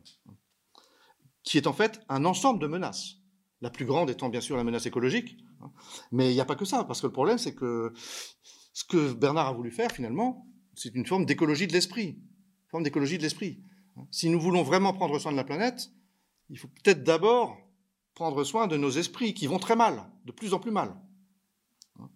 qui 1.44 1.58
est 1.58 1.68
en 1.68 1.74
fait 1.74 2.02
un 2.10 2.26
ensemble 2.26 2.60
de 2.60 2.68
menaces. 2.68 3.18
La 3.62 3.70
plus 3.70 3.86
grande 3.86 4.10
étant 4.10 4.30
bien 4.30 4.42
sûr 4.42 4.58
la 4.58 4.64
menace 4.64 4.86
écologique, 4.86 5.38
hein. 5.62 5.72
mais 6.12 6.32
il 6.32 6.34
n'y 6.34 6.42
a 6.42 6.46
pas 6.46 6.56
que 6.56 6.66
ça, 6.66 6.84
parce 6.84 7.02
que 7.02 7.08
le 7.08 7.14
problème 7.14 7.38
c'est 7.38 7.56
que 7.56 7.94
ce 8.74 8.84
que 8.84 9.14
Bernard 9.14 9.48
a 9.48 9.54
voulu 9.54 9.72
faire 9.72 9.92
finalement, 9.92 10.48
c'est 10.74 10.94
une 10.96 11.06
forme 11.06 11.26
d'écologie 11.26 11.68
de 11.68 11.74
l'esprit, 11.74 12.20
forme 12.70 12.84
d'écologie 12.84 13.18
de 13.18 13.24
l'esprit. 13.24 13.64
Si 14.10 14.30
nous 14.30 14.40
voulons 14.40 14.64
vraiment 14.64 14.94
prendre 14.94 15.20
soin 15.20 15.32
de 15.32 15.38
la 15.38 15.44
planète, 15.44 15.92
il 16.50 16.58
faut 16.58 16.68
peut-être 16.68 17.04
d'abord 17.04 17.58
prendre 18.16 18.44
soin 18.44 18.68
de 18.68 18.78
nos 18.78 18.92
esprits 18.92 19.34
qui 19.34 19.48
vont 19.48 19.60
très 19.60 19.76
mal, 19.76 20.06
de 20.26 20.32
plus 20.32 20.54
en 20.54 20.60
plus 20.60 20.72
mal. 20.72 20.96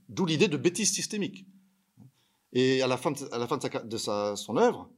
D'où 0.09 0.25
l'idée 0.25 0.47
de 0.47 0.57
bêtise 0.57 0.91
systémique. 0.91 1.45
Et 2.53 2.81
à 2.81 2.87
la 2.87 2.97
fin 2.97 3.11
de, 3.11 3.97
sa, 3.97 4.35
son 4.35 4.57
œuvre, 4.57 4.89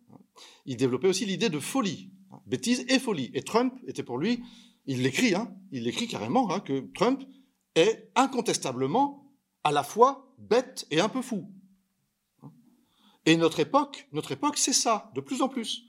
il 0.66 0.78
développait 0.78 1.08
aussi 1.08 1.26
l'idée 1.26 1.50
de 1.50 1.60
folie, 1.60 2.12
bêtise 2.46 2.86
et 2.88 3.00
folie. 3.00 3.32
Et 3.34 3.42
Trump 3.42 3.74
était 3.88 4.04
pour 4.04 4.18
lui, 4.18 4.44
il 4.86 5.02
l'écrit, 5.02 5.36
hein, 5.36 5.54
il 5.72 5.84
l'écrit 5.84 6.08
carrément, 6.08 6.52
hein, 6.52 6.60
que 6.60 6.92
Trump 6.94 7.24
est 7.76 8.12
incontestablement 8.16 9.32
à 9.64 9.72
la 9.72 9.84
fois 9.84 10.34
bête 10.38 10.88
et 10.92 11.02
un 11.02 11.10
peu 11.10 11.22
fou. 11.22 11.50
Et 13.26 13.36
notre 13.36 13.60
époque, 13.60 14.08
notre 14.14 14.32
époque, 14.32 14.58
c'est 14.58 14.74
ça, 14.74 15.12
de 15.16 15.22
plus 15.22 15.42
en 15.42 15.50
plus. 15.50 15.84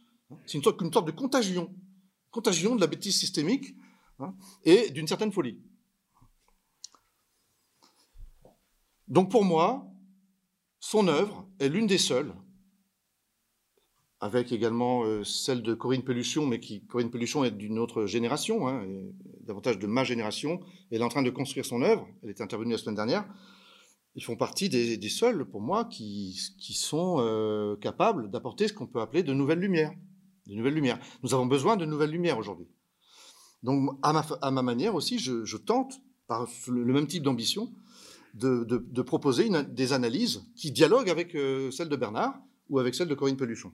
C'est 0.46 0.58
une 0.58 0.64
sorte 0.64 1.06
de 1.06 1.10
contagion, 1.10 1.72
contagion 2.30 2.74
de 2.74 2.80
la 2.80 2.86
bêtise 2.86 3.18
systémique 3.18 3.74
hein, 4.22 4.34
et 4.64 4.90
d'une 4.90 5.06
certaine 5.06 5.32
folie. 5.32 5.60
Donc 9.08 9.30
pour 9.30 9.44
moi, 9.44 9.86
son 10.78 11.08
œuvre 11.08 11.48
est 11.58 11.68
l'une 11.68 11.86
des 11.86 11.98
seules, 11.98 12.32
avec 14.20 14.52
également 14.52 15.02
euh, 15.04 15.24
celle 15.24 15.62
de 15.62 15.74
Corinne 15.74 16.02
Pelluchon, 16.02 16.46
mais 16.46 16.60
qui 16.60 16.86
Corinne 16.86 17.10
Pelluchon 17.10 17.42
est 17.42 17.50
d'une 17.50 17.78
autre 17.78 18.06
génération, 18.06 18.68
hein, 18.68 18.86
davantage 19.40 19.78
de 19.78 19.86
ma 19.86 20.04
génération. 20.04 20.60
Elle 20.90 21.00
est 21.00 21.04
en 21.04 21.08
train 21.08 21.22
de 21.22 21.30
construire 21.30 21.64
son 21.64 21.82
œuvre. 21.82 22.06
Elle 22.22 22.30
est 22.30 22.40
intervenue 22.40 22.72
la 22.72 22.78
semaine 22.78 22.96
dernière. 22.96 23.26
Ils 24.14 24.24
font 24.24 24.36
partie 24.36 24.68
des, 24.68 25.08
seuls, 25.08 25.44
pour 25.44 25.60
moi, 25.60 25.84
qui, 25.86 26.34
sont 26.74 27.16
euh, 27.20 27.76
capables 27.76 28.30
d'apporter 28.30 28.68
ce 28.68 28.72
qu'on 28.72 28.86
peut 28.86 29.00
appeler 29.00 29.22
de 29.22 29.32
nouvelles 29.32 29.60
lumières. 29.60 29.92
De 30.46 30.54
nouvelles 30.54 30.74
lumières. 30.74 30.98
Nous 31.22 31.32
avons 31.32 31.46
besoin 31.46 31.76
de 31.76 31.86
nouvelles 31.86 32.10
lumières 32.10 32.38
aujourd'hui. 32.38 32.66
Donc, 33.62 33.98
à 34.02 34.50
ma, 34.50 34.62
manière 34.62 34.94
aussi, 34.94 35.18
je, 35.18 35.56
tente, 35.56 36.00
par 36.26 36.48
le 36.68 36.92
même 36.92 37.06
type 37.06 37.22
d'ambition, 37.22 37.72
de, 38.34 39.02
proposer 39.02 39.48
des 39.68 39.92
analyses 39.92 40.42
qui 40.56 40.70
dialoguent 40.70 41.10
avec 41.10 41.34
euh, 41.34 41.70
celle 41.70 41.88
de 41.88 41.96
Bernard 41.96 42.40
ou 42.68 42.78
avec 42.78 42.94
celle 42.94 43.08
de 43.08 43.14
Corinne 43.14 43.36
Peluchon. 43.36 43.72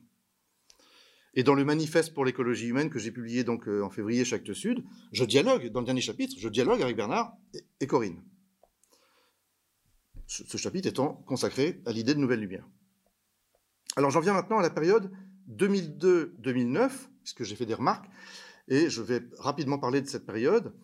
Et 1.35 1.43
dans 1.43 1.55
le 1.55 1.65
manifeste 1.65 2.15
pour 2.15 2.25
l'écologie 2.25 2.67
humaine 2.67 2.89
que 2.89 2.99
j'ai 2.99 3.13
publié 3.13 3.45
euh, 3.47 3.83
en 3.85 3.91
février 3.91 4.25
chez 4.25 4.37
Actes 4.37 4.55
Sud, 4.55 4.83
je 5.13 5.25
dialogue, 5.25 5.69
dans 5.69 5.81
le 5.81 5.87
dernier 5.87 6.01
chapitre, 6.01 6.35
je 6.39 6.49
dialogue 6.49 6.81
avec 6.81 6.97
Bernard 6.97 7.37
et, 7.79 7.87
Corinne. 7.87 8.23
Ce, 10.27 10.57
chapitre 10.57 10.89
étant 10.89 11.23
consacré 11.27 11.83
à 11.85 11.93
l'idée 11.93 12.15
de 12.15 12.19
nouvelle 12.19 12.41
lumière. 12.41 12.67
Alors 13.97 14.11
j'en 14.11 14.21
viens 14.21 14.33
maintenant 14.33 14.59
à 14.59 14.63
la 14.63 14.71
période 14.71 15.13
2002-2009, 15.51 16.91
puisque 17.23 17.45
j'ai 17.45 17.55
fait 17.55 17.67
des 17.67 17.75
remarques, 17.75 18.07
et 18.69 18.91
je 18.91 19.03
vais 19.03 19.23
rapidement 19.39 19.79
parler 19.79 20.01
de 20.01 20.09
cette 20.09 20.27
période 20.27 20.75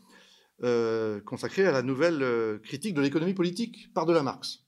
euh, 0.63 1.21
consacrée 1.21 1.67
à 1.67 1.73
la 1.73 1.83
nouvelle 1.83 2.23
euh, 2.23 2.59
critique 2.59 2.95
de 2.95 3.01
l'économie 3.01 3.35
politique 3.35 3.93
par 3.95 4.07
de 4.07 4.19
Marx. 4.21 4.65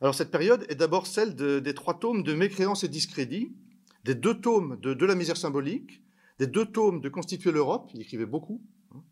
Alors 0.00 0.14
cette 0.14 0.30
période 0.30 0.64
est 0.68 0.74
d'abord 0.74 1.06
celle 1.06 1.34
des 1.36 1.74
trois 1.74 1.98
tomes 1.98 2.22
de 2.22 2.34
Mécréance 2.34 2.84
et 2.84 2.88
discrédit, 2.88 3.54
des 4.04 4.14
deux 4.14 4.40
tomes 4.40 4.80
de, 4.80 4.94
de 4.94 5.06
la 5.06 5.14
misère 5.14 5.36
symbolique, 5.36 6.02
des 6.38 6.46
deux 6.46 6.64
tomes 6.64 7.00
de 7.00 7.08
Constituer 7.10 7.52
l'Europe, 7.52 7.90
il 7.92 8.00
écrivait 8.00 8.26
beaucoup, 8.26 8.62
hein, 8.94 9.02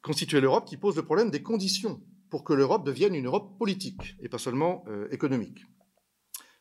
Constituer 0.00 0.40
l'Europe 0.40 0.68
qui 0.68 0.76
pose 0.76 0.96
le 0.96 1.02
problème 1.02 1.30
des 1.30 1.42
conditions 1.42 2.00
pour 2.30 2.44
que 2.44 2.52
l'Europe 2.52 2.86
devienne 2.86 3.14
une 3.14 3.26
Europe 3.26 3.58
politique 3.58 4.16
et 4.20 4.28
pas 4.28 4.38
seulement 4.38 4.84
euh, 4.86 5.08
économique. 5.10 5.64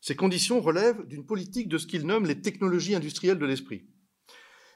Ces 0.01 0.15
conditions 0.15 0.61
relèvent 0.61 1.05
d'une 1.05 1.25
politique 1.25 1.67
de 1.67 1.77
ce 1.77 1.87
qu'il 1.87 2.05
nomme 2.05 2.25
les 2.25 2.41
technologies 2.41 2.95
industrielles 2.95 3.39
de 3.39 3.45
l'esprit. 3.45 3.85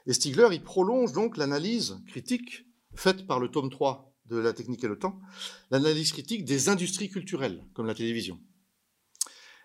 Et 0.06 0.12
Stigler 0.12 0.48
y 0.52 0.58
prolonge 0.58 1.12
donc 1.12 1.36
l'analyse 1.36 1.98
critique 2.06 2.66
faite 2.94 3.26
par 3.26 3.40
le 3.40 3.48
tome 3.48 3.70
3 3.70 4.12
de 4.26 4.36
La 4.38 4.52
technique 4.52 4.82
et 4.84 4.88
le 4.88 4.98
temps, 4.98 5.20
l'analyse 5.70 6.12
critique 6.12 6.44
des 6.44 6.68
industries 6.68 7.10
culturelles, 7.10 7.64
comme 7.74 7.86
la 7.86 7.94
télévision, 7.94 8.40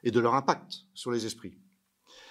et 0.04 0.12
de 0.12 0.20
leur 0.20 0.36
impact 0.36 0.86
sur 0.94 1.12
les 1.12 1.26
esprits. 1.26 1.58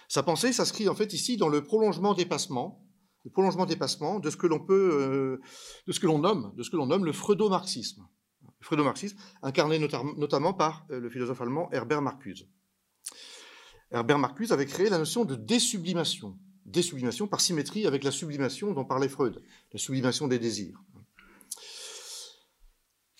Sa 0.08 0.22
pensée 0.22 0.52
s'inscrit 0.52 0.88
en 0.88 0.94
fait 0.94 1.12
ici 1.12 1.36
dans 1.36 1.48
le 1.48 1.62
prolongement 1.62 2.14
dépassement, 2.14 2.84
le 3.24 3.30
prolongement 3.30 3.66
dépassement 3.66 4.20
de 4.20 4.30
ce 4.30 4.36
que 4.36 4.46
l'on 4.46 4.60
peut, 4.60 4.90
euh, 4.92 5.40
de 5.86 5.92
ce 5.92 5.98
que 5.98 6.06
l'on 6.06 6.18
nomme, 6.18 6.52
de 6.56 6.62
ce 6.62 6.70
que 6.70 6.76
l'on 6.76 6.86
nomme 6.86 7.04
le 7.04 7.12
freudo-marxisme. 7.12 8.06
Freudo-marxisme, 8.60 9.18
incarné 9.42 9.78
notamment 9.78 10.52
par 10.52 10.86
euh, 10.90 11.00
le 11.00 11.10
philosophe 11.10 11.40
allemand 11.40 11.68
Herbert 11.72 12.02
Marcuse. 12.02 12.48
Herbert 13.90 14.18
Marcuse 14.18 14.52
avait 14.52 14.66
créé 14.66 14.88
la 14.88 14.98
notion 14.98 15.24
de 15.24 15.34
désublimation, 15.34 16.38
désublimation 16.66 17.28
par 17.28 17.40
symétrie 17.40 17.86
avec 17.86 18.04
la 18.04 18.10
sublimation 18.10 18.72
dont 18.72 18.84
parlait 18.84 19.08
Freud, 19.08 19.42
la 19.72 19.78
sublimation 19.78 20.28
des 20.28 20.38
désirs. 20.38 20.82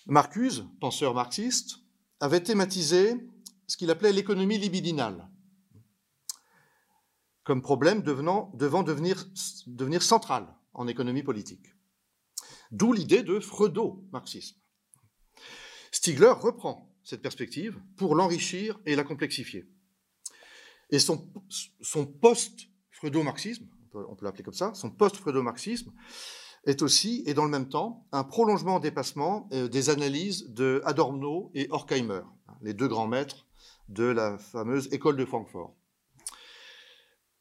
Marcuse, 0.05 0.65
penseur 0.79 1.13
marxiste, 1.13 1.79
avait 2.19 2.43
thématisé 2.43 3.15
ce 3.67 3.77
qu'il 3.77 3.91
appelait 3.91 4.13
l'économie 4.13 4.57
libidinale, 4.57 5.27
comme 7.43 7.61
problème 7.61 8.01
devant 8.01 8.83
devenir, 8.83 9.25
central 10.01 10.47
en 10.73 10.87
économie 10.87 11.23
politique. 11.23 11.73
D'où 12.71 12.91
l'idée 12.93 13.23
de 13.23 13.39
freudo-marxisme. 13.39 14.57
Stigler 15.91 16.33
reprend 16.37 16.93
cette 17.03 17.21
perspective 17.21 17.79
pour 17.95 18.15
l'enrichir 18.15 18.79
et 18.85 18.95
la 18.95 19.03
complexifier. 19.03 19.65
Et 20.89 20.99
son, 20.99 21.31
son 21.81 22.05
post-freudo-marxisme, 22.97 23.65
on 23.93 24.15
peut 24.15 24.25
l'appeler 24.25 24.43
comme 24.43 24.53
ça, 24.53 24.73
son 24.73 24.89
post-freudo-marxisme 24.89 25.91
est 26.65 26.81
aussi, 26.81 27.23
et 27.25 27.33
dans 27.33 27.45
le 27.45 27.49
même 27.51 27.69
temps, 27.69 28.05
un 28.11 28.23
prolongement 28.23 28.79
dépassement 28.79 29.47
euh, 29.53 29.67
des 29.67 29.89
analyses 29.89 30.49
de 30.49 30.81
Adorno 30.85 31.51
et 31.53 31.67
Horkheimer, 31.69 32.21
les 32.61 32.73
deux 32.73 32.87
grands 32.87 33.07
maîtres 33.07 33.45
de 33.89 34.03
la 34.03 34.37
fameuse 34.37 34.91
école 34.91 35.15
de 35.15 35.25
Francfort. 35.25 35.75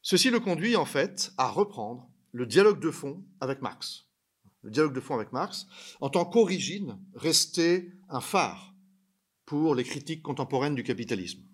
Ceci 0.02 0.30
le 0.30 0.38
conduit 0.38 0.76
en 0.76 0.84
fait 0.84 1.32
à 1.38 1.48
reprendre 1.48 2.08
le 2.32 2.46
dialogue 2.46 2.78
de 2.78 2.90
fond 2.90 3.24
avec 3.40 3.62
Marx. 3.62 4.04
Le 4.62 4.70
dialogue 4.70 4.94
de 4.94 5.00
fond 5.00 5.14
avec 5.14 5.32
Marx, 5.32 5.66
en 6.00 6.10
tant 6.10 6.24
qu'origine, 6.24 6.98
restait 7.14 7.90
un 8.08 8.20
phare 8.20 8.74
pour 9.44 9.74
les 9.74 9.84
critiques 9.84 10.22
contemporaines 10.22 10.74
du 10.74 10.84
capitalisme. 10.84 11.45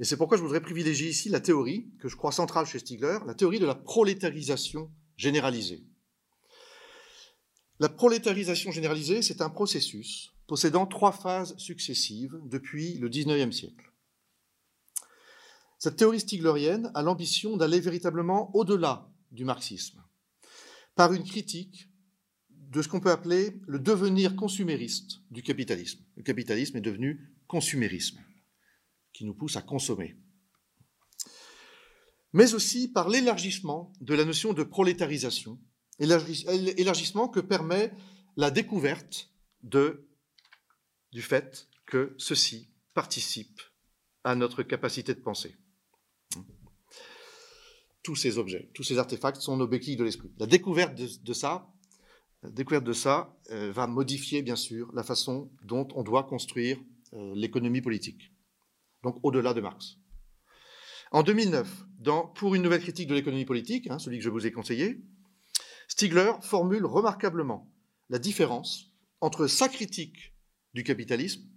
Et 0.00 0.04
c'est 0.04 0.16
pourquoi 0.16 0.36
je 0.36 0.42
voudrais 0.42 0.60
privilégier 0.60 1.08
ici 1.08 1.28
la 1.28 1.40
théorie, 1.40 1.90
que 1.98 2.08
je 2.08 2.16
crois 2.16 2.32
centrale 2.32 2.66
chez 2.66 2.78
Stigler, 2.78 3.18
la 3.26 3.34
théorie 3.34 3.58
de 3.58 3.66
la 3.66 3.74
prolétarisation 3.74 4.90
généralisée. 5.16 5.84
La 7.80 7.88
prolétarisation 7.88 8.70
généralisée, 8.70 9.22
c'est 9.22 9.40
un 9.40 9.50
processus 9.50 10.32
possédant 10.46 10.86
trois 10.86 11.12
phases 11.12 11.56
successives 11.58 12.36
depuis 12.46 12.94
le 12.94 13.08
XIXe 13.08 13.54
siècle. 13.54 13.92
Cette 15.78 15.96
théorie 15.96 16.20
stiglerienne 16.20 16.90
a 16.94 17.02
l'ambition 17.02 17.56
d'aller 17.56 17.78
véritablement 17.78 18.54
au-delà 18.56 19.08
du 19.30 19.44
marxisme, 19.44 20.02
par 20.96 21.12
une 21.12 21.22
critique 21.22 21.88
de 22.50 22.82
ce 22.82 22.88
qu'on 22.88 23.00
peut 23.00 23.12
appeler 23.12 23.60
le 23.66 23.78
devenir 23.78 24.34
consumériste 24.34 25.20
du 25.30 25.42
capitalisme. 25.42 26.02
Le 26.16 26.22
capitalisme 26.22 26.76
est 26.78 26.82
devenu 26.82 27.32
consumérisme, 27.46 28.18
qui 29.18 29.24
nous 29.24 29.34
pousse 29.34 29.56
à 29.56 29.62
consommer. 29.62 30.16
Mais 32.32 32.54
aussi 32.54 32.86
par 32.86 33.08
l'élargissement 33.08 33.92
de 34.00 34.14
la 34.14 34.24
notion 34.24 34.52
de 34.52 34.62
prolétarisation, 34.62 35.58
élargissement 35.98 37.28
que 37.28 37.40
permet 37.40 37.92
la 38.36 38.52
découverte 38.52 39.32
du 39.64 41.22
fait 41.22 41.68
que 41.84 42.14
ceci 42.16 42.70
participe 42.94 43.60
à 44.22 44.36
notre 44.36 44.62
capacité 44.62 45.14
de 45.14 45.20
penser 45.20 45.56
tous 48.04 48.14
ces 48.14 48.38
objets, 48.38 48.70
tous 48.72 48.84
ces 48.84 48.98
artefacts 48.98 49.40
sont 49.40 49.56
nos 49.56 49.66
béquilles 49.66 49.96
de 49.96 50.04
l'esprit. 50.04 50.30
La 50.38 50.46
découverte 50.46 50.94
de, 50.94 51.32
ça, 51.34 51.68
la 52.42 52.50
découverte 52.50 52.84
de 52.84 52.94
ça 52.94 53.36
euh, 53.50 53.70
va 53.70 53.86
modifier 53.86 54.42
bien 54.42 54.56
sûr 54.56 54.90
la 54.94 55.02
façon 55.02 55.50
dont 55.64 55.86
on 55.94 56.04
doit 56.04 56.22
construire 56.22 56.78
euh, 57.12 57.34
l'économie 57.34 57.82
politique. 57.82 58.32
Donc 59.02 59.18
au-delà 59.22 59.54
de 59.54 59.60
Marx. 59.60 59.96
En 61.10 61.22
2009, 61.22 61.86
dans 61.98 62.26
Pour 62.26 62.54
une 62.54 62.62
nouvelle 62.62 62.82
critique 62.82 63.08
de 63.08 63.14
l'économie 63.14 63.44
politique, 63.44 63.88
hein, 63.88 63.98
celui 63.98 64.18
que 64.18 64.24
je 64.24 64.30
vous 64.30 64.46
ai 64.46 64.52
conseillé, 64.52 65.00
Stigler 65.88 66.32
formule 66.42 66.84
remarquablement 66.84 67.72
la 68.10 68.18
différence 68.18 68.92
entre 69.20 69.46
sa 69.46 69.68
critique 69.68 70.34
du 70.74 70.84
capitalisme 70.84 71.48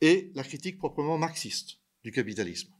et 0.00 0.32
la 0.34 0.42
critique 0.42 0.78
proprement 0.78 1.18
marxiste 1.18 1.78
du 2.04 2.10
capitalisme. 2.12 2.72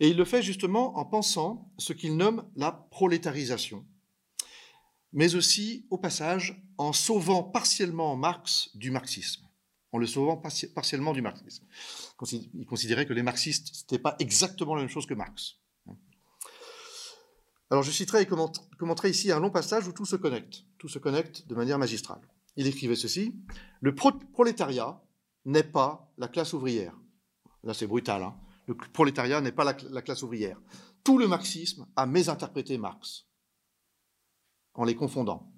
Et 0.00 0.08
il 0.08 0.16
le 0.16 0.24
fait 0.24 0.42
justement 0.42 0.98
en 0.98 1.04
pensant 1.04 1.72
ce 1.78 1.92
qu'il 1.92 2.16
nomme 2.16 2.48
la 2.56 2.72
prolétarisation, 2.72 3.86
mais 5.12 5.34
aussi, 5.34 5.86
au 5.90 5.98
passage, 5.98 6.62
en 6.76 6.92
sauvant 6.92 7.42
partiellement 7.42 8.16
Marx 8.16 8.70
du 8.76 8.90
marxisme, 8.90 9.47
en 9.92 9.98
le 9.98 10.06
sauvant 10.06 10.40
partiellement 10.74 11.12
du 11.12 11.22
marxisme. 11.22 11.66
Il 12.54 12.66
considérait 12.66 13.06
que 13.06 13.12
les 13.12 13.22
marxistes, 13.22 13.68
ce 13.72 13.82
n'était 13.82 13.98
pas 13.98 14.16
exactement 14.18 14.74
la 14.74 14.82
même 14.82 14.90
chose 14.90 15.06
que 15.06 15.14
Marx. 15.14 15.56
Alors 17.70 17.82
je 17.82 17.90
citerai 17.90 18.22
et 18.22 18.26
commenterai 18.26 19.10
ici 19.10 19.30
un 19.30 19.40
long 19.40 19.50
passage 19.50 19.86
où 19.86 19.92
tout 19.92 20.06
se 20.06 20.16
connecte, 20.16 20.64
tout 20.78 20.88
se 20.88 20.98
connecte 20.98 21.46
de 21.46 21.54
manière 21.54 21.78
magistrale. 21.78 22.20
Il 22.56 22.66
écrivait 22.66 22.96
ceci, 22.96 23.34
le 23.80 23.94
prolétariat 23.94 25.02
n'est 25.44 25.62
pas 25.62 26.10
la 26.16 26.28
classe 26.28 26.54
ouvrière. 26.54 26.98
Là 27.62 27.74
c'est 27.74 27.86
brutal, 27.86 28.22
hein 28.22 28.38
le 28.68 28.74
prolétariat 28.74 29.40
n'est 29.40 29.52
pas 29.52 29.64
la, 29.64 30.02
classe 30.02 30.22
ouvrière. 30.22 30.60
Tout 31.02 31.18
le 31.18 31.26
marxisme 31.26 31.86
a 31.96 32.06
mésinterprété 32.06 32.76
Marx 32.76 33.26
en 34.74 34.84
les 34.84 34.94
confondant. 34.94 35.50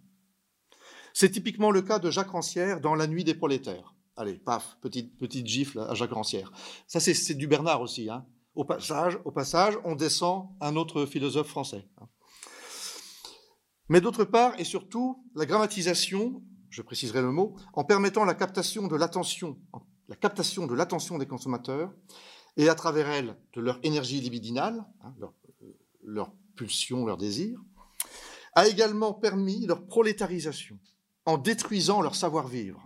C'est 1.12 1.30
typiquement 1.30 1.72
le 1.72 1.82
cas 1.82 1.98
de 1.98 2.10
Jacques 2.10 2.30
Rancière 2.30 2.80
dans 2.80 2.94
La 2.94 3.08
nuit 3.08 3.24
des 3.24 3.34
prolétaires. 3.34 3.94
Allez, 4.20 4.34
paf, 4.34 4.76
petite, 4.82 5.16
petite 5.16 5.46
gifle 5.46 5.80
à 5.80 5.94
Jacques 5.94 6.12
Rancière. 6.12 6.52
Ça, 6.86 7.00
c'est 7.00 7.32
du 7.32 7.46
Bernard 7.46 7.80
aussi. 7.80 8.10
Hein. 8.10 8.26
Au, 8.54 8.64
passage, 8.64 9.78
on 9.82 9.94
descend 9.94 10.50
un 10.60 10.76
autre 10.76 11.06
philosophe 11.06 11.46
français. 11.48 11.88
Hein. 11.98 12.06
Mais 13.88 14.02
d'autre 14.02 14.24
part, 14.24 14.60
et 14.60 14.64
surtout, 14.64 15.24
la 15.34 15.46
grammatisation, 15.46 16.42
je 16.68 16.82
préciserai 16.82 17.22
le 17.22 17.32
mot, 17.32 17.56
en 17.72 17.82
permettant 17.82 18.26
la 18.26 18.34
captation 18.34 18.88
de 18.88 18.94
l'attention, 18.94 19.56
des 21.16 21.26
consommateurs, 21.26 21.90
et 22.58 22.68
à 22.68 22.74
travers 22.74 23.08
elle 23.08 23.38
de 23.54 23.62
leur 23.62 23.80
énergie 23.82 24.20
libidinale, 24.20 24.84
hein, 25.02 25.14
leur 26.04 26.30
pulsion, 26.56 27.06
leur 27.06 27.16
désir, 27.16 27.58
a 28.54 28.68
également 28.68 29.14
permis 29.14 29.64
leur 29.64 29.86
prolétarisation 29.86 30.78
en 31.24 31.38
détruisant 31.38 32.02
leur 32.02 32.14
savoir-vivre 32.14 32.82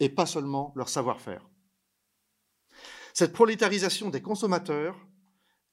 et 0.00 0.08
pas 0.08 0.26
seulement 0.26 0.72
leur 0.76 0.88
savoir-faire. 0.88 1.48
Cette 3.14 3.32
prolétarisation 3.32 4.10
des 4.10 4.22
consommateurs 4.22 4.96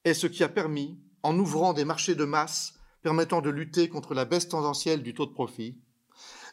est 0.03 0.13
ce 0.13 0.27
qui 0.27 0.43
a 0.43 0.49
permis, 0.49 0.99
en 1.23 1.37
ouvrant 1.37 1.73
des 1.73 1.85
marchés 1.85 2.15
de 2.15 2.25
masse 2.25 2.73
permettant 3.01 3.41
de 3.41 3.49
lutter 3.49 3.87
contre 3.87 4.13
la 4.13 4.25
baisse 4.25 4.49
tendancielle 4.49 5.03
du 5.03 5.13
taux 5.13 5.27
de 5.27 5.33
profit, 5.33 5.79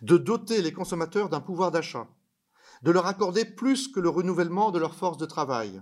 de 0.03 0.19
doter 0.19 0.61
les 0.61 0.73
consommateurs 0.73 1.29
d'un 1.29 1.41
pouvoir 1.41 1.71
d'achat, 1.71 2.09
de 2.83 2.91
leur 2.91 3.07
accorder 3.07 3.45
plus 3.45 3.89
que 3.89 4.01
le 4.01 4.09
renouvellement 4.09 4.71
de 4.71 4.79
leur 4.79 4.95
force 4.95 5.17
de 5.17 5.27
travail, 5.27 5.81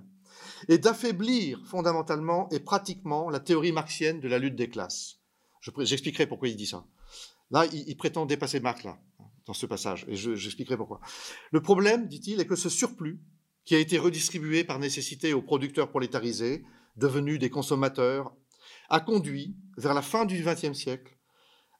et 0.69 0.79
d'affaiblir 0.79 1.61
fondamentalement 1.67 2.49
et 2.51 2.61
pratiquement 2.61 3.31
la 3.31 3.41
théorie 3.41 3.73
marxienne 3.73 4.21
de 4.21 4.29
la 4.29 4.39
lutte 4.39 4.57
des 4.57 4.69
classes. 4.69 5.17
J'expliquerai 5.79 6.27
pourquoi 6.27 6.49
il 6.49 6.57
dit 6.57 6.67
ça. 6.67 6.85
Là, 7.51 7.67
il, 7.67 7.97
prétend 7.97 8.27
dépasser 8.27 8.61
Marx, 8.61 8.85
là, 8.85 8.99
dans 9.47 9.53
ce 9.53 9.67
passage, 9.67 10.05
et 10.09 10.17
j'expliquerai 10.17 10.77
pourquoi. 10.77 11.01
Le 11.51 11.61
problème, 11.61 12.09
dit-il, 12.09 12.41
est 12.41 12.47
que 12.47 12.57
ce 12.57 12.69
surplus, 12.69 13.21
qui 13.65 13.75
a 13.75 13.79
été 13.79 13.99
redistribué 13.99 14.65
par 14.65 14.79
nécessité 14.79 15.33
aux 15.33 15.43
producteurs 15.43 15.91
prolétarisés, 15.91 16.65
devenus 16.97 17.39
des 17.39 17.51
consommateurs, 17.51 18.35
a 18.89 19.01
conduit, 19.01 19.57
vers 19.77 19.95
la 19.95 20.03
fin 20.03 20.25
du 20.25 20.43
XXe 20.43 20.77
siècle, 20.77 21.17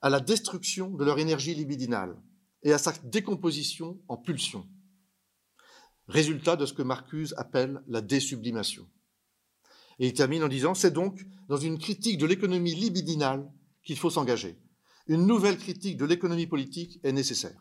à 0.03 0.09
la 0.09 0.21
destruction 0.21 0.91
de 0.91 1.05
leur 1.05 1.19
énergie 1.19 1.55
libidinale 1.55 2.17
et 2.63 2.73
à 2.73 2.79
sa 2.79 2.93
décomposition 3.05 4.01
en 4.09 4.17
pulsion. 4.17 4.67
Résultat 6.09 6.57
de 6.57 6.67
ce 6.67 6.73
que 6.73 6.83
Marcuse 6.83 7.35
appelle 7.37 7.83
la 7.87 8.01
désublimation. 8.01 8.89
Et 9.99 10.07
il 10.07 10.15
termine 10.15 10.43
en 10.43 10.49
disant 10.49 10.75
C'est 10.75 10.91
donc 10.91 11.25
dans 11.49 11.57
une 11.57 11.79
critique 11.79 12.19
de 12.19 12.27
l'économie 12.27 12.75
libidinale 12.75 13.51
qu'il 13.85 13.99
faut 13.99 14.11
s'engager. 14.11 14.59
Une 15.11 15.27
nouvelle 15.27 15.59
critique 15.59 15.97
de 15.97 16.05
l'économie 16.05 16.47
politique 16.47 17.01
est 17.03 17.11
nécessaire. 17.11 17.61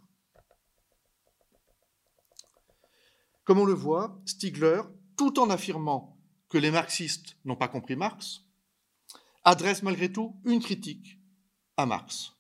Comme 3.44 3.58
on 3.58 3.66
le 3.66 3.74
voit, 3.74 4.22
Stigler, 4.28 4.84
tout 5.18 5.40
en 5.40 5.50
affirmant 5.50 6.16
que 6.50 6.60
les 6.60 6.70
marxistes 6.70 7.38
n'ont 7.46 7.56
pas 7.56 7.68
compris 7.68 7.96
Marx, 7.96 8.42
adresse 9.44 9.82
malgré 9.82 10.12
tout 10.12 10.40
une 10.46 10.60
critique 10.60 11.18
à 11.76 11.88
Marx, 11.88 12.34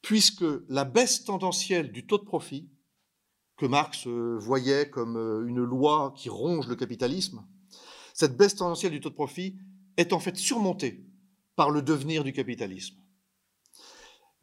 puisque 0.00 0.44
la 0.68 0.84
baisse 0.84 1.24
tendancielle 1.24 1.90
du 1.90 2.06
taux 2.06 2.18
de 2.18 2.24
profit, 2.24 2.70
que 3.56 3.66
Marx 3.66 4.06
euh, 4.06 4.38
voyait 4.38 4.90
comme 4.90 5.16
euh, 5.16 5.44
une 5.44 5.64
loi 5.64 6.14
qui 6.16 6.28
ronge 6.28 6.68
le 6.68 6.76
capitalisme, 6.76 7.44
cette 8.12 8.36
baisse 8.36 8.54
tendancielle 8.54 8.92
du 8.92 9.00
taux 9.00 9.10
de 9.10 9.14
profit 9.14 9.58
est 9.96 10.12
en 10.12 10.20
fait 10.20 10.36
surmontée 10.36 11.04
par 11.56 11.70
le 11.70 11.82
devenir 11.82 12.22
du 12.22 12.32
capitalisme. 12.32 13.03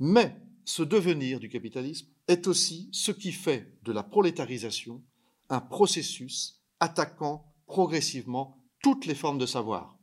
Mais 0.04 0.36
ce 0.66 0.82
devenir 0.82 1.40
du 1.40 1.48
capitalisme 1.48 2.08
est 2.28 2.48
aussi 2.48 2.90
ce 2.92 3.12
qui 3.12 3.32
fait 3.32 3.78
de 3.84 3.92
la 3.92 4.02
prolétarisation 4.02 5.04
un 5.48 5.62
processus 5.62 6.60
attaquant 6.80 7.54
progressivement 7.68 8.58
toutes 8.82 9.06
les 9.06 9.14
formes 9.14 9.38
de 9.38 9.46
savoir. 9.46 10.00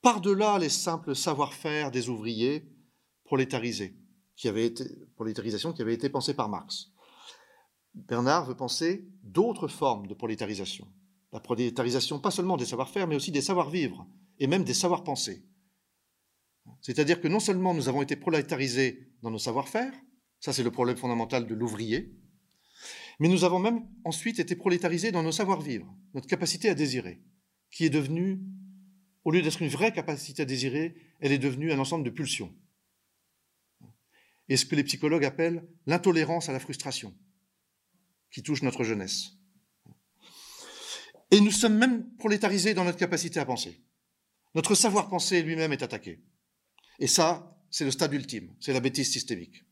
Par-delà 0.00 0.58
les 0.58 0.68
simples 0.68 1.14
savoir-faire 1.14 1.92
des 1.92 2.08
ouvriers 2.08 2.74
prolétarisés, 3.22 3.96
qui 4.34 4.48
avaient 4.48 4.66
été, 4.66 4.84
prolétarisation 5.14 5.72
qui 5.72 5.82
avait 5.82 5.94
été 5.94 6.08
pensée 6.08 6.34
par 6.34 6.48
Marx. 6.48 6.88
Bernard 7.94 8.46
veut 8.46 8.56
penser 8.56 9.08
d'autres 9.22 9.68
formes 9.68 10.08
de 10.08 10.14
prolétarisation. 10.14 10.88
La 11.32 11.38
prolétarisation 11.38 12.18
pas 12.18 12.32
seulement 12.32 12.56
des 12.56 12.66
savoir-faire, 12.66 13.06
mais 13.06 13.14
aussi 13.14 13.30
des 13.30 13.42
savoir-vivre, 13.42 14.08
et 14.40 14.48
même 14.48 14.64
des 14.64 14.74
savoir-penser. 14.74 15.46
C'est-à-dire 16.80 17.20
que 17.20 17.28
non 17.28 17.40
seulement 17.40 17.74
nous 17.74 17.88
avons 17.88 18.02
été 18.02 18.16
prolétarisés 18.16 19.08
dans 19.22 19.30
nos 19.30 19.38
savoir-faire, 19.38 19.92
ça 20.40 20.52
c'est 20.52 20.62
le 20.62 20.70
problème 20.70 20.96
fondamental 20.96 21.46
de 21.46 21.54
l'ouvrier, 21.54 22.12
mais 23.20 23.28
nous 23.28 23.44
avons 23.44 23.58
même 23.58 23.86
ensuite 24.04 24.38
été 24.38 24.56
prolétarisés 24.56 25.12
dans 25.12 25.22
nos 25.22 25.32
savoir-vivre, 25.32 25.94
notre 26.14 26.26
capacité 26.26 26.68
à 26.68 26.74
désirer, 26.74 27.22
qui 27.70 27.84
est 27.84 27.90
devenue, 27.90 28.40
au 29.24 29.30
lieu 29.30 29.42
d'être 29.42 29.62
une 29.62 29.68
vraie 29.68 29.92
capacité 29.92 30.42
à 30.42 30.44
désirer, 30.44 30.96
elle 31.20 31.32
est 31.32 31.38
devenue 31.38 31.72
un 31.72 31.78
ensemble 31.78 32.04
de 32.04 32.10
pulsions. 32.10 32.54
Et 34.48 34.56
ce 34.56 34.66
que 34.66 34.74
les 34.74 34.84
psychologues 34.84 35.24
appellent 35.24 35.66
l'intolérance 35.86 36.48
à 36.48 36.52
la 36.52 36.58
frustration, 36.58 37.14
qui 38.30 38.42
touche 38.42 38.62
notre 38.62 38.82
jeunesse. 38.82 39.38
Et 41.30 41.40
nous 41.40 41.50
sommes 41.50 41.78
même 41.78 42.14
prolétarisés 42.16 42.74
dans 42.74 42.84
notre 42.84 42.98
capacité 42.98 43.40
à 43.40 43.46
penser. 43.46 43.80
Notre 44.54 44.74
savoir-penser 44.74 45.42
lui-même 45.42 45.72
est 45.72 45.82
attaqué. 45.82 46.20
Et 46.98 47.06
ça, 47.06 47.58
c'est 47.70 47.84
le 47.84 47.90
stade 47.90 48.12
ultime, 48.12 48.54
c'est 48.60 48.72
la 48.72 48.80
bêtise 48.80 49.10
systémique. 49.10 49.64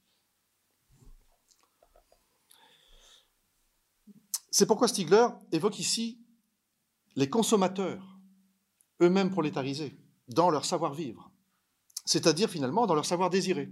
C'est 4.50 4.66
pourquoi 4.66 4.88
Stigler 4.88 5.28
évoque 5.52 5.78
ici 5.78 6.24
les 7.16 7.28
consommateurs, 7.28 8.18
eux-mêmes 9.00 9.30
prolétarisés, 9.30 9.96
dans 10.28 10.50
leur 10.50 10.64
savoir-vivre, 10.64 11.32
c'est-à-dire 12.04 12.48
finalement 12.48 12.86
dans 12.86 12.94
leur 12.94 13.06
savoir 13.06 13.30
désirer, 13.30 13.70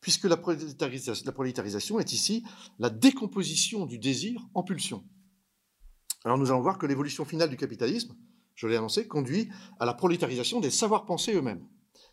puisque 0.00 0.24
la 0.24 0.36
prolétarisation, 0.36 1.98
est 1.98 2.12
ici 2.12 2.44
la 2.78 2.90
décomposition 2.90 3.86
du 3.86 3.98
désir 3.98 4.40
en 4.54 4.62
pulsion. 4.62 5.04
Alors 6.24 6.38
nous 6.38 6.50
allons 6.50 6.60
voir 6.60 6.78
que 6.78 6.86
l'évolution 6.86 7.24
finale 7.24 7.50
du 7.50 7.56
capitalisme, 7.56 8.14
je 8.54 8.66
l'ai 8.66 8.76
annoncé, 8.76 9.06
conduit 9.06 9.50
à 9.78 9.84
la 9.84 9.94
prolétarisation 9.94 10.60
des 10.60 10.70
savoirs-pensés 10.70 11.34
eux-mêmes. 11.34 11.66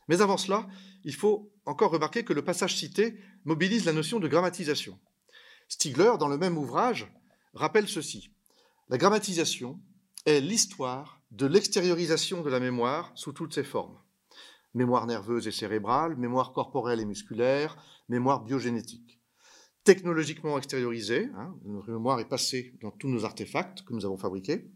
Mais 0.08 0.22
avant 0.22 0.38
cela, 0.38 0.68
il 1.04 1.14
faut 1.14 1.52
encore 1.66 1.92
remarquer 1.92 2.24
que 2.24 2.34
le 2.34 2.44
passage 2.44 2.76
cité 2.78 3.20
mobilise 3.46 3.86
la 3.86 3.94
notion 3.94 4.20
de 4.20 4.28
grammatisation. 4.28 5.00
Stigler, 5.68 6.14
dans 6.20 6.28
le 6.28 6.38
même 6.38 6.58
ouvrage, 6.58 7.12
rappelle 7.54 7.88
ceci. 7.88 8.32
La 8.90 8.98
grammatisation 8.98 9.80
est 10.26 10.42
l'histoire 10.42 11.22
de 11.32 11.46
l'extériorisation 11.46 12.42
de 12.42 12.50
la 12.50 12.60
mémoire 12.60 13.12
sous 13.16 13.34
toutes 13.34 13.54
ses 13.54 13.64
formes. 13.64 13.98
Mémoire 14.74 15.08
nerveuse 15.08 15.48
et 15.48 15.52
cérébrale, 15.52 16.16
mémoire 16.16 16.52
corporelle 16.52 17.00
et 17.00 17.06
musculaire, 17.06 17.78
mémoire 18.10 18.44
biogénétique. 18.44 19.20
Technologiquement 19.84 20.58
extériorisée, 20.58 21.30
hein, 21.36 21.56
notre 21.66 21.92
mémoire 21.92 22.20
est 22.20 22.30
passée 22.30 22.74
dans 22.82 22.92
tous 22.92 23.10
nos 23.10 23.26
artefacts 23.26 23.84
que 23.84 23.94
nous 23.94 24.06
avons 24.06 24.18
fabriqués, 24.18 24.72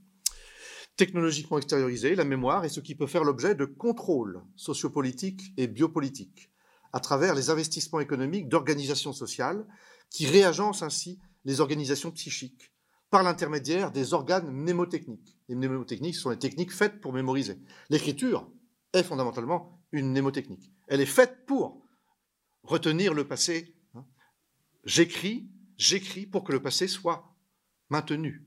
technologiquement 0.97 1.57
extériorisée, 1.57 2.15
la 2.15 2.25
mémoire 2.25 2.65
est 2.65 2.69
ce 2.69 2.79
qui 2.79 2.95
peut 2.95 3.07
faire 3.07 3.23
l'objet 3.23 3.55
de 3.55 3.65
contrôles 3.65 4.41
sociopolitiques 4.55 5.53
et 5.55 5.67
biopolitiques 5.67 6.49
à 6.91 6.99
travers 6.99 7.35
les 7.35 7.49
investissements 7.49 7.99
économiques 7.99 8.49
d'organisations 8.49 9.13
sociales 9.13 9.65
qui 10.09 10.25
réagencent 10.25 10.81
ainsi 10.81 11.19
les 11.45 11.61
organisations 11.61 12.11
psychiques 12.11 12.73
par 13.09 13.23
l'intermédiaire 13.23 13.91
des 13.91 14.13
organes 14.13 14.51
mnémotechniques. 14.51 15.37
Les 15.47 15.55
mnémotechniques 15.55 16.15
sont 16.15 16.31
les 16.31 16.39
techniques 16.39 16.73
faites 16.73 16.99
pour 16.99 17.13
mémoriser. 17.13 17.59
L'écriture 17.89 18.49
est 18.93 19.03
fondamentalement 19.03 19.81
une 19.91 20.09
mnémotechnique. 20.09 20.73
Elle 20.87 21.01
est 21.01 21.05
faite 21.05 21.45
pour 21.45 21.85
retenir 22.63 23.13
le 23.13 23.27
passé. 23.27 23.75
Hein. 23.95 24.05
J'écris, 24.83 25.49
j'écris 25.77 26.25
pour 26.25 26.43
que 26.43 26.51
le 26.51 26.61
passé 26.61 26.87
soit 26.87 27.35
maintenu. 27.89 28.45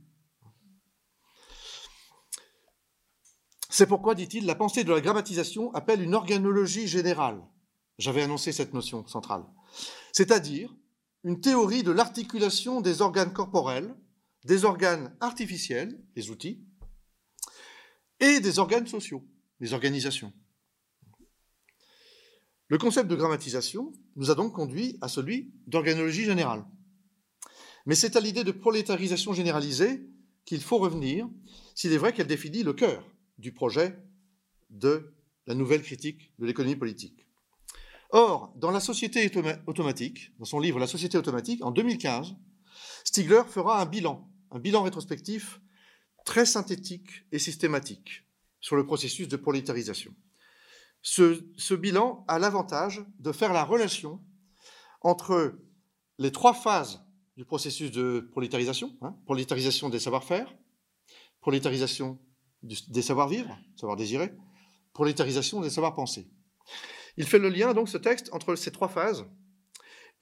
C'est 3.73 3.87
pourquoi, 3.87 4.17
dit-il, 4.17 4.47
la 4.47 4.57
pensée 4.57 4.83
de 4.83 4.93
la 4.93 5.01
grammatisation 5.01 5.73
appelle 5.75 6.03
une 6.03 6.17
organologie 6.17 6.89
générale. 6.89 7.41
J'avais 7.99 8.23
annoncé 8.23 8.51
cette 8.51 8.75
notion 8.75 9.07
centrale. 9.07 9.45
C'est-à-dire 10.13 10.75
une 11.23 11.41
théorie 11.41 11.85
de 11.85 11.93
l'articulation 11.93 12.81
des 12.81 13.01
organes 13.01 13.33
corporels, 13.33 13.95
des 14.45 14.65
organes 14.65 15.17
artificiels, 15.21 16.03
les 16.17 16.31
outils, 16.31 16.65
et 18.19 18.41
des 18.41 18.59
organes 18.59 18.89
sociaux, 18.89 19.25
les 19.61 19.73
organisations. 19.73 20.33
Le 22.67 22.79
concept 22.79 23.09
de 23.09 23.17
grammatisation 23.17 23.93
nous 24.17 24.33
a 24.33 24.35
donc 24.35 24.53
conduit 24.53 24.99
à 25.01 25.07
celui 25.07 25.55
d'organologie 25.69 26.25
générale. 26.25 26.65
Mais 27.87 27.95
c'est 27.95 28.17
à 28.17 28.21
l'idée 28.21 28.45
de 28.45 28.53
prolétarisation 28.53 29.33
généralisée 29.33 30.09
qu'il 30.45 30.61
faut 30.61 30.79
revenir, 30.79 31.29
s'il 31.77 31.93
est 31.93 31.99
vrai 31.99 32.13
qu'elle 32.13 32.27
définit 32.27 32.65
le 32.65 32.73
cœur 32.73 33.05
du 33.41 33.53
projet 33.53 33.99
de 34.71 35.15
la 35.47 35.55
nouvelle 35.55 35.83
critique 35.83 36.33
de 36.39 36.47
l'économie 36.47 36.77
politique. 36.77 37.27
Or, 38.11 38.53
dans 38.57 38.71
la 38.71 38.81
société 38.81 39.31
automatique, 39.67 40.33
dans 40.39 40.45
son 40.45 40.61
livre 40.61 40.79
La 40.79 40.87
société 40.87 41.17
automatique, 41.17 41.65
en 41.65 41.71
2015, 41.71 42.35
Stigler 43.05 43.43
fera 43.49 43.81
un 43.81 43.87
bilan, 43.87 44.29
un 44.51 44.59
bilan 44.59 44.83
rétrospectif 44.83 45.61
très 46.25 46.45
synthétique 46.45 47.25
et 47.33 47.39
systématique 47.39 48.27
sur 48.61 48.77
le 48.77 48.85
processus 48.85 49.29
de 49.29 49.37
prolétarisation. 49.37 50.15
Ce, 51.03 51.75
bilan 51.75 52.25
a 52.29 52.39
l'avantage 52.39 53.03
de 53.19 53.33
faire 53.33 53.53
la 53.53 53.65
relation 53.65 54.21
entre 55.01 55.59
les 56.19 56.31
trois 56.31 56.53
phases 56.53 57.03
du 57.37 57.45
processus 57.47 57.91
de 57.91 58.29
prolétarisation, 58.33 58.97
hein, 59.01 59.17
prolétarisation 59.25 59.89
des 59.89 59.99
savoir-faire, 59.99 60.55
prolétarisation 61.41 62.19
des 62.63 63.03
savoir-vivre, 63.03 63.59
savoir-désirer, 63.77 64.33
prolétarisation 64.93 65.61
des 65.61 65.71
savoir-penser. 65.71 66.29
Il 67.17 67.27
fait 67.27 67.39
le 67.39 67.49
lien, 67.49 67.75
donc, 67.75 67.89
ce 67.89 67.99
texte, 67.99 68.31
entre 68.33 68.55
ces 68.55 68.71
trois 68.71 68.89
phases 68.89 69.27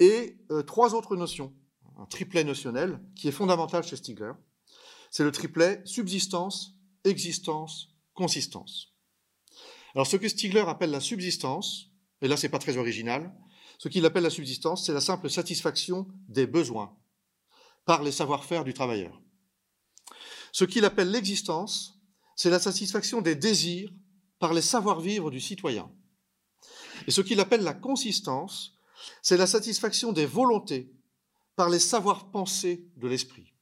et 0.00 0.38
euh, 0.50 0.62
trois 0.62 0.94
autres 0.94 1.16
notions, 1.16 1.54
un 1.98 2.06
triplet 2.06 2.44
notionnel 2.44 3.00
qui 3.16 3.28
est 3.28 3.32
fondamental 3.32 3.82
chez 3.82 3.96
Stigler. 3.96 4.32
C'est 5.10 5.24
le 5.24 5.32
triplet 5.32 5.82
subsistance, 5.84 6.74
existence, 7.04 7.94
consistance. 8.14 8.94
Alors 9.94 10.06
ce 10.06 10.16
que 10.16 10.28
Stigler 10.28 10.64
appelle 10.66 10.90
la 10.90 11.00
subsistance, 11.00 11.90
et 12.20 12.28
là 12.28 12.36
c'est 12.36 12.48
pas 12.48 12.58
très 12.58 12.76
original, 12.76 13.34
ce 13.78 13.88
qu'il 13.88 14.04
appelle 14.04 14.24
la 14.24 14.30
subsistance, 14.30 14.86
c'est 14.86 14.92
la 14.92 15.00
simple 15.00 15.30
satisfaction 15.30 16.06
des 16.28 16.46
besoins 16.46 16.96
par 17.84 18.02
les 18.02 18.12
savoir-faire 18.12 18.64
du 18.64 18.74
travailleur. 18.74 19.20
Ce 20.52 20.64
qu'il 20.64 20.84
appelle 20.84 21.10
l'existence, 21.10 21.97
c'est 22.38 22.50
la 22.50 22.60
satisfaction 22.60 23.20
des 23.20 23.34
désirs 23.34 23.92
par 24.38 24.54
les 24.54 24.62
savoir-vivre 24.62 25.28
du 25.28 25.40
citoyen. 25.40 25.90
Et 27.08 27.10
ce 27.10 27.20
qu'il 27.20 27.40
appelle 27.40 27.62
la 27.62 27.74
consistance, 27.74 28.78
c'est 29.22 29.36
la 29.36 29.48
satisfaction 29.48 30.12
des 30.12 30.24
volontés 30.24 30.94
par 31.56 31.68
les 31.68 31.80
savoir-penser 31.80 32.86
de 32.96 33.08
l'esprit. 33.08 33.52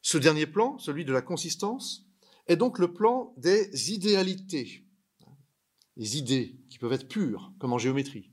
Ce 0.00 0.16
dernier 0.16 0.46
plan, 0.46 0.78
celui 0.78 1.04
de 1.04 1.12
la 1.12 1.20
consistance, 1.20 2.06
est 2.46 2.56
donc 2.56 2.78
le 2.78 2.94
plan 2.94 3.34
des 3.36 3.92
idéalités, 3.92 4.86
les 5.96 6.16
idées 6.16 6.58
qui 6.70 6.78
peuvent 6.78 6.94
être 6.94 7.08
pures, 7.08 7.52
comme 7.58 7.74
en 7.74 7.78
géométrie. 7.78 8.30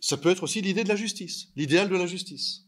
Ça 0.00 0.18
peut 0.18 0.28
être 0.28 0.42
aussi 0.42 0.60
l'idée 0.60 0.84
de 0.84 0.88
la 0.90 0.96
justice, 0.96 1.48
l'idéal 1.56 1.88
de 1.88 1.96
la 1.96 2.06
justice. 2.06 2.66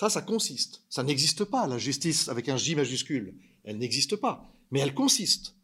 Ça, 0.00 0.08
ça 0.08 0.22
consiste. 0.22 0.82
Ça 0.88 1.02
n'existe 1.02 1.44
pas, 1.44 1.66
la 1.66 1.76
justice 1.76 2.30
avec 2.30 2.48
un 2.48 2.56
J 2.56 2.74
majuscule. 2.74 3.36
Elle 3.64 3.76
n'existe 3.76 4.16
pas, 4.16 4.50
mais 4.70 4.80
elle 4.80 4.94
consiste. 4.94 5.54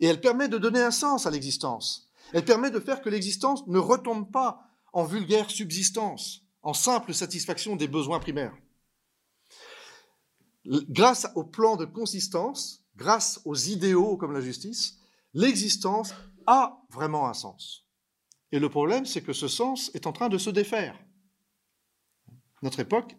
Et 0.00 0.06
elle 0.06 0.22
permet 0.22 0.48
de 0.48 0.56
donner 0.56 0.80
un 0.80 0.90
sens 0.90 1.26
à 1.26 1.30
l'existence. 1.30 2.08
Elle 2.32 2.46
permet 2.46 2.70
de 2.70 2.80
faire 2.80 3.02
que 3.02 3.10
l'existence 3.10 3.66
ne 3.66 3.78
retombe 3.78 4.32
pas 4.32 4.70
en 4.94 5.04
vulgaire 5.04 5.50
subsistance, 5.50 6.40
en 6.62 6.72
simple 6.72 7.12
satisfaction 7.12 7.76
des 7.76 7.86
besoins 7.86 8.20
primaires 8.20 8.56
grâce 10.66 11.26
au 11.34 11.44
plan 11.44 11.76
de 11.76 11.84
consistance, 11.84 12.82
grâce 12.96 13.40
aux 13.44 13.54
idéaux 13.54 14.16
comme 14.16 14.32
la 14.32 14.40
justice, 14.40 14.98
l'existence 15.34 16.14
a 16.46 16.82
vraiment 16.90 17.28
un 17.28 17.34
sens. 17.34 17.84
Et 18.50 18.58
le 18.58 18.70
problème, 18.70 19.04
c'est 19.04 19.22
que 19.22 19.34
ce 19.34 19.46
sens 19.46 19.90
est 19.92 20.06
en 20.06 20.12
train 20.12 20.30
de 20.30 20.38
se 20.38 20.48
défaire. 20.48 20.98
Notre 22.62 22.80
époque, 22.80 23.16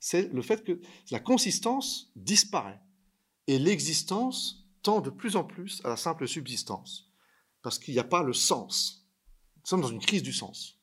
c'est 0.00 0.32
le 0.32 0.42
fait 0.42 0.64
que 0.64 0.80
la 1.10 1.20
consistance 1.20 2.10
disparaît 2.16 2.80
et 3.46 3.58
l'existence 3.58 4.66
tend 4.82 5.00
de 5.00 5.10
plus 5.10 5.36
en 5.36 5.44
plus 5.44 5.82
à 5.84 5.88
la 5.88 5.96
simple 5.96 6.26
subsistance, 6.26 7.12
parce 7.62 7.78
qu'il 7.78 7.92
n'y 7.92 8.00
a 8.00 8.04
pas 8.04 8.22
le 8.22 8.32
sens. 8.32 9.06
Nous 9.56 9.66
sommes 9.66 9.82
dans 9.82 9.88
une 9.88 10.00
crise 10.00 10.22
du 10.22 10.32
sens. 10.32 10.78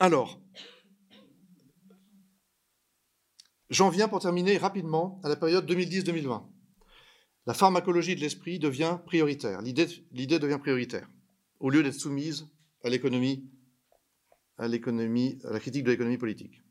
Alors, 0.00 0.40
j'en 3.68 3.90
viens 3.90 4.08
pour 4.08 4.20
terminer 4.20 4.56
rapidement 4.56 5.20
à 5.22 5.28
la 5.28 5.36
période 5.36 5.70
2010-2020. 5.70 6.48
La 7.46 7.54
pharmacologie 7.54 8.16
de 8.16 8.20
l'esprit 8.20 8.58
devient 8.58 8.98
prioritaire, 9.06 9.62
l'idée 9.62 10.38
devient 10.38 10.58
prioritaire, 10.58 11.08
au 11.60 11.70
lieu 11.70 11.82
d'être 11.82 11.94
soumise 11.94 12.48
à 12.82 12.88
la 12.90 12.98
critique 15.60 15.84
de 15.84 15.90
l'économie 15.90 16.18
politique. 16.18 16.62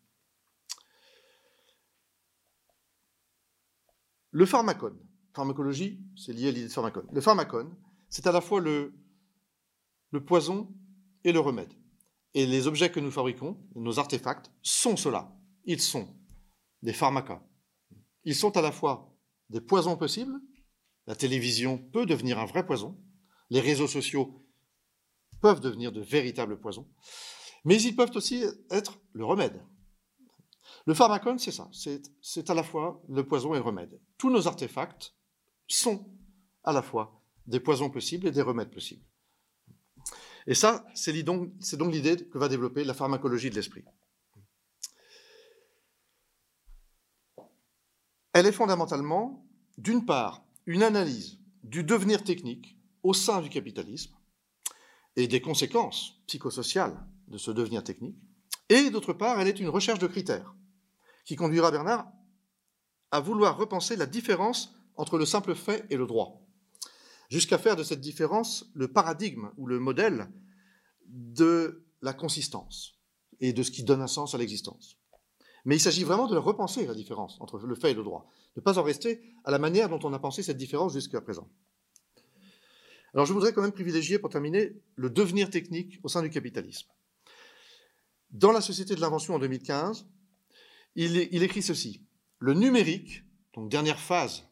Le 4.31 4.45
pharmacone, 4.45 4.99
pharmacologie, 5.33 5.99
c'est 6.15 6.33
lié 6.33 6.49
à 6.49 6.51
l'idée 6.51 6.67
de 6.67 6.73
pharmacone. 6.73 7.07
Le 7.11 7.21
pharmacone, 7.21 7.75
c'est 8.09 8.27
à 8.27 8.31
la 8.31 8.41
fois 8.41 8.59
le, 8.59 8.93
le 10.11 10.23
poison 10.23 10.71
et 11.23 11.31
le 11.31 11.39
remède. 11.39 11.73
Et 12.35 12.45
les 12.45 12.67
objets 12.67 12.91
que 12.91 12.99
nous 12.99 13.09
fabriquons, 13.11 13.57
nos 13.75 13.97
artefacts, 13.97 14.51
sont 14.61 14.97
cela. 14.97 15.35
Ils 15.65 15.81
sont 15.81 16.15
des 16.83 16.93
pharmacas. 16.93 17.43
Ils 18.23 18.35
sont 18.35 18.55
à 18.55 18.61
la 18.61 18.71
fois 18.71 19.15
des 19.49 19.61
poisons 19.61 19.97
possibles. 19.97 20.39
La 21.07 21.15
télévision 21.15 21.77
peut 21.77 22.05
devenir 22.05 22.37
un 22.37 22.45
vrai 22.45 22.65
poison. 22.65 23.03
Les 23.49 23.61
réseaux 23.61 23.87
sociaux 23.87 24.45
peuvent 25.41 25.59
devenir 25.59 25.91
de 25.91 26.01
véritables 26.01 26.59
poisons. 26.59 26.87
Mais 27.65 27.81
ils 27.81 27.95
peuvent 27.95 28.15
aussi 28.15 28.43
être 28.69 28.99
le 29.13 29.25
remède. 29.25 29.61
Le 30.85 30.93
pharmacone, 30.93 31.39
c'est 31.39 31.51
ça. 31.51 31.69
C'est 32.21 32.49
à 32.49 32.53
la 32.53 32.63
fois 32.63 33.01
le 33.09 33.25
poison 33.25 33.53
et 33.53 33.57
le 33.57 33.63
remède. 33.63 33.99
Tous 34.17 34.29
nos 34.29 34.47
artefacts 34.47 35.13
sont 35.67 36.09
à 36.63 36.71
la 36.71 36.81
fois 36.81 37.21
des 37.47 37.59
poisons 37.59 37.89
possibles 37.89 38.27
et 38.27 38.31
des 38.31 38.41
remèdes 38.41 38.71
possibles. 38.71 39.03
Et 40.47 40.55
ça, 40.55 40.85
c'est 40.95 41.21
donc, 41.23 41.51
l'idée 41.91 42.27
que 42.27 42.37
va 42.37 42.47
développer 42.47 42.83
la 42.83 42.93
pharmacologie 42.93 43.49
de 43.49 43.55
l'esprit. 43.55 43.83
Elle 48.33 48.45
est 48.45 48.51
fondamentalement, 48.51 49.45
d'une 49.77 50.05
part, 50.05 50.43
une 50.65 50.83
analyse 50.83 51.39
du 51.63 51.83
devenir 51.83 52.23
technique 52.23 52.77
au 53.03 53.13
sein 53.13 53.41
du 53.41 53.49
capitalisme 53.49 54.15
et 55.15 55.27
des 55.27 55.41
conséquences 55.41 56.21
psychosociales 56.27 56.97
de 57.27 57.37
ce 57.37 57.51
devenir 57.51 57.83
technique, 57.83 58.17
et 58.69 58.89
d'autre 58.89 59.13
part, 59.13 59.39
elle 59.39 59.47
est 59.47 59.59
une 59.59 59.69
recherche 59.69 59.99
de 59.99 60.07
critères 60.07 60.55
qui 61.25 61.35
conduira 61.35 61.71
Bernard 61.71 62.11
à 63.11 63.19
vouloir 63.19 63.57
repenser 63.57 63.95
la 63.95 64.05
différence 64.05 64.75
entre 64.95 65.17
le 65.17 65.25
simple 65.25 65.55
fait 65.55 65.85
et 65.89 65.97
le 65.97 66.05
droit 66.05 66.45
jusqu'à 67.29 67.57
faire 67.57 67.75
de 67.75 67.83
cette 67.83 68.01
différence 68.01 68.69
le 68.73 68.91
paradigme 68.91 69.51
ou 69.57 69.67
le 69.67 69.79
modèle 69.79 70.31
de 71.05 71.85
la 72.01 72.13
consistance 72.13 72.99
et 73.39 73.53
de 73.53 73.63
ce 73.63 73.71
qui 73.71 73.83
donne 73.83 74.01
un 74.01 74.07
sens 74.07 74.35
à 74.35 74.37
l'existence. 74.37 74.97
Mais 75.65 75.77
il 75.77 75.79
s'agit 75.79 76.03
vraiment 76.03 76.27
de 76.27 76.37
repenser 76.37 76.85
la 76.85 76.93
différence 76.93 77.39
entre 77.39 77.59
le 77.59 77.75
fait 77.75 77.91
et 77.91 77.95
le 77.95 78.03
droit, 78.03 78.29
de 78.55 78.61
ne 78.61 78.63
pas 78.63 78.79
en 78.79 78.83
rester 78.83 79.21
à 79.43 79.51
la 79.51 79.59
manière 79.59 79.89
dont 79.89 79.99
on 80.03 80.13
a 80.13 80.19
pensé 80.19 80.41
cette 80.41 80.57
différence 80.57 80.93
jusqu'à 80.93 81.21
présent. 81.21 81.49
Alors 83.13 83.25
je 83.25 83.33
voudrais 83.33 83.53
quand 83.53 83.61
même 83.61 83.71
privilégier, 83.71 84.19
pour 84.19 84.29
terminer, 84.29 84.73
le 84.95 85.09
devenir 85.09 85.49
technique 85.49 85.99
au 86.03 86.09
sein 86.09 86.21
du 86.21 86.29
capitalisme. 86.29 86.89
Dans 88.31 88.51
la 88.51 88.61
Société 88.61 88.95
de 88.95 89.01
l'invention 89.01 89.35
en 89.35 89.39
2015, 89.39 90.07
il, 90.95 91.27
il 91.31 91.43
écrit 91.43 91.63
ceci. 91.63 92.05
Le 92.37 92.53
numérique, 92.53 93.23
donc 93.53 93.69
dernière 93.69 93.99
phase, 93.99 94.43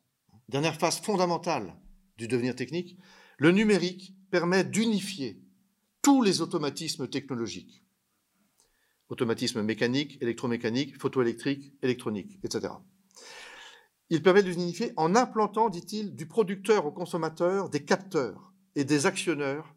dernière 0.50 0.80
phase 0.80 1.00
fondamentale 1.00 1.76
du 2.18 2.28
devenir 2.28 2.56
technique, 2.56 2.98
le 3.38 3.52
numérique 3.52 4.16
permet 4.32 4.64
d'unifier 4.64 5.40
tous 6.02 6.24
les 6.24 6.42
automatismes 6.42 7.08
technologiques. 7.08 7.84
Automatismes 9.10 9.62
mécaniques, 9.62 10.18
électromécaniques, 10.22 11.00
photoélectriques, 11.00 11.74
électroniques, 11.82 12.40
etc. 12.44 12.74
Il 14.10 14.24
permet 14.24 14.44
de 14.44 14.50
l'unifier 14.50 14.94
en 14.96 15.16
implantant, 15.16 15.70
dit-il, 15.70 16.16
du 16.16 16.28
producteur 16.28 16.86
au 16.86 16.92
consommateur 16.92 17.70
des 17.70 17.84
capteurs 17.84 18.54
et 18.76 18.86
des 18.86 19.06
actionneurs 19.06 19.76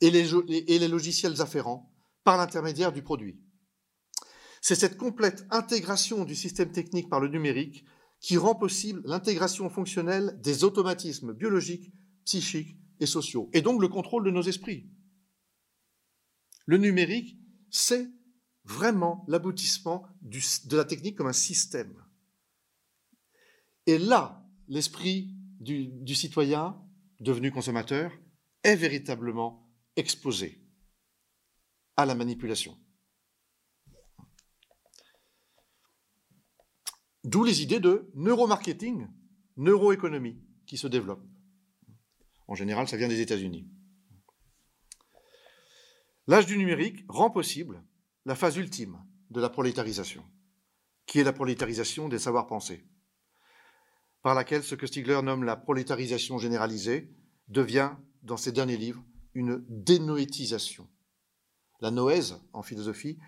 et 0.00 0.10
les, 0.10 0.30
et 0.48 0.78
les 0.78 0.88
logiciels 0.88 1.40
afférents 1.40 1.94
par 2.24 2.36
l'intermédiaire 2.36 2.92
du 2.92 3.02
produit. 3.02 3.40
C'est 4.60 4.74
cette 4.74 4.98
complète 4.98 5.46
intégration 5.50 6.24
du 6.24 6.34
système 6.34 6.70
technique 6.70 7.08
par 7.08 7.20
le 7.20 7.28
numérique 7.28 7.84
qui 8.20 8.36
rend 8.36 8.54
possible 8.54 9.00
l'intégration 9.06 9.70
fonctionnelle 9.70 10.38
des 10.42 10.64
automatismes 10.64 11.32
biologiques, 11.32 11.92
psychiques 12.26 12.76
et 13.00 13.06
sociaux, 13.06 13.48
et 13.54 13.62
donc 13.62 13.80
le 13.80 13.88
contrôle 13.88 14.24
de 14.24 14.30
nos 14.30 14.42
esprits. 14.42 14.90
Le 16.66 16.76
numérique, 16.76 17.38
c'est 17.70 18.10
vraiment 18.64 19.24
l'aboutissement 19.26 20.06
de 20.20 20.76
la 20.76 20.84
technique 20.84 21.16
comme 21.16 21.26
un 21.26 21.32
système. 21.32 21.94
Et 23.90 23.98
là, 23.98 24.46
l'esprit 24.68 25.34
du, 25.58 26.14
citoyen 26.14 26.80
devenu 27.18 27.50
consommateur 27.50 28.12
est 28.62 28.76
véritablement 28.76 29.68
exposé 29.96 30.64
à 31.96 32.06
la 32.06 32.14
manipulation. 32.14 32.78
D'où 37.24 37.42
les 37.42 37.62
idées 37.62 37.80
de 37.80 38.12
neuromarketing 38.14 39.08
neuroéconomie 39.56 40.40
qui 40.66 40.78
se 40.78 40.86
développe. 40.86 41.26
En 42.46 42.54
général, 42.54 42.86
ça 42.86 42.96
vient 42.96 43.08
des 43.08 43.20
États-Unis. 43.20 43.68
L'âge 46.28 46.46
du 46.46 46.56
numérique 46.56 47.04
rend 47.08 47.30
possible 47.30 47.82
la 48.24 48.36
phase 48.36 48.56
ultime 48.56 49.04
de 49.30 49.40
la 49.40 49.50
prolétarisation, 49.50 50.24
qui 51.06 51.18
est 51.18 51.24
la 51.24 51.32
prolétarisation 51.32 52.08
des 52.08 52.20
savoirs-pensés, 52.20 52.86
par 54.22 54.34
laquelle 54.34 54.62
ce 54.62 54.74
que 54.74 54.86
Stigler 54.86 55.20
nomme 55.22 55.44
la 55.44 55.56
prolétarisation 55.56 56.38
généralisée 56.38 57.10
devient, 57.48 57.90
dans 58.22 58.36
ses 58.36 58.52
derniers 58.52 58.76
livres, 58.76 59.02
une 59.34 59.64
dénoétisation. 59.68 60.88
La 61.80 61.90
noèse, 61.90 62.40
en 62.52 62.62
philosophie, 62.62 63.18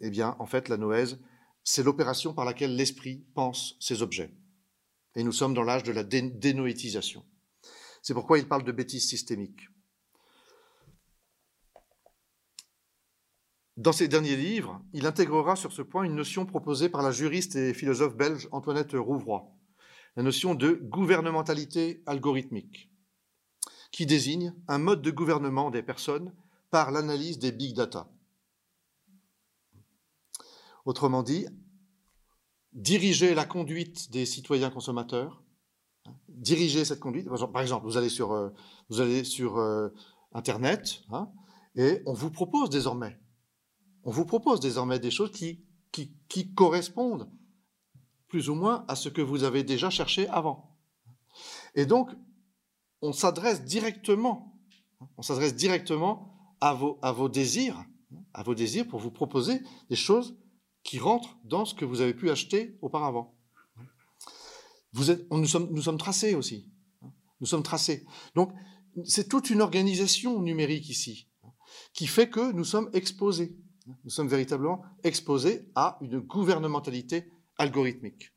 eh 0.00 0.10
bien, 0.10 0.36
en 0.38 0.46
fait, 0.46 0.68
la 0.68 0.76
noèse, 0.76 1.20
c'est 1.62 1.82
l'opération 1.82 2.34
par 2.34 2.44
laquelle 2.44 2.74
l'esprit 2.74 3.24
pense 3.34 3.76
ses 3.80 4.02
objets. 4.02 4.34
Et 5.14 5.22
nous 5.22 5.32
sommes 5.32 5.54
dans 5.54 5.62
l'âge 5.62 5.84
de 5.84 5.92
la 5.92 6.02
dénoétisation. 6.02 7.24
C'est 8.02 8.14
pourquoi 8.14 8.38
il 8.38 8.48
parle 8.48 8.64
de 8.64 8.72
bêtise 8.72 9.08
systémique. 9.08 9.68
Dans 13.76 13.92
ses 13.92 14.08
derniers 14.08 14.36
livres, 14.36 14.80
il 14.92 15.06
intégrera 15.06 15.56
sur 15.56 15.72
ce 15.72 15.82
point 15.82 16.04
une 16.04 16.14
notion 16.14 16.46
proposée 16.46 16.88
par 16.88 17.02
la 17.02 17.10
juriste 17.10 17.56
et 17.56 17.74
philosophe 17.74 18.16
belge 18.16 18.48
Antoinette 18.52 18.92
Rouvroy, 18.92 19.50
la 20.16 20.22
notion 20.22 20.54
de 20.54 20.72
gouvernementalité 20.72 22.02
algorithmique, 22.06 22.90
qui 23.90 24.06
désigne 24.06 24.54
un 24.68 24.78
mode 24.78 25.02
de 25.02 25.10
gouvernement 25.10 25.70
des 25.70 25.82
personnes 25.82 26.32
par 26.70 26.90
l'analyse 26.90 27.38
des 27.38 27.52
big 27.52 27.74
data. 27.74 28.08
Autrement 30.84 31.22
dit, 31.22 31.46
diriger 32.72 33.34
la 33.34 33.44
conduite 33.44 34.10
des 34.10 34.26
citoyens 34.26 34.70
consommateurs, 34.70 35.42
hein, 36.06 36.14
diriger 36.28 36.84
cette 36.84 37.00
conduite. 37.00 37.28
Par 37.52 37.62
exemple, 37.62 37.86
vous 37.86 37.96
allez 37.96 38.08
sur, 38.08 38.32
euh, 38.32 38.50
euh, 38.90 39.88
Internet 40.32 41.02
hein, 41.10 41.30
et 41.76 42.02
on 42.06 42.12
vous 42.12 42.30
propose 42.30 42.70
désormais, 42.70 43.18
on 44.02 44.10
vous 44.10 44.26
propose 44.26 44.60
désormais 44.60 44.98
des 44.98 45.12
choses 45.12 45.30
qui 45.30 46.54
correspondent 46.54 47.30
plus 48.28 48.48
ou 48.48 48.54
moins 48.54 48.84
à 48.88 48.96
ce 48.96 49.08
que 49.08 49.22
vous 49.22 49.44
avez 49.44 49.62
déjà 49.62 49.90
cherché 49.90 50.28
avant. 50.28 50.76
Et 51.74 51.86
donc, 51.86 52.10
on 53.02 53.12
s'adresse 53.12 53.64
directement, 53.64 54.58
on 55.16 55.22
s'adresse 55.22 55.54
directement 55.54 56.56
à 56.60 56.74
vos, 56.74 56.98
à 57.02 57.12
vos 57.12 57.28
désirs, 57.28 57.84
à 58.32 58.42
vos 58.42 58.54
désirs 58.54 58.86
pour 58.86 59.00
vous 59.00 59.10
proposer 59.10 59.60
des 59.90 59.96
choses 59.96 60.36
qui 60.82 60.98
rentrent 60.98 61.36
dans 61.44 61.64
ce 61.64 61.74
que 61.74 61.84
vous 61.84 62.00
avez 62.00 62.14
pu 62.14 62.30
acheter 62.30 62.78
auparavant. 62.82 63.34
Vous 64.92 65.10
êtes, 65.10 65.30
nous, 65.30 65.46
sommes, 65.46 65.68
nous 65.72 65.82
sommes 65.82 65.98
tracés 65.98 66.34
aussi. 66.34 66.70
Nous 67.40 67.46
sommes 67.46 67.62
tracés. 67.62 68.06
Donc, 68.34 68.52
c'est 69.04 69.28
toute 69.28 69.50
une 69.50 69.60
organisation 69.60 70.40
numérique 70.40 70.88
ici 70.88 71.28
qui 71.92 72.06
fait 72.06 72.30
que 72.30 72.52
nous 72.52 72.64
sommes 72.64 72.88
exposés. 72.92 73.56
Nous 74.04 74.10
sommes 74.10 74.28
véritablement 74.28 74.82
exposés 75.02 75.68
à 75.74 75.98
une 76.00 76.20
gouvernementalité 76.20 77.30
algorithmique. 77.58 78.32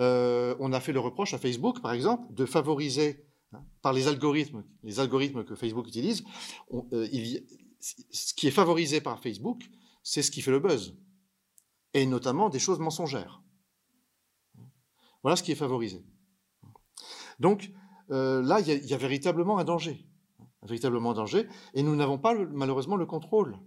Euh, 0.00 0.56
on 0.60 0.72
a 0.72 0.80
fait 0.80 0.92
le 0.92 1.00
reproche 1.00 1.34
à 1.34 1.38
Facebook, 1.38 1.80
par 1.80 1.92
exemple, 1.92 2.32
de 2.32 2.46
favoriser 2.46 3.26
hein, 3.52 3.64
par 3.82 3.92
les 3.92 4.08
algorithmes, 4.08 4.64
les 4.82 4.98
algorithmes 4.98 5.44
que 5.44 5.54
Facebook 5.54 5.86
utilise, 5.86 6.24
euh, 6.72 7.06
ce 8.10 8.34
qui 8.34 8.46
est 8.46 8.52
favorisé 8.52 9.00
par 9.00 9.20
Facebook, 9.20 9.62
c'est 10.02 10.22
ce 10.22 10.30
qui 10.30 10.40
fait 10.40 10.50
le 10.50 10.60
buzz 10.60 10.96
et 11.92 12.06
notamment 12.06 12.48
des 12.48 12.58
choses 12.58 12.78
mensongères. 12.78 13.42
Voilà 15.22 15.36
ce 15.36 15.42
qui 15.42 15.52
est 15.52 15.56
favorisé. 15.56 16.04
Donc 17.38 17.70
euh, 18.10 18.42
là, 18.42 18.60
il 18.60 18.86
y, 18.86 18.94
a 18.94 18.96
véritablement 18.96 19.58
un 19.58 19.64
danger, 19.64 20.06
véritablement 20.62 21.14
danger, 21.14 21.48
et 21.74 21.82
nous 21.82 21.96
n'avons 21.96 22.18
pas 22.18 22.34
malheureusement 22.34 22.96
le 22.96 23.06
contrôle. 23.06 23.58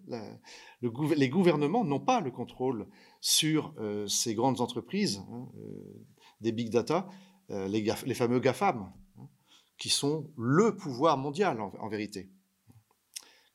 les 0.82 1.30
gouvernements 1.30 1.84
n'ont 1.84 2.00
pas 2.00 2.22
le 2.22 2.32
contrôle 2.32 2.88
sur 3.20 3.74
euh, 3.80 4.08
ces 4.08 4.36
grandes 4.36 4.62
entreprises, 4.62 5.24
hein, 5.32 5.50
euh, 5.58 6.06
des 6.41 6.52
big 6.52 6.70
data, 6.70 7.08
les, 7.50 8.14
fameux 8.16 8.39
GAFAM, 8.39 8.91
hein, 9.20 9.30
qui 9.78 9.89
sont 9.89 10.32
le 10.38 10.76
pouvoir 10.76 11.18
mondial 11.18 11.62
en 11.62 11.88
vérité, 11.88 12.32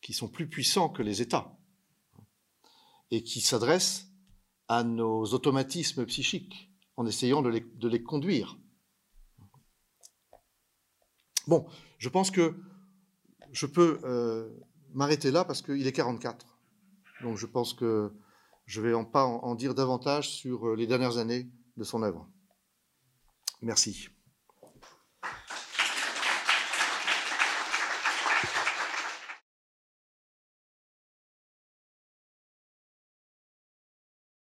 qui 0.03 0.13
sont 0.13 0.29
plus 0.29 0.49
puissants 0.49 0.89
que 0.89 1.03
les 1.03 1.21
États, 1.23 1.59
et 3.11 3.23
qui 3.23 3.41
s'adressent 3.41 4.09
à 4.69 4.85
nos 4.85 5.25
automatismes 5.25 6.05
psychiques 6.07 6.71
en 6.97 7.07
essayant 7.07 7.43
de 7.43 7.89
les, 7.89 8.03
conduire. 8.03 8.59
Bon, 11.47 11.67
je 11.99 12.09
pense 12.09 12.31
que 12.31 12.61
je 13.53 13.67
peux 13.67 14.01
euh, 14.05 14.49
m'arrêter 14.95 15.31
là 15.31 15.45
parce 15.45 15.63
qu'il 15.63 15.87
est 15.87 15.93
44. 15.93 16.59
Donc 17.23 17.37
je 17.37 17.47
pense 17.47 17.75
que 17.75 18.13
je 18.67 18.81
ne 18.81 18.89
vais 18.89 18.95
en 18.95 19.05
pas 19.05 19.25
en 19.25 19.55
dire 19.55 19.75
davantage 19.75 20.29
sur 20.31 20.69
euh, 20.69 20.77
les 20.77 20.87
dernières 20.87 21.19
années 21.19 21.51
de 21.77 21.85
son 21.85 22.03
œuvre. 22.03 22.29
Merci. 23.63 24.09